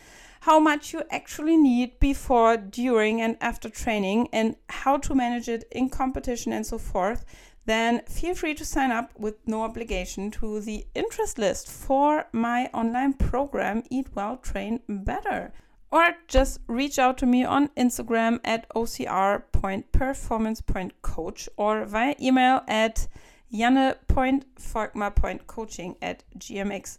how 0.44 0.60
much 0.60 0.92
you 0.92 1.02
actually 1.10 1.56
need 1.56 1.98
before, 1.98 2.56
during, 2.58 3.18
and 3.18 3.38
after 3.40 3.70
training, 3.70 4.28
and 4.30 4.56
how 4.68 4.98
to 4.98 5.14
manage 5.14 5.48
it 5.48 5.64
in 5.72 5.88
competition 5.88 6.52
and 6.52 6.66
so 6.66 6.76
forth, 6.76 7.24
then 7.64 8.02
feel 8.02 8.34
free 8.34 8.52
to 8.52 8.62
sign 8.62 8.90
up 8.90 9.18
with 9.18 9.36
no 9.46 9.62
obligation 9.62 10.30
to 10.30 10.60
the 10.60 10.86
interest 10.94 11.38
list 11.38 11.70
for 11.70 12.26
my 12.32 12.66
online 12.74 13.14
program 13.14 13.82
Eat 13.88 14.08
Well, 14.14 14.36
Train 14.36 14.80
Better. 14.86 15.54
Or 15.90 16.14
just 16.28 16.60
reach 16.66 16.98
out 16.98 17.16
to 17.18 17.26
me 17.26 17.42
on 17.42 17.68
Instagram 17.68 18.40
at 18.44 18.68
ocr.performance.coach 18.76 21.48
or 21.56 21.86
via 21.86 22.14
email 22.20 22.60
at 22.68 23.08
janne.volkmar.coaching 23.50 25.96
at 26.02 26.22
gmx.de 26.38 26.98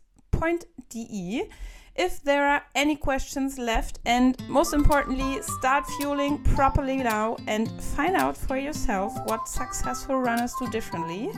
if 1.95 2.21
there 2.23 2.47
are 2.47 2.63
any 2.75 2.95
questions 2.95 3.57
left, 3.57 3.99
and 4.05 4.35
most 4.49 4.73
importantly, 4.73 5.41
start 5.41 5.85
fueling 5.97 6.43
properly 6.43 6.97
now 6.97 7.37
and 7.47 7.69
find 7.81 8.15
out 8.15 8.35
for 8.35 8.57
yourself 8.57 9.13
what 9.25 9.47
successful 9.47 10.19
runners 10.19 10.53
do 10.59 10.69
differently. 10.69 11.31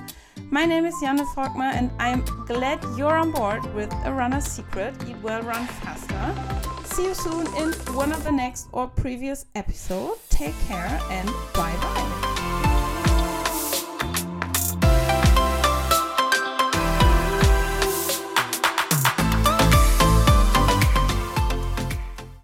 My 0.50 0.66
name 0.66 0.86
is 0.86 0.96
Janne 0.96 1.26
Volkmar, 1.36 1.74
and 1.74 1.92
I'm 2.00 2.24
glad 2.46 2.84
you're 2.98 3.18
on 3.18 3.32
board 3.32 3.64
with 3.74 3.94
A 4.06 4.12
Runner's 4.12 4.46
Secret 4.46 4.96
Eat 5.08 5.18
Well, 5.22 5.42
Run 5.42 5.68
Faster. 5.68 6.58
See 6.96 7.06
you 7.06 7.14
soon 7.14 7.46
in 7.58 7.74
one 7.94 8.12
of 8.12 8.24
the 8.24 8.32
next 8.32 8.68
or 8.72 8.88
previous 8.88 9.46
episodes. 9.56 10.22
Take 10.30 10.58
care 10.68 11.00
and 11.12 11.28
bye 11.54 11.76
bye. 11.82 12.27